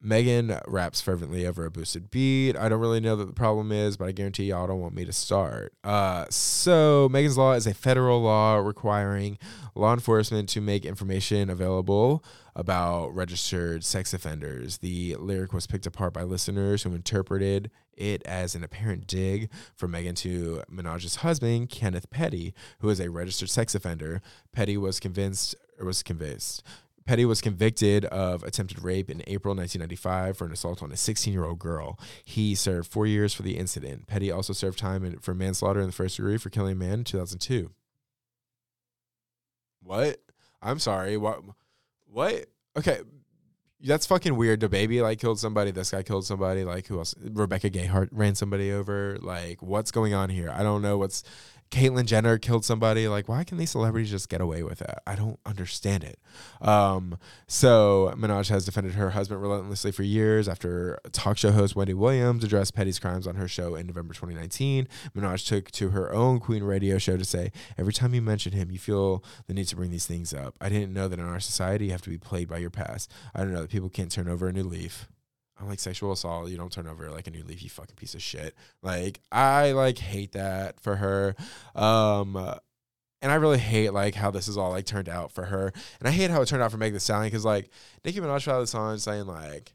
Megan 0.00 0.58
raps 0.66 1.00
fervently 1.00 1.44
over 1.44 1.64
a 1.64 1.70
boosted 1.70 2.10
beat. 2.10 2.56
I 2.56 2.68
don't 2.68 2.80
really 2.80 3.00
know 3.00 3.16
what 3.16 3.26
the 3.26 3.32
problem 3.32 3.72
is, 3.72 3.96
but 3.96 4.06
I 4.06 4.12
guarantee 4.12 4.44
y'all 4.44 4.66
don't 4.66 4.80
want 4.80 4.94
me 4.94 5.04
to 5.04 5.12
start. 5.12 5.72
Uh, 5.82 6.26
so, 6.30 7.08
Megan's 7.10 7.36
Law 7.36 7.52
is 7.52 7.66
a 7.66 7.74
federal 7.74 8.22
law 8.22 8.56
requiring 8.56 9.38
law 9.74 9.92
enforcement 9.92 10.48
to 10.50 10.60
make 10.60 10.84
information 10.84 11.50
available 11.50 12.24
about 12.54 13.14
registered 13.14 13.84
sex 13.84 14.14
offenders. 14.14 14.78
The 14.78 15.16
lyric 15.16 15.52
was 15.52 15.66
picked 15.66 15.86
apart 15.86 16.12
by 16.12 16.22
listeners 16.22 16.82
who 16.84 16.94
interpreted 16.94 17.70
it 17.96 18.22
as 18.24 18.54
an 18.54 18.62
apparent 18.62 19.06
dig 19.06 19.50
from 19.74 19.90
Megan 19.90 20.14
to 20.16 20.62
Minaj's 20.70 21.16
husband, 21.16 21.70
Kenneth 21.70 22.10
Petty, 22.10 22.54
who 22.80 22.88
is 22.88 23.00
a 23.00 23.10
registered 23.10 23.50
sex 23.50 23.74
offender. 23.74 24.22
Petty 24.52 24.76
was 24.76 25.00
convinced 25.00 25.56
was 25.80 26.02
convinced 26.02 26.64
Petty 27.08 27.24
was 27.24 27.40
convicted 27.40 28.04
of 28.04 28.42
attempted 28.42 28.84
rape 28.84 29.08
in 29.08 29.22
April 29.26 29.54
1995 29.54 30.36
for 30.36 30.44
an 30.44 30.52
assault 30.52 30.82
on 30.82 30.92
a 30.92 30.96
16 30.96 31.32
year 31.32 31.46
old 31.46 31.58
girl. 31.58 31.98
He 32.22 32.54
served 32.54 32.92
four 32.92 33.06
years 33.06 33.32
for 33.32 33.40
the 33.40 33.56
incident. 33.56 34.06
Petty 34.06 34.30
also 34.30 34.52
served 34.52 34.78
time 34.78 35.02
in, 35.06 35.18
for 35.20 35.32
manslaughter 35.32 35.80
in 35.80 35.86
the 35.86 35.92
first 35.92 36.18
degree 36.18 36.36
for 36.36 36.50
killing 36.50 36.72
a 36.72 36.74
man 36.74 36.98
in 36.98 37.04
2002. 37.04 37.70
What? 39.82 40.18
I'm 40.60 40.78
sorry. 40.78 41.16
What? 41.16 41.40
What? 42.12 42.44
Okay. 42.76 43.00
That's 43.80 44.04
fucking 44.04 44.36
weird. 44.36 44.60
The 44.60 44.68
baby 44.68 45.00
like 45.00 45.18
killed 45.18 45.40
somebody. 45.40 45.70
This 45.70 45.92
guy 45.92 46.02
killed 46.02 46.26
somebody. 46.26 46.62
Like 46.64 46.88
who 46.88 46.98
else? 46.98 47.14
Rebecca 47.18 47.70
Gayheart 47.70 48.10
ran 48.12 48.34
somebody 48.34 48.70
over. 48.70 49.16
Like 49.22 49.62
what's 49.62 49.90
going 49.90 50.12
on 50.12 50.28
here? 50.28 50.50
I 50.50 50.62
don't 50.62 50.82
know 50.82 50.98
what's 50.98 51.22
Caitlyn 51.70 52.06
Jenner 52.06 52.38
killed 52.38 52.64
somebody. 52.64 53.08
Like, 53.08 53.28
why 53.28 53.44
can 53.44 53.58
these 53.58 53.70
celebrities 53.70 54.10
just 54.10 54.28
get 54.28 54.40
away 54.40 54.62
with 54.62 54.80
it? 54.80 54.90
I 55.06 55.14
don't 55.14 55.38
understand 55.44 56.02
it. 56.04 56.18
Um, 56.60 57.18
so 57.46 58.14
Minaj 58.16 58.48
has 58.48 58.64
defended 58.64 58.94
her 58.94 59.10
husband 59.10 59.42
relentlessly 59.42 59.92
for 59.92 60.02
years 60.02 60.48
after 60.48 60.98
talk 61.12 61.36
show 61.36 61.52
host 61.52 61.76
Wendy 61.76 61.94
Williams 61.94 62.42
addressed 62.42 62.74
Petty's 62.74 62.98
crimes 62.98 63.26
on 63.26 63.36
her 63.36 63.48
show 63.48 63.74
in 63.74 63.86
November 63.86 64.14
2019. 64.14 64.88
Minaj 65.14 65.46
took 65.46 65.70
to 65.72 65.90
her 65.90 66.12
own 66.12 66.40
Queen 66.40 66.62
radio 66.62 66.98
show 66.98 67.16
to 67.16 67.24
say, 67.24 67.52
Every 67.76 67.92
time 67.92 68.14
you 68.14 68.22
mention 68.22 68.52
him, 68.52 68.70
you 68.70 68.78
feel 68.78 69.22
the 69.46 69.54
need 69.54 69.68
to 69.68 69.76
bring 69.76 69.90
these 69.90 70.06
things 70.06 70.32
up. 70.32 70.54
I 70.60 70.68
didn't 70.68 70.92
know 70.92 71.08
that 71.08 71.18
in 71.18 71.26
our 71.26 71.40
society 71.40 71.86
you 71.86 71.92
have 71.92 72.02
to 72.02 72.10
be 72.10 72.18
played 72.18 72.48
by 72.48 72.58
your 72.58 72.70
past. 72.70 73.10
I 73.34 73.40
don't 73.40 73.52
know 73.52 73.62
that 73.62 73.70
people 73.70 73.90
can't 73.90 74.10
turn 74.10 74.28
over 74.28 74.48
a 74.48 74.52
new 74.52 74.64
leaf. 74.64 75.08
I'm 75.60 75.68
like 75.68 75.80
sexual 75.80 76.12
assault. 76.12 76.50
You 76.50 76.56
don't 76.56 76.72
turn 76.72 76.86
over 76.86 77.10
like 77.10 77.26
a 77.26 77.30
new 77.30 77.44
leaf, 77.44 77.62
you 77.62 77.70
fucking 77.70 77.96
piece 77.96 78.14
of 78.14 78.22
shit. 78.22 78.54
Like 78.82 79.20
I 79.32 79.72
like 79.72 79.98
hate 79.98 80.32
that 80.32 80.80
for 80.80 80.96
her. 80.96 81.34
Um 81.74 82.36
and 83.20 83.32
I 83.32 83.36
really 83.36 83.58
hate 83.58 83.90
like 83.90 84.14
how 84.14 84.30
this 84.30 84.46
is 84.46 84.56
all 84.56 84.70
like 84.70 84.86
turned 84.86 85.08
out 85.08 85.32
for 85.32 85.46
her. 85.46 85.72
And 85.98 86.08
I 86.08 86.12
hate 86.12 86.30
how 86.30 86.40
it 86.42 86.46
turned 86.46 86.62
out 86.62 86.70
for 86.70 86.76
Meg 86.76 86.92
the 86.92 87.00
Stallion 87.00 87.30
because 87.30 87.44
like 87.44 87.70
Nicki 88.04 88.20
Minaj 88.20 88.44
put 88.44 88.52
out 88.52 88.60
the 88.60 88.66
song 88.66 88.98
saying 88.98 89.26
like 89.26 89.74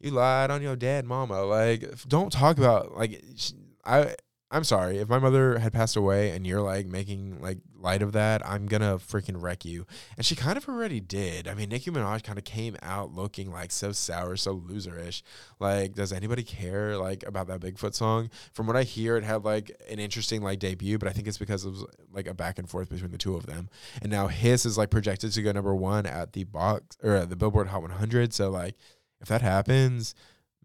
you 0.00 0.10
lied 0.10 0.50
on 0.50 0.62
your 0.62 0.76
dead 0.76 1.06
mama. 1.06 1.42
Like 1.44 1.84
don't 2.06 2.32
talk 2.32 2.58
about 2.58 2.96
like 2.96 3.22
sh- 3.36 3.52
I 3.84 4.14
I'm 4.50 4.64
sorry 4.64 4.98
if 4.98 5.08
my 5.08 5.18
mother 5.18 5.58
had 5.58 5.72
passed 5.72 5.96
away 5.96 6.30
and 6.30 6.46
you're 6.46 6.62
like 6.62 6.86
making 6.86 7.40
like 7.40 7.58
light 7.80 8.02
of 8.02 8.12
that, 8.12 8.46
I'm 8.46 8.66
gonna 8.66 8.98
freaking 8.98 9.40
wreck 9.40 9.64
you. 9.64 9.86
And 10.16 10.24
she 10.24 10.34
kind 10.34 10.56
of 10.56 10.68
already 10.68 11.00
did. 11.00 11.48
I 11.48 11.54
mean, 11.54 11.68
Nicki 11.68 11.90
Minaj 11.90 12.22
kind 12.22 12.38
of 12.38 12.44
came 12.44 12.76
out 12.82 13.14
looking 13.14 13.50
like 13.50 13.70
so 13.70 13.92
sour, 13.92 14.36
so 14.36 14.56
loserish. 14.56 15.22
Like, 15.58 15.94
does 15.94 16.12
anybody 16.12 16.42
care 16.42 16.96
like 16.96 17.24
about 17.26 17.46
that 17.48 17.60
Bigfoot 17.60 17.94
song? 17.94 18.30
From 18.52 18.66
what 18.66 18.76
I 18.76 18.82
hear, 18.82 19.16
it 19.16 19.24
had 19.24 19.44
like 19.44 19.70
an 19.90 19.98
interesting 19.98 20.42
like 20.42 20.58
debut, 20.58 20.98
but 20.98 21.08
I 21.08 21.12
think 21.12 21.26
it's 21.26 21.38
because 21.38 21.64
it 21.64 21.70
was 21.70 21.84
like 22.12 22.26
a 22.26 22.34
back 22.34 22.58
and 22.58 22.68
forth 22.68 22.90
between 22.90 23.12
the 23.12 23.18
two 23.18 23.36
of 23.36 23.46
them. 23.46 23.68
And 24.02 24.10
now 24.10 24.26
Hiss 24.26 24.66
is 24.66 24.78
like 24.78 24.90
projected 24.90 25.32
to 25.32 25.42
go 25.42 25.52
number 25.52 25.74
one 25.74 26.06
at 26.06 26.32
the 26.32 26.44
box 26.44 26.96
or 27.02 27.24
the 27.26 27.36
Billboard 27.36 27.68
Hot 27.68 27.82
100. 27.82 28.32
So 28.32 28.50
like, 28.50 28.76
if 29.20 29.28
that 29.28 29.42
happens 29.42 30.14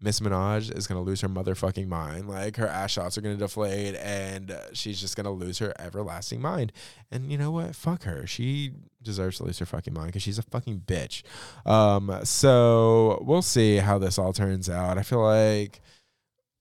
Miss 0.02 0.18
Minaj 0.18 0.76
is 0.76 0.86
gonna 0.88 1.00
lose 1.00 1.20
her 1.20 1.28
motherfucking 1.28 1.86
mind. 1.86 2.28
Like 2.28 2.56
her 2.56 2.66
ass 2.66 2.90
shots 2.90 3.16
are 3.16 3.20
gonna 3.20 3.36
deflate, 3.36 3.94
and 3.96 4.54
she's 4.72 5.00
just 5.00 5.16
gonna 5.16 5.30
lose 5.30 5.58
her 5.60 5.72
everlasting 5.78 6.40
mind. 6.40 6.72
And 7.10 7.30
you 7.30 7.38
know 7.38 7.52
what? 7.52 7.76
Fuck 7.76 8.02
her. 8.02 8.26
She 8.26 8.72
deserves 9.00 9.38
to 9.38 9.44
lose 9.44 9.60
her 9.60 9.66
fucking 9.66 9.94
mind 9.94 10.08
because 10.08 10.22
she's 10.22 10.38
a 10.38 10.42
fucking 10.42 10.80
bitch. 10.86 11.22
Um, 11.64 12.20
so 12.24 13.22
we'll 13.24 13.42
see 13.42 13.76
how 13.76 13.98
this 13.98 14.18
all 14.18 14.32
turns 14.32 14.68
out. 14.68 14.98
I 14.98 15.02
feel 15.02 15.22
like. 15.22 15.80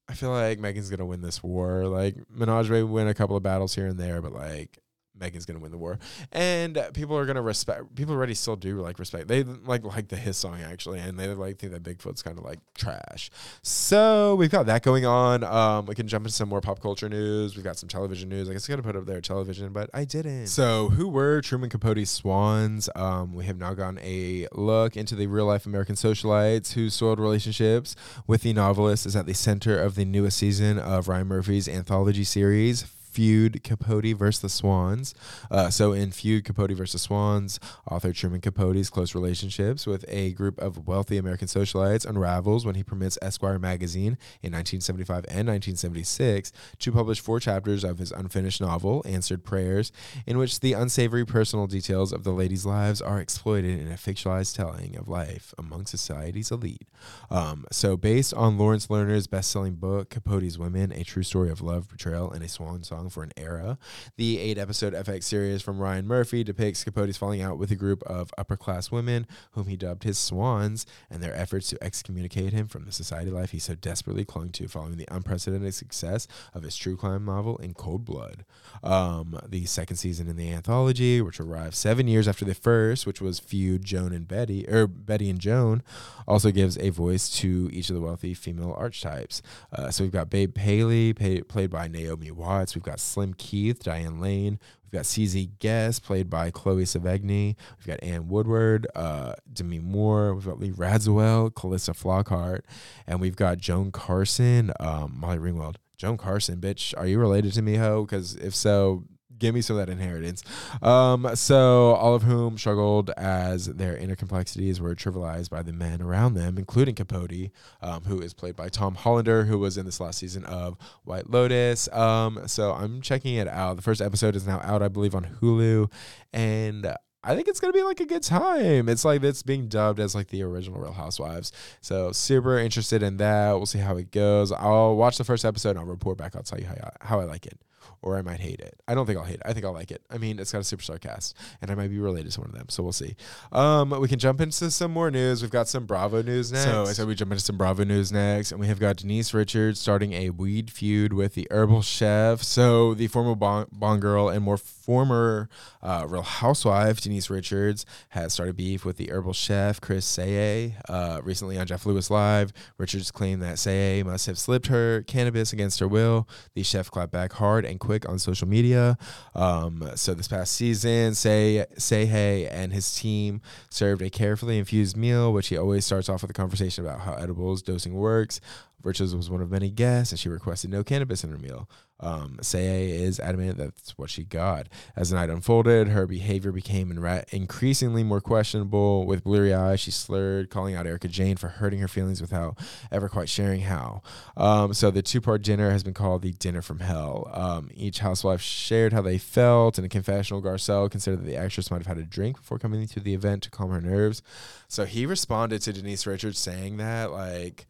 I 0.08 0.14
feel 0.14 0.32
like 0.32 0.60
Megan's 0.60 0.90
gonna 0.90 1.06
win 1.06 1.22
this 1.22 1.42
war. 1.42 1.88
Like 1.88 2.16
Minaj 2.38 2.70
may 2.70 2.84
win 2.84 3.08
a 3.08 3.14
couple 3.14 3.38
of 3.38 3.44
battles 3.44 3.76
here 3.76 3.88
and 3.88 3.98
there, 3.98 4.22
but 4.22 4.34
like 4.34 4.78
Megan's 5.22 5.46
gonna 5.46 5.60
win 5.60 5.72
the 5.72 5.78
war, 5.78 6.00
and 6.32 6.78
people 6.94 7.18
are 7.18 7.26
gonna 7.26 7.42
respect. 7.42 7.96
People 7.96 8.16
already 8.16 8.34
still 8.34 8.56
do 8.56 8.82
like 8.82 9.00
respect. 9.00 9.28
They 9.28 9.44
like 9.44 9.84
like 9.84 10.10
the 10.10 10.18
Hiss 10.18 10.38
song 10.38 10.62
actually, 10.62 11.00
and 11.00 11.18
they 11.18 11.28
like 11.28 11.60
think 11.60 11.74
that 11.74 11.84
Bigfoot's 11.84 12.22
kind 12.22 12.38
of 12.38 12.44
like 12.44 12.60
trash. 12.76 13.30
So 13.62 14.36
we've 14.36 14.52
got 14.52 14.66
that 14.66 14.84
going 14.84 15.06
on. 15.06 15.44
Um, 15.44 15.86
we 15.86 15.96
can 15.96 16.08
jump 16.08 16.26
into 16.26 16.34
some 16.34 16.50
more 16.50 16.62
pop 16.62 16.82
culture 16.82 17.08
news. 17.08 17.56
We've 17.56 17.64
got 17.64 17.78
some 17.78 17.88
television 17.88 18.30
news. 18.30 18.50
I 18.50 18.54
guess 18.54 18.68
I 18.68 18.74
gotta 18.74 18.84
put 18.84 18.96
up 18.96 19.06
there 19.06 19.22
television, 19.22 19.72
but 19.72 19.90
I 19.94 20.04
didn't. 20.04 20.48
So 20.48 20.90
who 20.90 21.08
were 21.08 21.42
Truman 21.42 21.70
Capote's 21.70 22.10
swans? 22.10 22.90
Um, 22.96 23.34
we 23.34 23.46
have 23.46 23.58
now 23.58 23.74
gotten 23.74 24.00
a 24.00 24.48
look 24.54 24.98
into 24.98 25.16
the 25.16 25.28
real 25.28 25.46
life 25.46 25.66
American 25.66 25.96
socialites 25.96 26.74
whose 26.74 26.96
soiled 26.96 27.20
relationships 27.20 27.96
with 28.26 28.42
the 28.42 28.54
novelist 28.54 29.06
is 29.06 29.16
at 29.16 29.26
the 29.26 29.34
center 29.34 29.80
of 29.80 29.96
the 29.96 30.06
newest 30.06 30.38
season 30.38 30.80
of 30.80 31.08
Ryan 31.08 31.28
Murphy's 31.28 31.68
anthology 31.68 32.24
series 32.24 32.86
Feud 33.12 33.64
Capote 33.64 34.16
versus 34.16 34.42
the 34.42 34.50
Swans. 34.50 35.14
Uh, 35.50 35.70
so, 35.70 35.92
in 35.92 36.12
Feud 36.12 36.46
Capote 36.46 36.72
versus 36.72 37.02
Swans, 37.02 37.60
author 37.90 38.14
Truman 38.14 38.42
Capote's 38.42 38.90
close 38.90 39.14
relationships 39.14 39.86
with 39.86 40.06
a 40.08 40.32
group 40.32 40.58
of 40.60 40.88
wealthy 40.88 41.18
American 41.18 41.48
socialites 41.48 42.06
unravels 42.06 42.66
when 42.66 42.76
he 42.76 42.84
permits 42.84 43.18
Esquire 43.22 43.60
magazine 43.60 44.18
in 44.42 44.54
1975 44.54 45.26
and 45.26 45.48
1976 45.48 46.52
to 46.80 46.92
publish 46.92 47.20
four 47.20 47.40
chapters 47.40 47.84
of 47.84 47.98
his 47.98 48.12
unfinished 48.12 48.62
novel, 48.62 49.04
Answered 49.06 49.44
Prayers, 49.44 49.92
in 50.26 50.38
which 50.38 50.62
the 50.62 50.74
unsavory 50.74 51.26
personal 51.26 51.68
details 51.68 52.14
of 52.14 52.24
the 52.24 52.32
ladies' 52.32 52.66
lives 52.66 53.02
are 53.02 53.20
exploited 53.20 53.80
in 53.80 53.92
a 53.92 53.96
fictionalized 53.96 54.56
telling 54.56 54.96
of 54.96 55.08
life 55.08 55.54
among 55.58 55.86
society's 55.86 56.52
elite. 56.52 56.88
Um, 57.30 57.66
so, 57.72 57.98
based 57.98 58.34
on 58.34 58.58
Laurence 58.58 58.90
Leamer's 58.90 59.28
best 59.28 59.52
selling 59.52 59.76
book, 59.76 60.10
Capote's 60.10 60.58
Women 60.58 60.92
A 60.92 61.04
True 61.04 61.24
Story 61.24 61.50
of 61.50 61.62
Love, 61.62 61.90
Betrayal, 61.90 62.32
and 62.32 62.44
a 62.44 62.48
Swan 62.48 62.84
Song 62.84 63.01
for 63.10 63.24
an 63.24 63.32
Era, 63.38 63.78
the 64.18 64.40
eight 64.40 64.58
episode 64.58 64.94
FX 64.94 65.24
series 65.24 65.62
from 65.62 65.80
Ryan 65.80 66.08
Murphy 66.08 66.44
depicts 66.44 66.84
Capote's 66.84 67.18
falling 67.18 67.42
out 67.42 67.58
with 67.58 67.72
a 67.72 67.76
group 67.76 68.04
of 68.04 68.32
upper 68.38 68.56
class 68.58 68.92
women 68.92 69.28
whom 69.52 69.68
he 69.68 69.76
dubbed 69.76 70.04
his 70.04 70.18
swans 70.18 70.86
and 71.10 71.22
their 71.22 71.36
efforts 71.36 71.70
to 71.70 71.84
excommunicate 71.84 72.54
him 72.54 72.68
from 72.68 72.86
the 72.86 72.92
society 72.92 73.32
life 73.32 73.52
he 73.52 73.60
so 73.60 73.76
desperately 73.76 74.26
clung 74.26 74.50
to 74.50 74.68
following 74.68 74.98
the 74.98 75.08
unprecedented 75.12 75.74
success 75.74 76.28
of 76.54 76.64
his 76.64 76.76
true 76.76 76.98
crime 76.98 77.26
novel 77.26 77.58
in 77.58 77.74
Cold 77.74 78.06
Blood. 78.06 78.46
Um, 78.84 79.40
the 79.48 79.66
second 79.66 79.98
season 79.98 80.28
in 80.28 80.38
the 80.38 80.52
anthology, 80.52 81.22
which 81.22 81.40
arrived 81.40 81.76
seven 81.76 82.08
years 82.08 82.28
after 82.28 82.46
the 82.46 82.56
first, 82.56 83.06
which 83.06 83.22
was 83.22 83.40
Feud 83.40 83.84
Joan 83.84 84.14
and 84.14 84.28
Betty, 84.28 84.68
or 84.68 84.88
Betty 84.88 85.30
and 85.30 85.40
Joan, 85.40 85.84
also 86.28 86.52
gives 86.52 86.78
a 86.78 86.90
voice 86.90 87.30
to 87.30 87.70
each 87.72 87.90
of 87.90 87.96
the 87.96 88.02
wealthy 88.02 88.34
female 88.34 88.76
archetypes. 88.78 89.42
Uh, 89.72 89.90
so 89.90 90.04
we've 90.04 90.12
got 90.12 90.30
Babe 90.30 90.54
Paley, 90.54 91.14
pay, 91.14 91.42
played 91.42 91.70
by 91.70 91.88
Naomi 91.88 92.32
Watts. 92.32 92.76
We've 92.76 92.84
got 92.84 92.91
Slim 93.00 93.34
Keith, 93.34 93.84
Diane 93.84 94.20
Lane. 94.20 94.60
We've 94.84 95.00
got 95.00 95.06
CZ 95.06 95.60
Guest, 95.60 96.04
played 96.04 96.30
by 96.30 96.52
Chloe 96.52 96.84
Sevigny. 96.84 97.56
We've 97.78 97.88
got 97.88 98.04
Anne 98.04 98.28
Woodward, 98.28 98.88
uh, 98.94 99.34
Demi 99.52 99.80
Moore. 99.80 100.34
We've 100.34 100.46
got 100.46 100.60
Lee 100.60 100.72
Radziwill, 100.72 101.56
Calista 101.56 101.94
Flockhart. 101.94 102.62
And 103.08 103.22
we've 103.22 103.38
got 103.38 103.58
Joan 103.58 103.92
Carson, 103.92 104.72
um, 104.80 105.16
Molly 105.18 105.38
Ringwald. 105.38 105.76
Joan 105.98 106.18
Carson, 106.18 106.60
bitch, 106.60 106.94
are 106.98 107.08
you 107.08 107.20
related 107.20 107.54
to 107.54 107.62
me, 107.62 107.76
ho? 107.76 108.04
Because 108.04 108.36
if 108.36 108.56
so, 108.56 109.06
give 109.42 109.54
me 109.54 109.62
some 109.62 109.78
of 109.78 109.86
that 109.86 109.92
inheritance. 109.92 110.44
Um, 110.82 111.36
so 111.36 111.96
all 111.96 112.16
of 112.16 112.24
whom 112.24 112.58
struggled 112.58 113.10
as 113.12 113.66
their 113.66 113.98
inner 113.98 114.16
complexities 114.16 114.80
were 114.80 114.96
trivialized 114.96 115.50
by 115.50 115.64
the 115.64 115.74
men 115.74 116.02
around 116.02 116.36
them, 116.36 116.58
including 116.58 116.96
Capote, 116.96 117.52
um, 117.82 118.04
who 118.04 118.22
is 118.22 118.34
played 118.34 118.56
by 118.56 118.70
Tom 118.70 118.96
Hollander, 118.96 119.46
who 119.46 119.58
was 119.58 119.78
in 119.78 119.86
this 119.86 120.00
last 120.00 120.20
season 120.20 120.46
of 120.46 120.78
White 121.04 121.30
Lotus. 121.30 121.92
Um, 121.92 122.48
so 122.48 122.72
I'm 122.72 123.02
checking 123.02 123.36
it 123.36 123.48
out. 123.48 123.76
The 123.76 123.82
first 123.82 124.00
episode 124.00 124.36
is 124.36 124.48
now 124.48 124.62
out, 124.64 124.82
I 124.82 124.88
believe, 124.88 125.16
on 125.16 125.38
Hulu, 125.42 125.92
and 126.32 126.96
I 127.24 127.36
think 127.36 127.48
it's 127.48 127.60
gonna 127.60 127.74
be 127.74 127.84
like 127.84 128.00
a 128.00 128.06
good 128.06 128.24
time. 128.24 128.90
It's 128.90 129.06
like 129.06 129.24
it's 129.24 129.44
being 129.44 129.68
dubbed 129.68 130.00
as 130.00 130.16
like 130.16 130.28
the 130.28 130.42
original 130.44 130.80
Real 130.80 130.94
Housewives. 130.94 131.52
So 131.82 132.12
super 132.12 132.58
interested 132.58 133.04
in 133.04 133.18
that. 133.18 133.54
We'll 133.54 133.68
see 133.68 133.80
how 133.80 133.98
it 133.98 134.12
goes. 134.12 134.52
I'll 134.52 134.96
watch 134.96 135.18
the 135.18 135.24
first 135.24 135.46
episode 135.46 135.72
and 135.72 135.80
I'll 135.80 135.86
report 135.86 136.18
back. 136.18 136.36
I'll 136.36 136.44
tell 136.44 136.60
you 136.60 136.66
how 136.66 136.76
how 137.02 137.20
I 137.20 137.26
like 137.26 137.46
it, 137.46 137.60
or 138.02 138.18
I 138.18 138.22
might 138.22 138.40
hate 138.40 138.60
it. 138.60 138.80
I 138.88 138.96
don't 138.96 139.06
think 139.06 139.18
I'll 139.18 139.26
hate 139.26 139.36
it. 139.36 139.44
I 139.46 139.54
think 139.54 139.66
I'll 139.66 139.74
like 139.74 139.92
it. 139.92 140.02
I 140.10 140.18
mean, 140.18 140.40
it's 140.40 140.52
got 140.52 140.60
a 140.60 140.62
superstar 140.76 141.00
cast, 141.00 141.38
and 141.62 141.72
I 141.72 141.76
might 141.76 141.90
be 141.90 142.00
related 142.00 142.32
to 142.34 142.42
one 142.42 142.50
of 142.50 142.56
them. 142.56 142.70
So 142.70 142.84
we'll 142.84 142.92
see. 142.92 143.16
Um, 143.52 143.90
we 144.00 144.08
can 144.08 144.20
jump 144.20 144.42
into 144.42 144.72
some 144.72 144.92
more 144.92 145.12
news. 145.12 145.42
We've 145.42 145.52
got 145.52 145.68
some 145.68 145.86
Bravo 145.86 146.22
news 146.22 146.52
next. 146.52 146.66
So 146.66 146.84
I 146.84 146.94
said 146.94 147.08
we 147.08 147.16
jump 147.16 147.32
into 147.32 147.44
some 147.44 147.58
Bravo 147.58 147.84
news 147.84 148.12
next, 148.12 148.52
and 148.52 148.60
we 148.60 148.68
have 148.68 148.80
got 148.80 148.98
Denise 148.98 149.34
Richards 149.34 149.80
starting 149.80 150.14
a 150.14 150.30
weed 150.30 150.72
feud 150.72 151.14
with 151.14 151.34
the 151.34 151.48
herbal 151.52 151.82
chef. 151.82 152.44
So 152.44 152.94
the 152.94 153.08
former 153.08 153.36
Bond, 153.36 153.68
Bond 153.72 154.02
girl 154.02 154.30
and 154.30 154.44
more 154.44 154.58
former 154.58 155.50
uh, 155.82 156.06
Real 156.08 156.22
Housewife 156.22 157.02
Denise 157.02 157.30
Richards 157.30 157.86
has 158.10 158.34
started 158.34 158.56
beef 158.56 158.84
with 158.84 158.98
the 158.98 159.12
herbal 159.12 159.34
chef 159.34 159.80
Chris 159.82 160.06
Sayegh. 160.06 160.74
Uh, 160.90 161.22
recently 161.24 161.58
on 161.58 161.68
Jeff 161.68 161.86
Lewis 161.86 162.10
Live, 162.10 162.52
Richards 162.78 163.12
claimed 163.12 163.42
that 163.42 163.56
Sayegh 163.56 164.06
must 164.06 164.26
have 164.26 164.38
slipped 164.38 164.68
her 164.68 165.04
cannabis 165.04 165.54
against 165.54 165.80
her 165.80 165.88
will. 165.88 166.28
The 166.56 166.64
chef 166.64 166.90
clapped 166.92 167.12
back 167.12 167.34
hard 167.34 167.66
and 167.72 167.80
quick 167.80 168.08
on 168.08 168.20
social 168.20 168.48
media. 168.48 168.98
Um, 169.34 169.92
so 169.96 170.14
this 170.14 170.28
past 170.28 170.54
season, 170.54 171.16
Say 171.16 171.66
Sayegh 171.78 172.50
and 172.52 172.72
his 172.72 172.94
team 172.96 173.42
served 173.70 174.02
a 174.02 174.10
carefully 174.10 174.60
infused 174.60 174.96
meal, 174.96 175.34
which 175.34 175.48
he 175.48 175.58
always 175.58 175.86
starts 175.86 176.10
off 176.10 176.22
with 176.22 176.32
a 176.32 176.34
conversation 176.34 176.86
about 176.86 177.02
how 177.02 177.14
edibles 177.14 177.62
dosing 177.62 177.96
works. 177.96 178.40
Richards 178.84 179.16
was 179.16 179.30
one 179.30 179.42
of 179.42 179.52
many 179.52 179.70
guests, 179.70 180.12
and 180.12 180.20
she 180.20 180.30
requested 180.30 180.72
no 180.72 180.84
cannabis 180.84 181.24
in 181.24 181.32
her 181.32 181.38
meal. 181.38 181.70
Um, 182.04 182.40
Sayegh 182.42 182.90
is 182.90 183.20
adamant 183.20 183.58
that's 183.58 183.96
what 183.96 184.10
she 184.10 184.24
got. 184.24 184.68
As 184.96 185.12
the 185.12 185.18
night 185.18 185.30
unfolded, 185.30 185.90
her 185.90 186.08
behavior 186.08 186.52
became 186.52 186.92
increasingly 187.32 188.04
more 188.04 188.22
questionable. 188.22 189.06
With 189.06 189.24
bleary 189.24 189.54
eyes, 189.54 189.82
she 189.82 189.92
slurred, 189.92 190.50
calling 190.50 190.74
out 190.74 190.88
Erika 190.88 191.08
Jayne 191.08 191.38
for 191.38 191.50
hurting 191.50 191.80
her 191.80 191.88
feelings 191.88 192.20
without 192.20 192.58
ever 192.92 193.08
quite 193.08 193.30
sharing 193.30 193.62
how. 193.62 194.02
Um, 194.36 194.74
so 194.74 194.90
the 194.90 195.04
two-part 195.04 195.44
dinner 195.44 195.70
has 195.70 195.84
been 195.84 195.94
called 195.94 196.24
the 196.24 196.32
Dinner 196.32 196.64
from 196.64 196.80
Hell. 196.80 197.30
Um, 197.34 197.70
each 197.76 198.00
housewife 198.00 198.42
shared 198.42 198.94
how 198.94 199.04
they 199.04 199.20
felt. 199.20 199.78
In 199.78 199.86
a 199.86 199.90
confessional, 199.90 200.42
Garcelle 200.42 200.90
considered 200.90 201.20
that 201.20 201.28
the 201.28 201.38
actress 201.38 201.70
might 201.70 201.78
have 201.78 201.88
had 201.88 202.00
a 202.00 202.04
drink 202.04 202.38
before 202.38 202.58
coming 202.58 202.88
to 202.88 203.00
the 203.00 203.14
event 203.14 203.44
to 203.44 203.52
calm 203.52 203.70
her 203.70 203.82
nerves. 203.82 204.24
So 204.68 204.86
he 204.86 205.06
responded 205.06 205.62
to 205.62 205.74
Denise 205.74 206.08
Richards 206.08 206.40
saying 206.40 206.78
that, 206.78 207.12
like, 207.12 207.68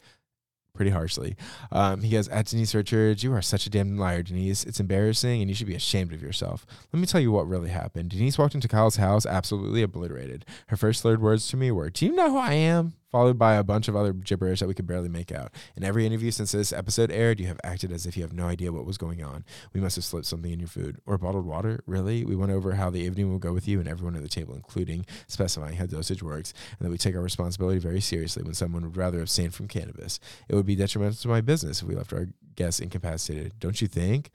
pretty 0.82 0.90
harshly. 0.90 1.36
Um, 1.70 2.02
he 2.02 2.10
goes, 2.10 2.26
At 2.26 2.46
Denise 2.46 2.74
Richards, 2.74 3.22
you 3.22 3.32
are 3.34 3.40
such 3.40 3.66
a 3.66 3.70
damn 3.70 3.96
liar, 3.96 4.24
Denise. 4.24 4.64
It's 4.64 4.80
embarrassing 4.80 5.40
and 5.40 5.48
you 5.48 5.54
should 5.54 5.68
be 5.68 5.76
ashamed 5.76 6.12
of 6.12 6.20
yourself. 6.20 6.66
Let 6.92 6.98
me 6.98 7.06
tell 7.06 7.20
you 7.20 7.30
what 7.30 7.46
really 7.46 7.70
happened. 7.70 8.08
Denise 8.08 8.36
walked 8.36 8.56
into 8.56 8.66
Kyle's 8.66 8.96
house 8.96 9.24
absolutely 9.24 9.82
obliterated. 9.82 10.44
Her 10.66 10.76
first 10.76 11.02
slurred 11.02 11.22
words 11.22 11.46
to 11.48 11.56
me 11.56 11.70
were, 11.70 11.88
Do 11.88 12.04
you 12.04 12.16
know 12.16 12.32
who 12.32 12.38
I 12.38 12.54
am? 12.54 12.94
Followed 13.12 13.38
by 13.38 13.54
a 13.54 13.62
bunch 13.62 13.88
of 13.88 13.94
other 13.94 14.14
gibberish 14.14 14.60
that 14.60 14.66
we 14.66 14.74
could 14.74 14.86
barely 14.86 15.10
make 15.10 15.30
out. 15.30 15.52
In 15.76 15.84
every 15.84 16.06
interview 16.06 16.30
since 16.30 16.52
this 16.52 16.72
episode 16.72 17.10
aired, 17.10 17.38
you 17.38 17.46
have 17.46 17.60
acted 17.62 17.92
as 17.92 18.06
if 18.06 18.16
you 18.16 18.22
have 18.22 18.32
no 18.32 18.46
idea 18.46 18.72
what 18.72 18.86
was 18.86 18.96
going 18.96 19.22
on. 19.22 19.44
We 19.74 19.82
must 19.82 19.96
have 19.96 20.04
slipped 20.06 20.26
something 20.26 20.50
in 20.50 20.58
your 20.58 20.68
food. 20.68 20.98
Or 21.04 21.18
bottled 21.18 21.44
water? 21.44 21.84
Really? 21.86 22.24
We 22.24 22.34
went 22.34 22.52
over 22.52 22.72
how 22.72 22.88
the 22.88 23.00
evening 23.00 23.30
will 23.30 23.38
go 23.38 23.52
with 23.52 23.68
you 23.68 23.80
and 23.80 23.88
everyone 23.88 24.16
at 24.16 24.22
the 24.22 24.30
table, 24.30 24.54
including 24.54 25.04
specifying 25.26 25.76
how 25.76 25.84
dosage 25.84 26.22
works, 26.22 26.54
and 26.78 26.86
that 26.86 26.90
we 26.90 26.96
take 26.96 27.14
our 27.14 27.20
responsibility 27.20 27.78
very 27.78 28.00
seriously 28.00 28.42
when 28.42 28.54
someone 28.54 28.82
would 28.82 28.96
rather 28.96 29.20
abstain 29.20 29.50
from 29.50 29.68
cannabis. 29.68 30.18
It 30.48 30.54
would 30.54 30.64
be 30.64 30.74
detrimental 30.74 31.16
to 31.16 31.28
my 31.28 31.42
business 31.42 31.82
if 31.82 31.88
we 31.88 31.94
left 31.94 32.14
our 32.14 32.28
guests 32.56 32.80
incapacitated. 32.80 33.58
Don't 33.60 33.82
you 33.82 33.88
think? 33.88 34.30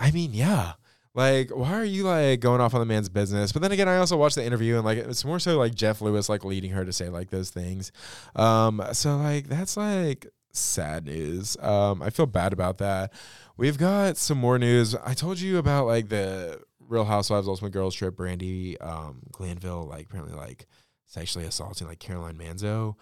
I 0.00 0.10
mean, 0.10 0.32
yeah. 0.32 0.72
Like, 1.14 1.50
why 1.50 1.72
are 1.72 1.84
you 1.84 2.04
like 2.04 2.40
going 2.40 2.60
off 2.60 2.74
on 2.74 2.80
the 2.80 2.86
man's 2.86 3.08
business? 3.08 3.50
But 3.52 3.62
then 3.62 3.72
again, 3.72 3.88
I 3.88 3.96
also 3.96 4.16
watched 4.16 4.36
the 4.36 4.44
interview 4.44 4.76
and 4.76 4.84
like 4.84 4.98
it's 4.98 5.24
more 5.24 5.40
so 5.40 5.58
like 5.58 5.74
Jeff 5.74 6.00
Lewis 6.00 6.28
like 6.28 6.44
leading 6.44 6.70
her 6.70 6.84
to 6.84 6.92
say 6.92 7.08
like 7.08 7.30
those 7.30 7.50
things. 7.50 7.90
Um, 8.36 8.82
so 8.92 9.16
like 9.16 9.48
that's 9.48 9.76
like 9.76 10.26
sad 10.52 11.06
news. 11.06 11.56
Um, 11.60 12.00
I 12.02 12.10
feel 12.10 12.26
bad 12.26 12.52
about 12.52 12.78
that. 12.78 13.12
We've 13.56 13.78
got 13.78 14.16
some 14.16 14.38
more 14.38 14.58
news. 14.58 14.94
I 14.94 15.14
told 15.14 15.40
you 15.40 15.58
about 15.58 15.86
like 15.86 16.08
the 16.08 16.60
Real 16.78 17.04
Housewives 17.04 17.48
Ultimate 17.48 17.72
Girls 17.72 17.94
Trip, 17.94 18.16
Brandi, 18.16 18.76
um, 18.84 19.20
Glanville, 19.32 19.86
like 19.86 20.06
apparently 20.06 20.36
like 20.36 20.66
sexually 21.06 21.46
assaulting 21.46 21.86
like 21.88 21.98
Caroline 21.98 22.36
Manzo. 22.36 22.94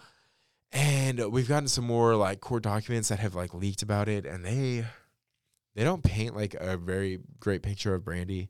And 0.71 1.31
we've 1.31 1.47
gotten 1.47 1.67
some 1.67 1.85
more 1.85 2.15
like 2.15 2.41
court 2.41 2.63
documents 2.63 3.09
that 3.09 3.19
have 3.19 3.33
like 3.35 3.53
leaked 3.53 3.81
about 3.81 4.07
it, 4.07 4.25
and 4.25 4.45
they 4.45 4.85
they 5.79 5.85
don't 5.85 6.03
paint 6.03 6.35
like 6.35 6.55
a 6.55 6.75
very 6.75 7.19
great 7.39 7.63
picture 7.63 7.95
of 7.95 8.01
Brandi, 8.01 8.49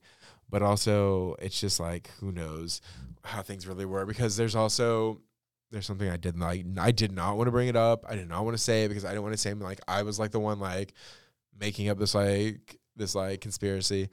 but 0.50 0.64
also 0.64 1.36
it's 1.38 1.62
just 1.62 1.80
like 1.80 2.10
who 2.20 2.32
knows 2.32 2.82
how 3.24 3.44
things 3.44 3.68
really 3.68 3.86
were 3.86 4.04
because 4.08 4.36
there's 4.36 4.56
also 4.56 5.22
there's 5.70 5.86
something 5.86 6.10
I 6.10 6.18
did 6.18 6.36
not 6.36 6.48
like. 6.48 6.66
I 6.80 6.90
did 6.90 7.12
not 7.12 7.38
want 7.38 7.46
to 7.46 7.52
bring 7.52 7.68
it 7.68 7.76
up. 7.76 8.04
I 8.10 8.16
did 8.16 8.28
not 8.28 8.46
want 8.46 8.58
to 8.58 8.64
say 8.64 8.84
it 8.84 8.88
because 8.88 9.06
I 9.06 9.10
didn't 9.10 9.22
want 9.22 9.34
to 9.34 9.38
say 9.38 9.54
like 9.54 9.80
I 9.88 10.02
was 10.02 10.18
like 10.18 10.32
the 10.32 10.40
one 10.40 10.60
like 10.60 10.96
making 11.60 11.88
up 11.90 12.00
this 12.00 12.16
like 12.16 12.80
this 12.96 13.14
like 13.14 13.42
conspiracy. 13.42 14.10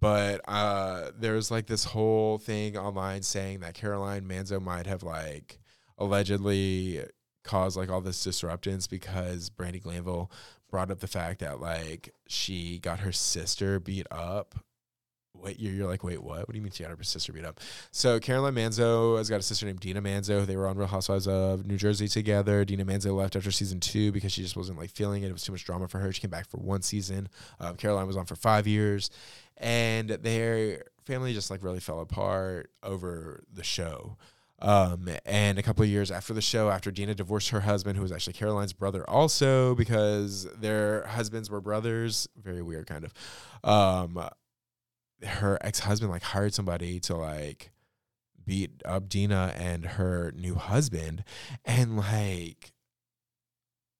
But 0.00 0.40
uh 0.48 1.12
there's 1.16 1.52
like 1.52 1.66
this 1.66 1.84
whole 1.84 2.36
thing 2.38 2.76
online 2.76 3.22
saying 3.22 3.60
that 3.60 3.74
Caroline 3.74 4.24
Manzo 4.24 4.60
might 4.60 4.88
have 4.88 5.04
like 5.04 5.60
allegedly 5.98 7.04
caused 7.44 7.76
like 7.76 7.90
all 7.90 8.00
this 8.00 8.24
disruptance 8.24 8.88
because 8.88 9.50
Brandi 9.50 9.80
Glanville 9.80 10.32
brought 10.76 10.90
up 10.90 11.00
the 11.00 11.06
fact 11.06 11.40
that 11.40 11.58
like 11.58 12.12
she 12.26 12.78
got 12.80 12.98
her 12.98 13.10
sister 13.10 13.80
beat 13.80 14.06
up. 14.10 14.56
Wait, 15.32 15.58
you're, 15.58 15.72
you're 15.72 15.86
like, 15.86 16.04
wait, 16.04 16.22
what? 16.22 16.40
What 16.40 16.50
do 16.50 16.56
you 16.56 16.62
mean 16.62 16.70
she 16.70 16.82
got 16.82 16.94
her 16.94 17.02
sister 17.02 17.32
beat 17.32 17.46
up? 17.46 17.60
So 17.92 18.20
Caroline 18.20 18.56
Manzo 18.56 19.16
has 19.16 19.30
got 19.30 19.40
a 19.40 19.42
sister 19.42 19.64
named 19.64 19.80
Dina 19.80 20.02
Manzo. 20.02 20.44
They 20.44 20.54
were 20.54 20.68
on 20.68 20.76
Real 20.76 20.86
Housewives 20.86 21.26
of 21.26 21.66
New 21.66 21.78
Jersey 21.78 22.08
together. 22.08 22.62
Dina 22.66 22.84
Manzo 22.84 23.16
left 23.16 23.36
after 23.36 23.50
season 23.50 23.80
two 23.80 24.12
because 24.12 24.32
she 24.32 24.42
just 24.42 24.54
wasn't 24.54 24.76
like 24.76 24.90
feeling 24.90 25.22
it. 25.22 25.28
It 25.28 25.32
was 25.32 25.44
too 25.44 25.52
much 25.52 25.64
drama 25.64 25.88
for 25.88 25.98
her. 25.98 26.12
She 26.12 26.20
came 26.20 26.30
back 26.30 26.46
for 26.46 26.58
one 26.58 26.82
season. 26.82 27.30
Um, 27.58 27.76
Caroline 27.76 28.06
was 28.06 28.18
on 28.18 28.26
for 28.26 28.36
five 28.36 28.66
years, 28.66 29.08
and 29.56 30.10
their 30.10 30.84
family 31.06 31.32
just 31.32 31.50
like 31.50 31.62
really 31.62 31.80
fell 31.80 32.00
apart 32.00 32.70
over 32.82 33.44
the 33.50 33.64
show. 33.64 34.18
Um, 34.60 35.08
and 35.26 35.58
a 35.58 35.62
couple 35.62 35.82
of 35.82 35.88
years 35.88 36.10
after 36.10 36.32
the 36.32 36.40
show, 36.40 36.70
after 36.70 36.90
Dina 36.90 37.14
divorced 37.14 37.50
her 37.50 37.60
husband, 37.60 37.96
who 37.96 38.02
was 38.02 38.12
actually 38.12 38.32
Caroline's 38.32 38.72
brother, 38.72 39.08
also 39.08 39.74
because 39.74 40.44
their 40.58 41.06
husbands 41.06 41.50
were 41.50 41.60
brothers, 41.60 42.26
very 42.36 42.62
weird, 42.62 42.86
kind 42.86 43.04
of. 43.04 43.12
Um, 43.68 44.28
her 45.24 45.58
ex 45.60 45.80
husband 45.80 46.10
like 46.10 46.22
hired 46.22 46.54
somebody 46.54 47.00
to 47.00 47.16
like 47.16 47.70
beat 48.44 48.70
up 48.84 49.08
Dina 49.08 49.52
and 49.56 49.84
her 49.84 50.32
new 50.34 50.54
husband, 50.54 51.24
and 51.64 51.96
like 51.96 52.72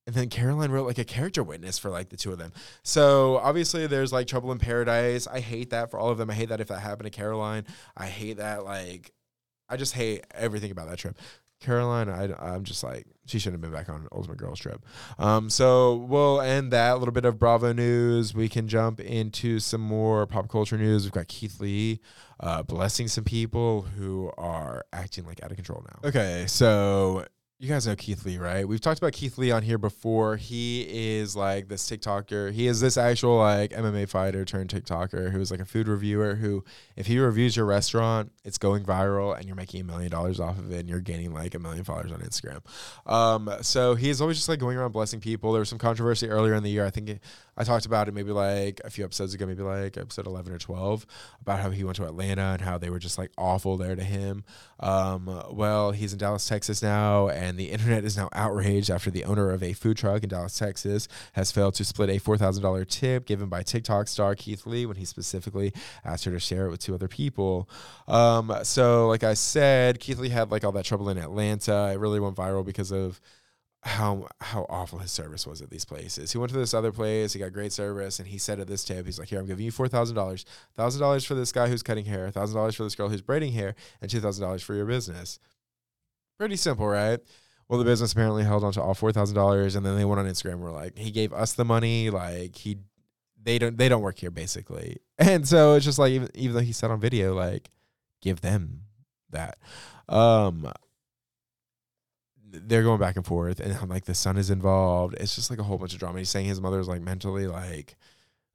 and 0.06 0.14
then 0.14 0.28
Caroline 0.28 0.70
wrote 0.70 0.86
like 0.86 0.98
a 0.98 1.04
character 1.04 1.42
witness 1.42 1.78
for 1.78 1.90
like 1.90 2.10
the 2.10 2.16
two 2.16 2.30
of 2.32 2.38
them. 2.38 2.52
So 2.84 3.38
obviously 3.38 3.86
there's 3.88 4.12
like 4.12 4.28
trouble 4.28 4.52
in 4.52 4.58
paradise. 4.58 5.26
I 5.26 5.40
hate 5.40 5.70
that 5.70 5.90
for 5.90 5.98
all 5.98 6.10
of 6.10 6.18
them. 6.18 6.30
I 6.30 6.34
hate 6.34 6.48
that 6.50 6.60
if 6.60 6.68
that 6.68 6.78
happened 6.78 7.10
to 7.12 7.16
Caroline. 7.16 7.64
I 7.96 8.06
hate 8.06 8.36
that 8.36 8.64
like 8.64 9.12
I 9.68 9.76
just 9.76 9.94
hate 9.94 10.24
everything 10.34 10.70
about 10.70 10.88
that 10.88 10.98
trip. 10.98 11.16
Caroline, 11.60 12.10
I, 12.10 12.54
I'm 12.54 12.64
just 12.64 12.84
like 12.84 13.06
she 13.24 13.38
shouldn't 13.38 13.62
have 13.62 13.72
been 13.72 13.76
back 13.76 13.88
on 13.88 14.06
Ultimate 14.12 14.36
Girls 14.36 14.60
Trip. 14.60 14.84
Um, 15.18 15.48
so 15.48 15.96
we'll 15.96 16.40
end 16.40 16.70
that 16.72 16.98
little 16.98 17.12
bit 17.12 17.24
of 17.24 17.38
Bravo 17.38 17.72
news. 17.72 18.34
We 18.34 18.48
can 18.48 18.68
jump 18.68 19.00
into 19.00 19.58
some 19.58 19.80
more 19.80 20.26
pop 20.26 20.48
culture 20.48 20.76
news. 20.76 21.04
We've 21.04 21.12
got 21.12 21.28
Keith 21.28 21.58
Lee 21.58 22.00
uh, 22.40 22.62
blessing 22.62 23.08
some 23.08 23.24
people 23.24 23.82
who 23.82 24.30
are 24.36 24.84
acting 24.92 25.24
like 25.24 25.42
out 25.42 25.50
of 25.50 25.56
control 25.56 25.82
now. 25.88 26.08
Okay, 26.08 26.44
so 26.46 27.24
you 27.58 27.70
guys 27.70 27.86
know 27.86 27.96
Keith 27.96 28.26
Lee, 28.26 28.36
right? 28.36 28.68
We've 28.68 28.82
talked 28.82 28.98
about 28.98 29.14
Keith 29.14 29.38
Lee 29.38 29.50
on 29.50 29.62
here 29.62 29.78
before. 29.78 30.36
He 30.36 30.86
is 30.90 31.34
like 31.34 31.68
this 31.68 31.88
TikToker. 31.88 32.52
He 32.52 32.66
is 32.66 32.80
this 32.80 32.98
actual 32.98 33.38
like 33.38 33.70
MMA 33.70 34.10
fighter 34.10 34.44
turned 34.44 34.68
TikToker 34.68 35.30
who 35.30 35.40
is 35.40 35.50
like 35.50 35.60
a 35.60 35.64
food 35.64 35.88
reviewer 35.88 36.34
who, 36.34 36.64
if 36.96 37.06
he 37.06 37.18
reviews 37.18 37.56
your 37.56 37.64
restaurant, 37.64 38.30
it's 38.44 38.58
going 38.58 38.84
viral 38.84 39.34
and 39.34 39.46
you're 39.46 39.56
making 39.56 39.80
a 39.80 39.84
million 39.84 40.10
dollars 40.10 40.38
off 40.38 40.58
of 40.58 40.70
it 40.70 40.80
and 40.80 40.88
you're 40.88 41.00
gaining 41.00 41.32
like 41.32 41.54
a 41.54 41.58
million 41.58 41.82
followers 41.82 42.12
on 42.12 42.20
Instagram. 42.20 42.60
Um, 43.10 43.50
so 43.62 43.94
he's 43.94 44.20
always 44.20 44.36
just 44.36 44.50
like 44.50 44.58
going 44.58 44.76
around 44.76 44.92
blessing 44.92 45.20
people. 45.20 45.52
There 45.52 45.60
was 45.60 45.70
some 45.70 45.78
controversy 45.78 46.28
earlier 46.28 46.54
in 46.54 46.62
the 46.62 46.70
year. 46.70 46.84
I 46.84 46.90
think 46.90 47.20
I 47.56 47.64
talked 47.64 47.86
about 47.86 48.08
it 48.08 48.14
maybe 48.14 48.32
like 48.32 48.80
a 48.84 48.90
few 48.90 49.04
episodes 49.04 49.34
ago, 49.34 49.46
maybe 49.46 49.62
like 49.62 49.96
episode 49.96 50.26
11 50.26 50.52
or 50.52 50.58
12, 50.58 51.06
about 51.40 51.60
how 51.60 51.70
he 51.70 51.84
went 51.84 51.96
to 51.96 52.04
Atlanta 52.04 52.42
and 52.42 52.60
how 52.60 52.76
they 52.78 52.90
were 52.90 52.98
just 52.98 53.16
like 53.18 53.30
awful 53.38 53.76
there 53.76 53.96
to 53.96 54.04
him. 54.04 54.44
Um, 54.80 55.42
well, 55.50 55.92
he's 55.92 56.12
in 56.12 56.18
Dallas, 56.18 56.46
Texas 56.46 56.82
now, 56.82 57.28
and 57.28 57.58
the 57.58 57.70
internet 57.70 58.04
is 58.04 58.16
now 58.16 58.28
outraged 58.32 58.90
after 58.90 59.10
the 59.10 59.24
owner 59.24 59.50
of 59.50 59.62
a 59.62 59.72
food 59.72 59.96
truck 59.96 60.22
in 60.22 60.28
Dallas, 60.28 60.58
Texas, 60.58 61.08
has 61.32 61.50
failed 61.50 61.74
to 61.74 61.84
split 61.84 62.10
a 62.10 62.20
$4,000 62.20 62.86
tip 62.88 63.26
given 63.26 63.48
by 63.48 63.62
TikTok 63.62 64.08
star 64.08 64.34
Keith 64.34 64.66
Lee 64.66 64.86
when 64.86 64.96
he 64.96 65.04
specifically 65.04 65.72
asked 66.04 66.24
her 66.24 66.30
to 66.30 66.40
share 66.40 66.66
it 66.66 66.70
with 66.70 66.80
two 66.80 66.94
other 66.94 67.08
people. 67.08 67.68
Um, 68.06 68.52
so, 68.62 69.08
like 69.08 69.24
I 69.24 69.34
said, 69.34 70.00
Keith 70.00 70.18
Lee 70.18 70.28
had 70.28 70.50
like 70.50 70.64
all 70.64 70.72
that 70.72 70.84
trouble 70.84 71.08
in 71.08 71.18
Atlanta. 71.18 71.90
It 71.92 71.98
really 71.98 72.20
went 72.20 72.36
viral 72.36 72.64
because 72.64 72.92
of 72.92 73.20
how 73.82 74.26
how 74.40 74.66
awful 74.68 74.98
his 74.98 75.12
service 75.12 75.46
was 75.46 75.62
at 75.62 75.70
these 75.70 75.84
places. 75.84 76.32
He 76.32 76.38
went 76.38 76.50
to 76.52 76.58
this 76.58 76.74
other 76.74 76.92
place, 76.92 77.32
he 77.32 77.38
got 77.38 77.52
great 77.52 77.72
service, 77.72 78.18
and 78.18 78.26
he 78.28 78.38
said 78.38 78.58
at 78.58 78.66
this 78.66 78.84
tip, 78.84 79.06
he's 79.06 79.18
like, 79.18 79.28
"Here, 79.28 79.38
I'm 79.38 79.46
giving 79.46 79.64
you 79.64 79.70
four 79.70 79.88
thousand 79.88 80.16
dollars, 80.16 80.44
thousand 80.76 81.00
dollars 81.00 81.24
for 81.24 81.34
this 81.34 81.52
guy 81.52 81.68
who's 81.68 81.82
cutting 81.82 82.04
hair, 82.04 82.30
thousand 82.30 82.56
dollars 82.56 82.74
for 82.74 82.82
this 82.82 82.94
girl 82.94 83.08
who's 83.08 83.22
braiding 83.22 83.52
hair, 83.52 83.74
and 84.00 84.10
two 84.10 84.20
thousand 84.20 84.44
dollars 84.44 84.62
for 84.62 84.74
your 84.74 84.86
business." 84.86 85.38
Pretty 86.38 86.56
simple, 86.56 86.86
right? 86.86 87.20
Well, 87.68 87.78
the 87.78 87.84
business 87.84 88.12
apparently 88.12 88.44
held 88.44 88.62
on 88.62 88.72
to 88.72 88.82
all 88.82 88.94
four 88.94 89.12
thousand 89.12 89.36
dollars, 89.36 89.74
and 89.74 89.84
then 89.84 89.96
they 89.96 90.04
went 90.04 90.20
on 90.20 90.26
Instagram. 90.26 90.58
Were 90.58 90.70
like, 90.70 90.96
he 90.98 91.10
gave 91.10 91.32
us 91.32 91.54
the 91.54 91.64
money, 91.64 92.10
like 92.10 92.56
he, 92.56 92.78
they 93.42 93.58
don't, 93.58 93.76
they 93.76 93.88
don't 93.88 94.02
work 94.02 94.18
here, 94.18 94.30
basically. 94.30 94.98
And 95.18 95.48
so 95.48 95.72
it's 95.74 95.84
just 95.86 95.98
like, 95.98 96.12
even 96.12 96.28
even 96.34 96.54
though 96.56 96.62
he 96.62 96.72
said 96.72 96.90
on 96.90 97.00
video, 97.00 97.34
like, 97.34 97.70
give 98.20 98.42
them 98.42 98.82
that. 99.30 99.56
Um, 100.10 100.70
they're 102.50 102.82
going 102.82 103.00
back 103.00 103.16
and 103.16 103.26
forth, 103.26 103.60
and 103.60 103.72
I'm 103.74 103.88
like, 103.88 104.04
the 104.04 104.14
son 104.14 104.36
is 104.36 104.50
involved. 104.50 105.14
It's 105.20 105.34
just 105.34 105.50
like 105.50 105.58
a 105.58 105.62
whole 105.62 105.78
bunch 105.78 105.92
of 105.92 105.98
drama. 105.98 106.18
He's 106.18 106.30
saying 106.30 106.46
his 106.46 106.60
mother's 106.60 106.88
like 106.88 107.00
mentally 107.00 107.46
like 107.46 107.96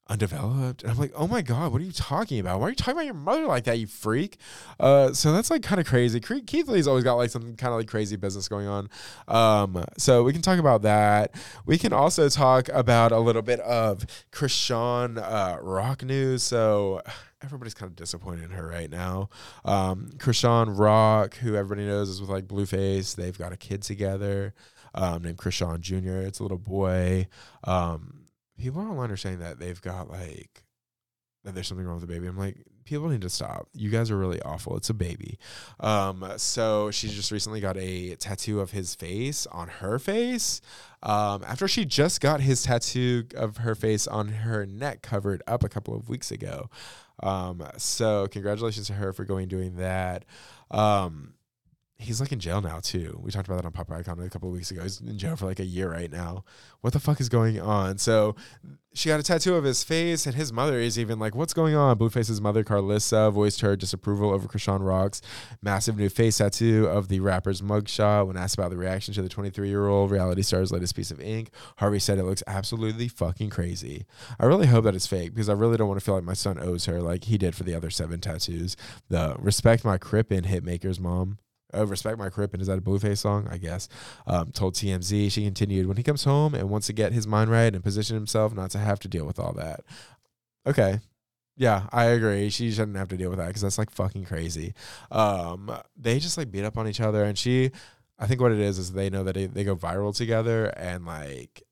undeveloped, 0.07 0.83
and 0.83 0.91
I'm 0.91 0.97
like, 0.97 1.11
oh 1.15 1.27
my 1.27 1.41
god, 1.41 1.71
what 1.71 1.81
are 1.81 1.85
you 1.85 1.91
talking 1.91 2.39
about? 2.39 2.59
Why 2.59 2.67
are 2.67 2.69
you 2.69 2.75
talking 2.75 2.93
about 2.93 3.05
your 3.05 3.13
mother 3.13 3.45
like 3.45 3.65
that, 3.65 3.79
you 3.79 3.87
freak? 3.87 4.37
Uh, 4.79 5.13
so 5.13 5.31
that's 5.31 5.49
like 5.49 5.61
kind 5.61 5.79
of 5.79 5.87
crazy. 5.87 6.19
Keith 6.19 6.67
Lee's 6.67 6.87
always 6.87 7.03
got 7.03 7.15
like 7.15 7.29
some 7.29 7.55
kind 7.55 7.73
of 7.73 7.79
like 7.79 7.87
crazy 7.87 8.15
business 8.15 8.47
going 8.47 8.67
on. 8.67 8.89
Um, 9.27 9.83
so 9.97 10.23
we 10.23 10.33
can 10.33 10.41
talk 10.41 10.59
about 10.59 10.81
that. 10.81 11.35
We 11.65 11.77
can 11.77 11.93
also 11.93 12.29
talk 12.29 12.69
about 12.69 13.11
a 13.11 13.19
little 13.19 13.41
bit 13.41 13.59
of 13.61 14.05
Chrisean 14.31 15.17
uh, 15.17 15.57
Rock 15.61 16.03
news. 16.03 16.43
So 16.43 17.01
everybody's 17.43 17.73
kind 17.73 17.89
of 17.89 17.95
disappointed 17.95 18.45
in 18.45 18.51
her 18.51 18.67
right 18.67 18.89
now. 18.89 19.29
Um, 19.65 20.09
Chrisean 20.17 20.77
Rock, 20.77 21.35
who 21.37 21.55
everybody 21.55 21.87
knows 21.87 22.09
is 22.09 22.21
with 22.21 22.29
like 22.29 22.47
Blueface, 22.47 23.15
they've 23.15 23.37
got 23.37 23.53
a 23.53 23.57
kid 23.57 23.81
together 23.81 24.53
um, 24.93 25.23
named 25.23 25.37
Chrisean 25.37 25.79
Jr. 25.79 26.25
It's 26.27 26.39
a 26.39 26.43
little 26.43 26.57
boy. 26.57 27.27
Um, 27.63 28.25
people 28.57 28.81
online 28.81 29.11
are 29.11 29.17
saying 29.17 29.39
that 29.39 29.59
they've 29.59 29.81
got 29.81 30.09
like 30.09 30.63
that 31.43 31.55
there's 31.55 31.67
something 31.67 31.85
wrong 31.85 31.99
with 31.99 32.07
the 32.07 32.13
baby. 32.13 32.27
I'm 32.27 32.37
like, 32.37 32.63
people 32.85 33.09
need 33.09 33.21
to 33.21 33.29
stop. 33.29 33.67
You 33.73 33.89
guys 33.89 34.11
are 34.11 34.17
really 34.17 34.41
awful. 34.43 34.77
It's 34.77 34.89
a 34.89 34.93
baby. 34.93 35.39
Um, 35.79 36.23
so 36.37 36.91
she 36.91 37.07
just 37.07 37.31
recently 37.31 37.59
got 37.59 37.77
a 37.77 38.15
tattoo 38.15 38.59
of 38.59 38.71
his 38.71 38.93
face 38.93 39.47
on 39.47 39.67
her 39.67 39.97
face. 39.97 40.61
Um, 41.01 41.43
after 41.47 41.67
she 41.67 41.83
just 41.83 42.21
got 42.21 42.41
his 42.41 42.63
tattoo 42.63 43.25
of 43.35 43.57
her 43.57 43.73
face 43.73 44.05
on 44.07 44.27
her 44.27 44.67
neck 44.67 45.01
covered 45.01 45.41
up 45.47 45.63
a 45.63 45.69
couple 45.69 45.95
of 45.95 46.09
weeks 46.09 46.29
ago. 46.29 46.69
Um, 47.21 47.63
so 47.77 48.27
congratulations 48.27 48.87
to 48.87 48.93
her 48.93 49.13
for 49.13 49.25
going 49.25 49.47
doing 49.47 49.77
that. 49.77 50.25
Um, 50.69 51.33
he's 52.01 52.19
like 52.19 52.31
in 52.31 52.39
jail 52.39 52.61
now 52.61 52.79
too. 52.79 53.19
We 53.21 53.31
talked 53.31 53.47
about 53.47 53.57
that 53.57 53.65
on 53.65 53.71
Pop 53.71 53.91
Icon 53.91 54.19
a 54.19 54.29
couple 54.29 54.49
of 54.49 54.55
weeks 54.55 54.71
ago. 54.71 54.81
He's 54.81 54.99
in 54.99 55.17
jail 55.17 55.35
for 55.35 55.45
like 55.45 55.59
a 55.59 55.65
year 55.65 55.91
right 55.91 56.11
now. 56.11 56.43
What 56.81 56.93
the 56.93 56.99
fuck 56.99 57.21
is 57.21 57.29
going 57.29 57.59
on? 57.59 57.97
So 57.97 58.35
she 58.93 59.07
got 59.07 59.19
a 59.19 59.23
tattoo 59.23 59.55
of 59.55 59.63
his 59.63 59.83
face, 59.83 60.25
and 60.25 60.35
his 60.35 60.51
mother 60.51 60.77
is 60.77 60.99
even 60.99 61.17
like, 61.17 61.33
"What's 61.33 61.53
going 61.53 61.75
on?" 61.75 61.97
Blueface's 61.97 62.41
mother, 62.41 62.63
Karlissa, 62.63 63.31
voiced 63.31 63.61
her 63.61 63.77
disapproval 63.77 64.31
over 64.31 64.47
Chrisean 64.47 64.85
Rock's 64.85 65.21
massive 65.61 65.95
new 65.95 66.09
face 66.09 66.39
tattoo 66.39 66.87
of 66.87 67.07
the 67.07 67.21
rapper's 67.21 67.61
mugshot. 67.61 68.27
When 68.27 68.35
asked 68.35 68.55
about 68.55 68.71
the 68.71 68.77
reaction 68.77 69.13
to 69.13 69.21
the 69.21 69.29
23-year-old 69.29 70.11
reality 70.11 70.41
star's 70.41 70.71
latest 70.71 70.95
piece 70.95 71.11
of 71.11 71.21
ink, 71.21 71.51
Harvey 71.77 71.99
said 71.99 72.17
it 72.17 72.25
looks 72.25 72.43
absolutely 72.47 73.07
fucking 73.07 73.49
crazy. 73.49 74.05
I 74.39 74.45
really 74.45 74.67
hope 74.67 74.83
that 74.83 74.95
it's 74.95 75.07
fake 75.07 75.33
because 75.33 75.49
I 75.49 75.53
really 75.53 75.77
don't 75.77 75.87
want 75.87 75.99
to 75.99 76.03
feel 76.03 76.15
like 76.15 76.23
my 76.23 76.33
son 76.33 76.59
owes 76.59 76.85
her 76.85 77.01
like 77.01 77.25
he 77.25 77.37
did 77.37 77.55
for 77.55 77.63
the 77.63 77.75
other 77.75 77.89
seven 77.89 78.19
tattoos. 78.19 78.75
The 79.07 79.35
respect 79.39 79.85
my 79.85 79.97
Crippen 79.97 80.43
hitmaker's 80.43 80.99
mom 80.99 81.37
uh, 81.75 81.85
respect 81.85 82.17
my 82.17 82.29
crip 82.29 82.53
and 82.53 82.61
is 82.61 82.67
that 82.67 82.77
a 82.77 82.81
blueface 82.81 83.19
song 83.19 83.47
i 83.49 83.57
guess 83.57 83.87
um, 84.27 84.51
told 84.51 84.73
tmz 84.75 85.31
she 85.31 85.43
continued 85.43 85.87
when 85.87 85.97
he 85.97 86.03
comes 86.03 86.23
home 86.23 86.53
and 86.53 86.69
wants 86.69 86.87
to 86.87 86.93
get 86.93 87.13
his 87.13 87.27
mind 87.27 87.49
right 87.49 87.73
and 87.73 87.83
position 87.83 88.15
himself 88.15 88.53
not 88.53 88.71
to 88.71 88.77
have 88.77 88.99
to 88.99 89.07
deal 89.07 89.25
with 89.25 89.39
all 89.39 89.53
that 89.53 89.81
okay 90.67 90.99
yeah 91.57 91.87
i 91.91 92.05
agree 92.05 92.49
she 92.49 92.71
shouldn't 92.71 92.97
have 92.97 93.09
to 93.09 93.17
deal 93.17 93.29
with 93.29 93.39
that 93.39 93.47
because 93.47 93.61
that's 93.61 93.77
like 93.77 93.91
fucking 93.91 94.25
crazy 94.25 94.73
um, 95.11 95.71
they 95.95 96.19
just 96.19 96.37
like 96.37 96.51
beat 96.51 96.63
up 96.63 96.77
on 96.77 96.87
each 96.87 97.01
other 97.01 97.23
and 97.23 97.37
she 97.37 97.71
i 98.19 98.25
think 98.25 98.41
what 98.41 98.51
it 98.51 98.59
is 98.59 98.77
is 98.77 98.93
they 98.93 99.09
know 99.09 99.23
that 99.23 99.35
they, 99.53 99.63
go 99.63 99.75
viral 99.75 100.15
together 100.15 100.65
and 100.77 101.05
like 101.05 101.63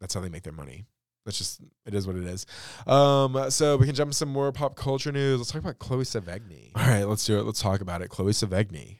that's 0.00 0.14
how 0.14 0.20
they 0.20 0.28
make 0.28 0.42
their 0.42 0.52
money 0.52 0.84
that's 1.24 1.38
just 1.38 1.60
it 1.86 1.94
is 1.94 2.06
what 2.06 2.16
it 2.16 2.24
is. 2.24 2.46
Um, 2.86 3.50
so 3.50 3.76
we 3.76 3.86
can 3.86 3.94
jump 3.94 4.14
some 4.14 4.28
more 4.28 4.52
pop 4.52 4.74
culture 4.74 5.12
news. 5.12 5.38
Let's 5.38 5.52
talk 5.52 5.60
about 5.60 5.78
Chloe 5.78 6.04
Sevigny. 6.04 6.70
All 6.74 6.86
right, 6.86 7.04
let's 7.04 7.24
do 7.24 7.38
it. 7.38 7.44
Let's 7.44 7.60
talk 7.60 7.80
about 7.80 8.02
it. 8.02 8.08
Chloe 8.08 8.32
Sevigny. 8.32 8.99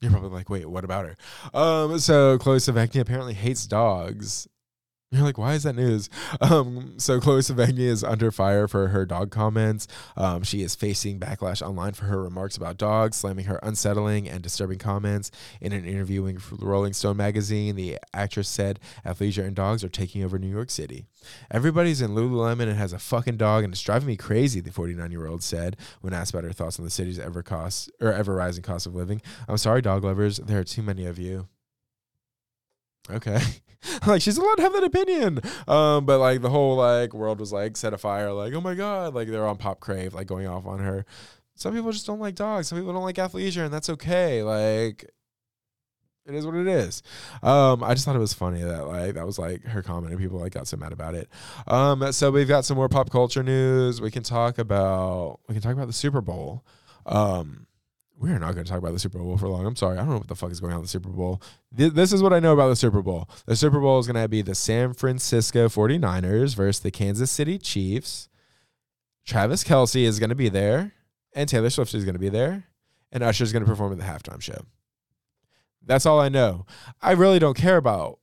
You're 0.00 0.10
probably 0.10 0.30
like, 0.30 0.50
wait, 0.50 0.68
what 0.68 0.84
about 0.84 1.06
her? 1.06 1.16
Um, 1.58 1.98
so 1.98 2.38
Chloe 2.38 2.58
Sevigny 2.58 3.00
apparently 3.00 3.34
hates 3.34 3.66
dogs. 3.66 4.46
You're 5.12 5.22
like, 5.22 5.38
why 5.38 5.54
is 5.54 5.62
that 5.62 5.76
news? 5.76 6.10
Um, 6.38 6.94
so 6.98 7.18
Chloe 7.18 7.40
Sevigny 7.40 7.80
is 7.80 8.04
under 8.04 8.30
fire 8.30 8.68
for 8.68 8.88
her 8.88 9.06
dog 9.06 9.30
comments. 9.30 9.88
Um, 10.16 10.42
she 10.42 10.62
is 10.62 10.74
facing 10.74 11.18
backlash 11.18 11.62
online 11.62 11.94
for 11.94 12.04
her 12.04 12.22
remarks 12.22 12.56
about 12.56 12.76
dogs, 12.76 13.16
slamming 13.16 13.46
her 13.46 13.58
unsettling 13.62 14.28
and 14.28 14.42
disturbing 14.42 14.78
comments. 14.78 15.30
In 15.60 15.72
an 15.72 15.84
interview 15.84 16.22
with 16.22 16.52
Rolling 16.52 16.92
Stone 16.92 17.16
magazine, 17.16 17.74
the 17.74 17.98
actress 18.12 18.48
said 18.48 18.78
athleisure 19.04 19.44
and 19.44 19.56
dogs 19.56 19.82
are 19.82 19.88
taking 19.88 20.22
over 20.22 20.38
New 20.38 20.50
York 20.50 20.70
City. 20.70 21.06
Everybody's 21.50 22.02
in 22.02 22.10
Lululemon 22.10 22.68
and 22.68 22.76
has 22.76 22.92
a 22.92 22.98
fucking 22.98 23.38
dog, 23.38 23.64
and 23.64 23.72
it's 23.72 23.82
driving 23.82 24.08
me 24.08 24.16
crazy. 24.16 24.60
The 24.60 24.72
49 24.72 25.10
year 25.10 25.26
old 25.26 25.42
said 25.42 25.76
when 26.00 26.12
asked 26.12 26.34
about 26.34 26.44
her 26.44 26.52
thoughts 26.52 26.78
on 26.78 26.84
the 26.84 26.90
city's 26.90 27.18
ever 27.18 27.42
cost 27.42 27.90
or 28.00 28.12
ever 28.12 28.34
rising 28.34 28.62
cost 28.62 28.86
of 28.86 28.94
living. 28.94 29.22
I'm 29.48 29.56
sorry, 29.56 29.80
dog 29.80 30.04
lovers. 30.04 30.36
There 30.36 30.60
are 30.60 30.64
too 30.64 30.82
many 30.82 31.06
of 31.06 31.18
you. 31.18 31.48
Okay. 33.10 33.40
like 34.06 34.22
she's 34.22 34.38
allowed 34.38 34.56
to 34.56 34.62
have 34.62 34.72
that 34.72 34.84
opinion. 34.84 35.40
Um, 35.68 36.06
but 36.06 36.18
like 36.18 36.42
the 36.42 36.50
whole 36.50 36.76
like 36.76 37.14
world 37.14 37.40
was 37.40 37.52
like 37.52 37.76
set 37.76 37.92
afire, 37.92 38.32
like, 38.32 38.52
oh 38.54 38.60
my 38.60 38.74
god, 38.74 39.14
like 39.14 39.28
they're 39.28 39.46
on 39.46 39.56
Pop 39.56 39.80
Crave, 39.80 40.14
like 40.14 40.26
going 40.26 40.46
off 40.46 40.66
on 40.66 40.80
her. 40.80 41.04
Some 41.54 41.74
people 41.74 41.90
just 41.92 42.06
don't 42.06 42.20
like 42.20 42.34
dogs. 42.34 42.68
Some 42.68 42.78
people 42.78 42.92
don't 42.92 43.02
like 43.02 43.16
athleisure, 43.16 43.64
and 43.64 43.72
that's 43.72 43.88
okay. 43.88 44.42
Like 44.42 45.10
it 46.26 46.34
is 46.34 46.44
what 46.44 46.56
it 46.56 46.66
is. 46.66 47.02
Um, 47.42 47.84
I 47.84 47.94
just 47.94 48.04
thought 48.04 48.16
it 48.16 48.20
was 48.20 48.34
funny 48.34 48.62
that 48.62 48.86
like 48.86 49.14
that 49.14 49.26
was 49.26 49.38
like 49.38 49.62
her 49.64 49.82
comment 49.82 50.12
and 50.12 50.20
people 50.20 50.38
like 50.38 50.52
got 50.52 50.66
so 50.66 50.76
mad 50.76 50.92
about 50.92 51.14
it. 51.14 51.28
Um, 51.66 52.12
so 52.12 52.30
we've 52.30 52.48
got 52.48 52.64
some 52.64 52.76
more 52.76 52.88
pop 52.88 53.10
culture 53.10 53.42
news. 53.42 54.00
We 54.00 54.10
can 54.10 54.22
talk 54.22 54.58
about 54.58 55.40
we 55.48 55.54
can 55.54 55.62
talk 55.62 55.72
about 55.72 55.86
the 55.86 55.92
Super 55.92 56.20
Bowl. 56.20 56.64
Um, 57.06 57.65
we're 58.18 58.38
not 58.38 58.54
going 58.54 58.64
to 58.64 58.70
talk 58.70 58.78
about 58.78 58.92
the 58.92 58.98
Super 58.98 59.18
Bowl 59.18 59.36
for 59.36 59.48
long. 59.48 59.66
I'm 59.66 59.76
sorry. 59.76 59.98
I 59.98 60.00
don't 60.00 60.10
know 60.10 60.18
what 60.18 60.28
the 60.28 60.34
fuck 60.34 60.50
is 60.50 60.60
going 60.60 60.72
on 60.72 60.80
with 60.80 60.88
the 60.88 60.92
Super 60.92 61.10
Bowl. 61.10 61.42
Th- 61.76 61.92
this 61.92 62.12
is 62.12 62.22
what 62.22 62.32
I 62.32 62.40
know 62.40 62.54
about 62.54 62.68
the 62.68 62.76
Super 62.76 63.02
Bowl. 63.02 63.28
The 63.46 63.56
Super 63.56 63.78
Bowl 63.80 63.98
is 63.98 64.06
going 64.06 64.20
to 64.20 64.28
be 64.28 64.42
the 64.42 64.54
San 64.54 64.94
Francisco 64.94 65.68
49ers 65.68 66.54
versus 66.54 66.80
the 66.80 66.90
Kansas 66.90 67.30
City 67.30 67.58
Chiefs. 67.58 68.28
Travis 69.26 69.64
Kelce 69.64 70.04
is 70.04 70.18
going 70.18 70.30
to 70.30 70.36
be 70.36 70.48
there, 70.48 70.92
and 71.34 71.48
Taylor 71.48 71.68
Swift 71.68 71.92
is 71.94 72.04
going 72.04 72.14
to 72.14 72.20
be 72.20 72.28
there, 72.28 72.64
and 73.12 73.22
Usher 73.22 73.44
is 73.44 73.52
going 73.52 73.64
to 73.64 73.68
perform 73.68 73.92
at 73.92 73.98
the 73.98 74.04
halftime 74.04 74.40
show. 74.40 74.64
That's 75.84 76.06
all 76.06 76.20
I 76.20 76.28
know. 76.28 76.64
I 77.02 77.12
really 77.12 77.38
don't 77.38 77.56
care 77.56 77.76
about 77.76 78.18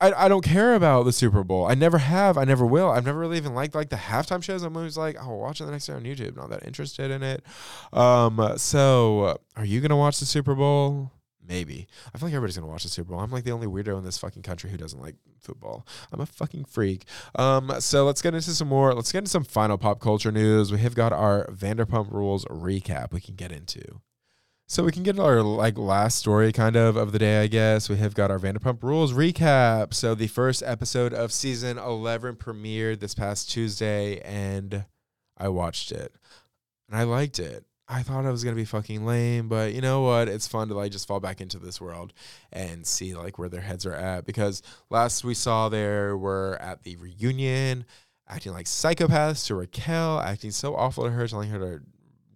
I, 0.00 0.24
I 0.24 0.28
don't 0.28 0.42
care 0.42 0.74
about 0.74 1.04
the 1.04 1.12
Super 1.12 1.44
Bowl. 1.44 1.66
I 1.66 1.74
never 1.74 1.98
have. 1.98 2.38
I 2.38 2.44
never 2.44 2.64
will. 2.64 2.90
I've 2.90 3.04
never 3.04 3.18
really 3.18 3.36
even 3.36 3.54
liked 3.54 3.74
like 3.74 3.90
the 3.90 3.96
halftime 3.96 4.42
shows. 4.42 4.62
I'm 4.62 4.76
always 4.76 4.96
like, 4.96 5.18
I'll 5.18 5.38
watch 5.38 5.60
it 5.60 5.64
the 5.64 5.72
next 5.72 5.86
day 5.86 5.92
on 5.92 6.04
YouTube. 6.04 6.36
Not 6.36 6.50
that 6.50 6.66
interested 6.66 7.10
in 7.10 7.22
it. 7.22 7.44
Um. 7.92 8.54
So, 8.56 9.38
are 9.56 9.64
you 9.64 9.80
gonna 9.80 9.96
watch 9.96 10.18
the 10.18 10.26
Super 10.26 10.54
Bowl? 10.54 11.12
Maybe. 11.46 11.86
I 12.14 12.18
feel 12.18 12.28
like 12.28 12.34
everybody's 12.34 12.56
gonna 12.56 12.70
watch 12.70 12.84
the 12.84 12.88
Super 12.88 13.10
Bowl. 13.10 13.20
I'm 13.20 13.30
like 13.30 13.44
the 13.44 13.50
only 13.50 13.66
weirdo 13.66 13.98
in 13.98 14.04
this 14.04 14.18
fucking 14.18 14.42
country 14.42 14.70
who 14.70 14.76
doesn't 14.76 15.00
like 15.00 15.16
football. 15.40 15.86
I'm 16.12 16.20
a 16.20 16.26
fucking 16.26 16.64
freak. 16.64 17.04
Um. 17.34 17.72
So 17.80 18.06
let's 18.06 18.22
get 18.22 18.34
into 18.34 18.52
some 18.52 18.68
more. 18.68 18.94
Let's 18.94 19.12
get 19.12 19.18
into 19.18 19.30
some 19.30 19.44
final 19.44 19.76
pop 19.76 20.00
culture 20.00 20.32
news. 20.32 20.72
We 20.72 20.78
have 20.78 20.94
got 20.94 21.12
our 21.12 21.46
Vanderpump 21.48 22.10
Rules 22.10 22.44
recap. 22.46 23.12
We 23.12 23.20
can 23.20 23.34
get 23.34 23.52
into. 23.52 24.00
So 24.70 24.84
we 24.84 24.92
can 24.92 25.02
get 25.02 25.18
our 25.18 25.42
like 25.42 25.76
last 25.76 26.16
story 26.16 26.52
kind 26.52 26.76
of 26.76 26.94
of 26.94 27.10
the 27.10 27.18
day, 27.18 27.42
I 27.42 27.48
guess. 27.48 27.88
We 27.88 27.96
have 27.96 28.14
got 28.14 28.30
our 28.30 28.38
Vanderpump 28.38 28.84
Rules 28.84 29.12
recap. 29.12 29.92
So 29.92 30.14
the 30.14 30.28
first 30.28 30.62
episode 30.64 31.12
of 31.12 31.32
season 31.32 31.76
11 31.76 32.36
premiered 32.36 33.00
this 33.00 33.12
past 33.12 33.50
Tuesday 33.50 34.20
and 34.20 34.84
I 35.36 35.48
watched 35.48 35.90
it. 35.90 36.14
And 36.88 36.96
I 36.96 37.02
liked 37.02 37.40
it. 37.40 37.64
I 37.88 38.04
thought 38.04 38.24
it 38.24 38.30
was 38.30 38.44
going 38.44 38.54
to 38.54 38.60
be 38.60 38.64
fucking 38.64 39.04
lame, 39.04 39.48
but 39.48 39.74
you 39.74 39.80
know 39.80 40.02
what? 40.02 40.28
It's 40.28 40.46
fun 40.46 40.68
to 40.68 40.74
like 40.74 40.92
just 40.92 41.08
fall 41.08 41.18
back 41.18 41.40
into 41.40 41.58
this 41.58 41.80
world 41.80 42.12
and 42.52 42.86
see 42.86 43.16
like 43.16 43.40
where 43.40 43.48
their 43.48 43.62
heads 43.62 43.84
are 43.86 43.94
at 43.96 44.24
because 44.24 44.62
last 44.88 45.24
we 45.24 45.34
saw 45.34 45.68
there 45.68 46.16
were 46.16 46.56
at 46.62 46.84
the 46.84 46.96
reunion 46.98 47.86
acting 48.28 48.52
like 48.52 48.66
psychopaths 48.66 49.48
to 49.48 49.56
Raquel, 49.56 50.20
acting 50.20 50.52
so 50.52 50.76
awful 50.76 51.02
to 51.02 51.10
her, 51.10 51.26
telling 51.26 51.50
her 51.50 51.58
to 51.58 51.82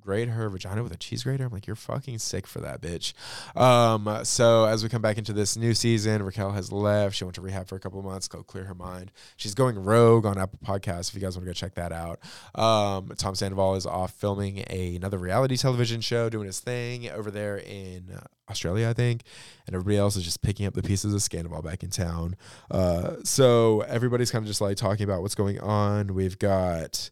grate 0.05 0.29
her 0.29 0.49
vagina 0.51 0.83
with 0.83 0.93
a 0.93 0.97
cheese 0.97 1.25
grater. 1.25 1.45
I'm 1.45 1.53
like, 1.53 1.67
you're 1.67 1.77
fucking 1.77 2.19
sick 2.19 2.47
for 2.47 2.61
that, 2.61 2.81
bitch. 2.81 3.15
Um, 3.57 4.25
so 4.25 4.67
as 4.67 4.83
we 4.83 4.89
come 4.89 5.03
back 5.03 5.19
into 5.19 5.33
this 5.33 5.57
new 5.57 5.75
season, 5.75 6.23
Raquel 6.23 6.53
has 6.53 6.71
left. 6.71 7.17
She 7.17 7.25
went 7.25 7.35
to 7.37 7.41
rehab 7.41 7.69
for 7.69 7.77
a 7.77 7.81
couple 7.81 8.03
months, 8.03 8.29
go 8.29 8.43
clear 8.43 8.65
her 8.65 8.75
mind. 8.75 9.11
She's 9.37 9.55
going 9.55 9.83
rogue 9.83 10.27
on 10.27 10.39
Apple 10.39 10.59
Podcasts. 10.65 11.09
If 11.09 11.15
you 11.15 11.21
guys 11.21 11.37
want 11.37 11.47
to 11.47 11.51
go 11.51 11.55
check 11.55 11.75
that 11.75 11.93
out, 11.93 12.21
um, 12.55 13.13
Tom 13.17 13.35
Sandoval 13.35 13.77
is 13.77 13.87
off 13.87 14.13
filming 14.13 14.65
a, 14.69 14.97
another 14.97 15.19
reality 15.19 15.57
television 15.57 16.01
show, 16.01 16.29
doing 16.29 16.47
his 16.47 16.61
thing 16.61 17.09
over 17.11 17.31
there 17.31 17.57
in 17.59 18.19
Australia, 18.51 18.91
I 18.91 18.93
think, 18.93 19.23
and 19.67 19.75
everybody 19.75 19.97
else 19.97 20.17
is 20.17 20.25
just 20.25 20.43
picking 20.43 20.67
up 20.67 20.75
the 20.75 20.83
pieces 20.83 21.15
of 21.15 21.23
Sandoval 21.23 21.63
back 21.63 21.83
in 21.83 21.91
town. 21.91 22.37
Uh, 22.71 23.17
so 23.25 23.81
everybody's 23.83 24.31
kind 24.31 24.43
of 24.43 24.47
just 24.47 24.61
like 24.61 24.77
talking 24.77 25.05
about 25.05 25.23
what's 25.23 25.35
going 25.35 25.61
on. 25.61 26.15
We've 26.15 26.39
got. 26.39 27.11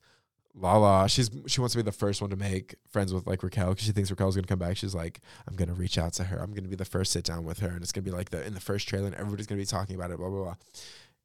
Lala, 0.54 1.08
she's 1.08 1.30
she 1.46 1.60
wants 1.60 1.72
to 1.72 1.78
be 1.78 1.82
the 1.82 1.92
first 1.92 2.20
one 2.20 2.30
to 2.30 2.36
make 2.36 2.74
friends 2.90 3.14
with 3.14 3.26
like 3.26 3.42
Raquel 3.42 3.70
because 3.70 3.86
she 3.86 3.92
thinks 3.92 4.10
Raquel's 4.10 4.36
gonna 4.36 4.46
come 4.46 4.58
back. 4.58 4.76
She's 4.76 4.94
like, 4.94 5.20
I'm 5.48 5.56
gonna 5.56 5.72
reach 5.72 5.96
out 5.96 6.12
to 6.14 6.24
her. 6.24 6.38
I'm 6.38 6.52
gonna 6.52 6.68
be 6.68 6.76
the 6.76 6.84
first 6.84 7.12
sit 7.12 7.24
down 7.24 7.44
with 7.44 7.60
her, 7.60 7.68
and 7.68 7.82
it's 7.82 7.92
gonna 7.92 8.04
be 8.04 8.10
like 8.10 8.30
the 8.30 8.44
in 8.46 8.52
the 8.52 8.60
first 8.60 8.86
trailer, 8.86 9.06
and 9.06 9.14
everybody's 9.14 9.46
gonna 9.46 9.60
be 9.60 9.66
talking 9.66 9.96
about 9.96 10.10
it. 10.10 10.18
Blah 10.18 10.28
blah 10.28 10.42
blah. 10.44 10.54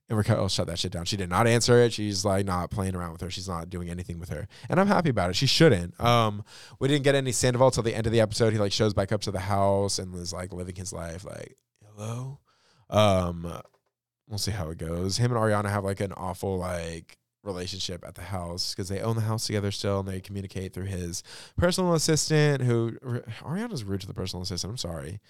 And 0.09 0.17
Raquel 0.17 0.47
shut 0.47 0.67
that 0.67 0.79
shit 0.79 0.93
down. 0.93 1.03
She 1.03 1.17
did 1.17 1.29
not 1.29 1.45
answer 1.47 1.77
it. 1.79 1.91
She's 1.91 2.23
like 2.23 2.45
not 2.45 2.71
playing 2.71 2.95
around 2.95 3.11
with 3.11 3.19
her. 3.19 3.29
She's 3.29 3.49
not 3.49 3.69
doing 3.69 3.89
anything 3.89 4.17
with 4.17 4.29
her, 4.29 4.47
and 4.69 4.79
I'm 4.79 4.87
happy 4.87 5.09
about 5.09 5.29
it. 5.29 5.35
She 5.35 5.47
shouldn't. 5.47 5.99
Um, 5.99 6.45
we 6.79 6.87
didn't 6.87 7.03
get 7.03 7.15
any 7.15 7.33
Sandoval 7.33 7.71
till 7.71 7.83
the 7.83 7.95
end 7.95 8.05
of 8.05 8.13
the 8.13 8.21
episode. 8.21 8.53
He 8.53 8.59
like 8.59 8.71
shows 8.71 8.93
back 8.93 9.11
up 9.11 9.19
to 9.21 9.31
the 9.31 9.39
house 9.41 9.99
and 9.99 10.13
was 10.13 10.31
like 10.31 10.53
living 10.53 10.75
his 10.75 10.93
life. 10.93 11.25
Like, 11.25 11.57
hello. 11.85 12.39
Um, 12.89 13.61
we'll 14.29 14.37
see 14.37 14.51
how 14.51 14.69
it 14.69 14.77
goes. 14.77 15.17
Him 15.17 15.33
and 15.33 15.41
Ariana 15.41 15.69
have 15.69 15.83
like 15.83 15.99
an 15.99 16.13
awful 16.13 16.57
like 16.57 17.17
relationship 17.47 18.05
at 18.05 18.15
the 18.15 18.21
house 18.23 18.75
because 18.75 18.89
they 18.89 19.01
own 19.01 19.15
the 19.15 19.23
house 19.23 19.47
together 19.47 19.71
still 19.71 19.99
and 19.99 20.07
they 20.07 20.21
communicate 20.21 20.73
through 20.73 20.85
his 20.85 21.23
personal 21.57 21.93
assistant 21.93 22.61
who 22.63 22.91
Ariana's 23.41 23.83
rude 23.83 24.01
to 24.01 24.07
the 24.07 24.13
personal 24.13 24.43
assistant. 24.43 24.71
I'm 24.71 24.77
sorry. 24.77 25.19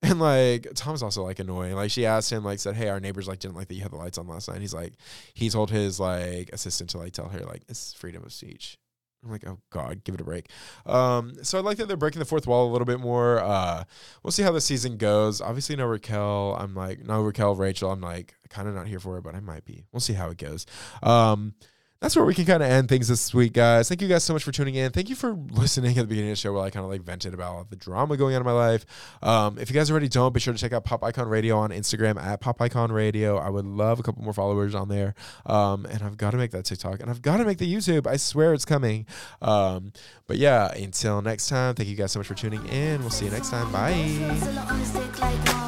And 0.00 0.20
like 0.20 0.68
Tom's 0.76 1.02
also 1.02 1.24
like 1.24 1.40
annoying. 1.40 1.74
Like 1.74 1.90
she 1.90 2.06
asked 2.06 2.30
him, 2.30 2.44
like 2.44 2.60
said, 2.60 2.76
Hey, 2.76 2.88
our 2.88 3.00
neighbors 3.00 3.26
like 3.26 3.40
didn't 3.40 3.56
like 3.56 3.66
that 3.66 3.74
you 3.74 3.82
had 3.82 3.90
the 3.90 3.96
lights 3.96 4.16
on 4.16 4.28
last 4.28 4.48
night. 4.48 4.60
He's 4.60 4.72
like 4.72 4.92
he 5.34 5.50
told 5.50 5.72
his 5.72 5.98
like 5.98 6.50
assistant 6.52 6.90
to 6.90 6.98
like 6.98 7.12
tell 7.12 7.28
her 7.28 7.40
like 7.40 7.62
it's 7.68 7.94
freedom 7.94 8.22
of 8.22 8.32
speech. 8.32 8.78
I'm 9.24 9.30
like, 9.30 9.46
oh 9.46 9.58
God, 9.70 10.04
give 10.04 10.14
it 10.14 10.20
a 10.20 10.24
break. 10.24 10.48
Um, 10.86 11.34
so 11.42 11.58
I 11.58 11.60
like 11.60 11.76
that 11.78 11.88
they're 11.88 11.96
breaking 11.96 12.20
the 12.20 12.24
fourth 12.24 12.46
wall 12.46 12.68
a 12.68 12.72
little 12.72 12.86
bit 12.86 13.00
more. 13.00 13.40
Uh, 13.40 13.84
we'll 14.22 14.30
see 14.30 14.42
how 14.42 14.52
the 14.52 14.60
season 14.60 14.96
goes. 14.96 15.40
Obviously, 15.40 15.76
no 15.76 15.86
Raquel. 15.86 16.56
I'm 16.58 16.74
like, 16.74 17.04
no 17.04 17.22
Raquel, 17.22 17.54
Rachel. 17.54 17.90
I'm 17.90 18.00
like, 18.00 18.34
kind 18.48 18.68
of 18.68 18.74
not 18.74 18.86
here 18.86 19.00
for 19.00 19.18
it, 19.18 19.22
but 19.22 19.34
I 19.34 19.40
might 19.40 19.64
be. 19.64 19.84
We'll 19.92 20.00
see 20.00 20.12
how 20.12 20.30
it 20.30 20.38
goes. 20.38 20.66
Um, 21.02 21.54
that's 22.00 22.14
where 22.14 22.24
we 22.24 22.32
can 22.32 22.44
kind 22.44 22.62
of 22.62 22.70
end 22.70 22.88
things 22.88 23.08
this 23.08 23.34
week, 23.34 23.52
guys. 23.52 23.88
Thank 23.88 24.00
you 24.00 24.06
guys 24.06 24.22
so 24.22 24.32
much 24.32 24.44
for 24.44 24.52
tuning 24.52 24.76
in. 24.76 24.92
Thank 24.92 25.08
you 25.08 25.16
for 25.16 25.32
listening 25.50 25.98
at 25.98 26.02
the 26.02 26.06
beginning 26.06 26.30
of 26.30 26.36
the 26.36 26.40
show 26.40 26.52
where 26.52 26.62
I 26.62 26.70
kind 26.70 26.84
of 26.84 26.90
like 26.90 27.02
vented 27.02 27.34
about 27.34 27.54
all 27.54 27.66
the 27.68 27.74
drama 27.74 28.16
going 28.16 28.36
on 28.36 28.40
in 28.40 28.46
my 28.46 28.52
life. 28.52 28.86
Um, 29.20 29.58
if 29.58 29.68
you 29.68 29.74
guys 29.74 29.90
already 29.90 30.06
don't, 30.08 30.32
be 30.32 30.38
sure 30.38 30.54
to 30.54 30.58
check 30.58 30.72
out 30.72 30.84
Pop 30.84 31.02
Icon 31.02 31.26
Radio 31.28 31.58
on 31.58 31.70
Instagram 31.70 32.22
at 32.22 32.40
Pop 32.40 32.62
Icon 32.62 32.92
Radio. 32.92 33.36
I 33.36 33.50
would 33.50 33.66
love 33.66 33.98
a 33.98 34.04
couple 34.04 34.22
more 34.22 34.32
followers 34.32 34.76
on 34.76 34.88
there. 34.88 35.16
Um, 35.44 35.86
and 35.86 36.02
I've 36.02 36.16
got 36.16 36.30
to 36.30 36.36
make 36.36 36.52
that 36.52 36.64
TikTok 36.66 37.00
and 37.00 37.10
I've 37.10 37.22
got 37.22 37.38
to 37.38 37.44
make 37.44 37.58
the 37.58 37.72
YouTube. 37.72 38.06
I 38.06 38.16
swear 38.16 38.54
it's 38.54 38.64
coming. 38.64 39.04
Um, 39.42 39.92
but 40.28 40.36
yeah, 40.36 40.72
until 40.74 41.20
next 41.20 41.48
time, 41.48 41.74
thank 41.74 41.88
you 41.88 41.96
guys 41.96 42.12
so 42.12 42.20
much 42.20 42.28
for 42.28 42.34
tuning 42.34 42.64
in. 42.68 43.00
We'll 43.00 43.10
see 43.10 43.24
you 43.24 43.32
next 43.32 43.50
time. 43.50 43.72
Bye. 43.72 45.64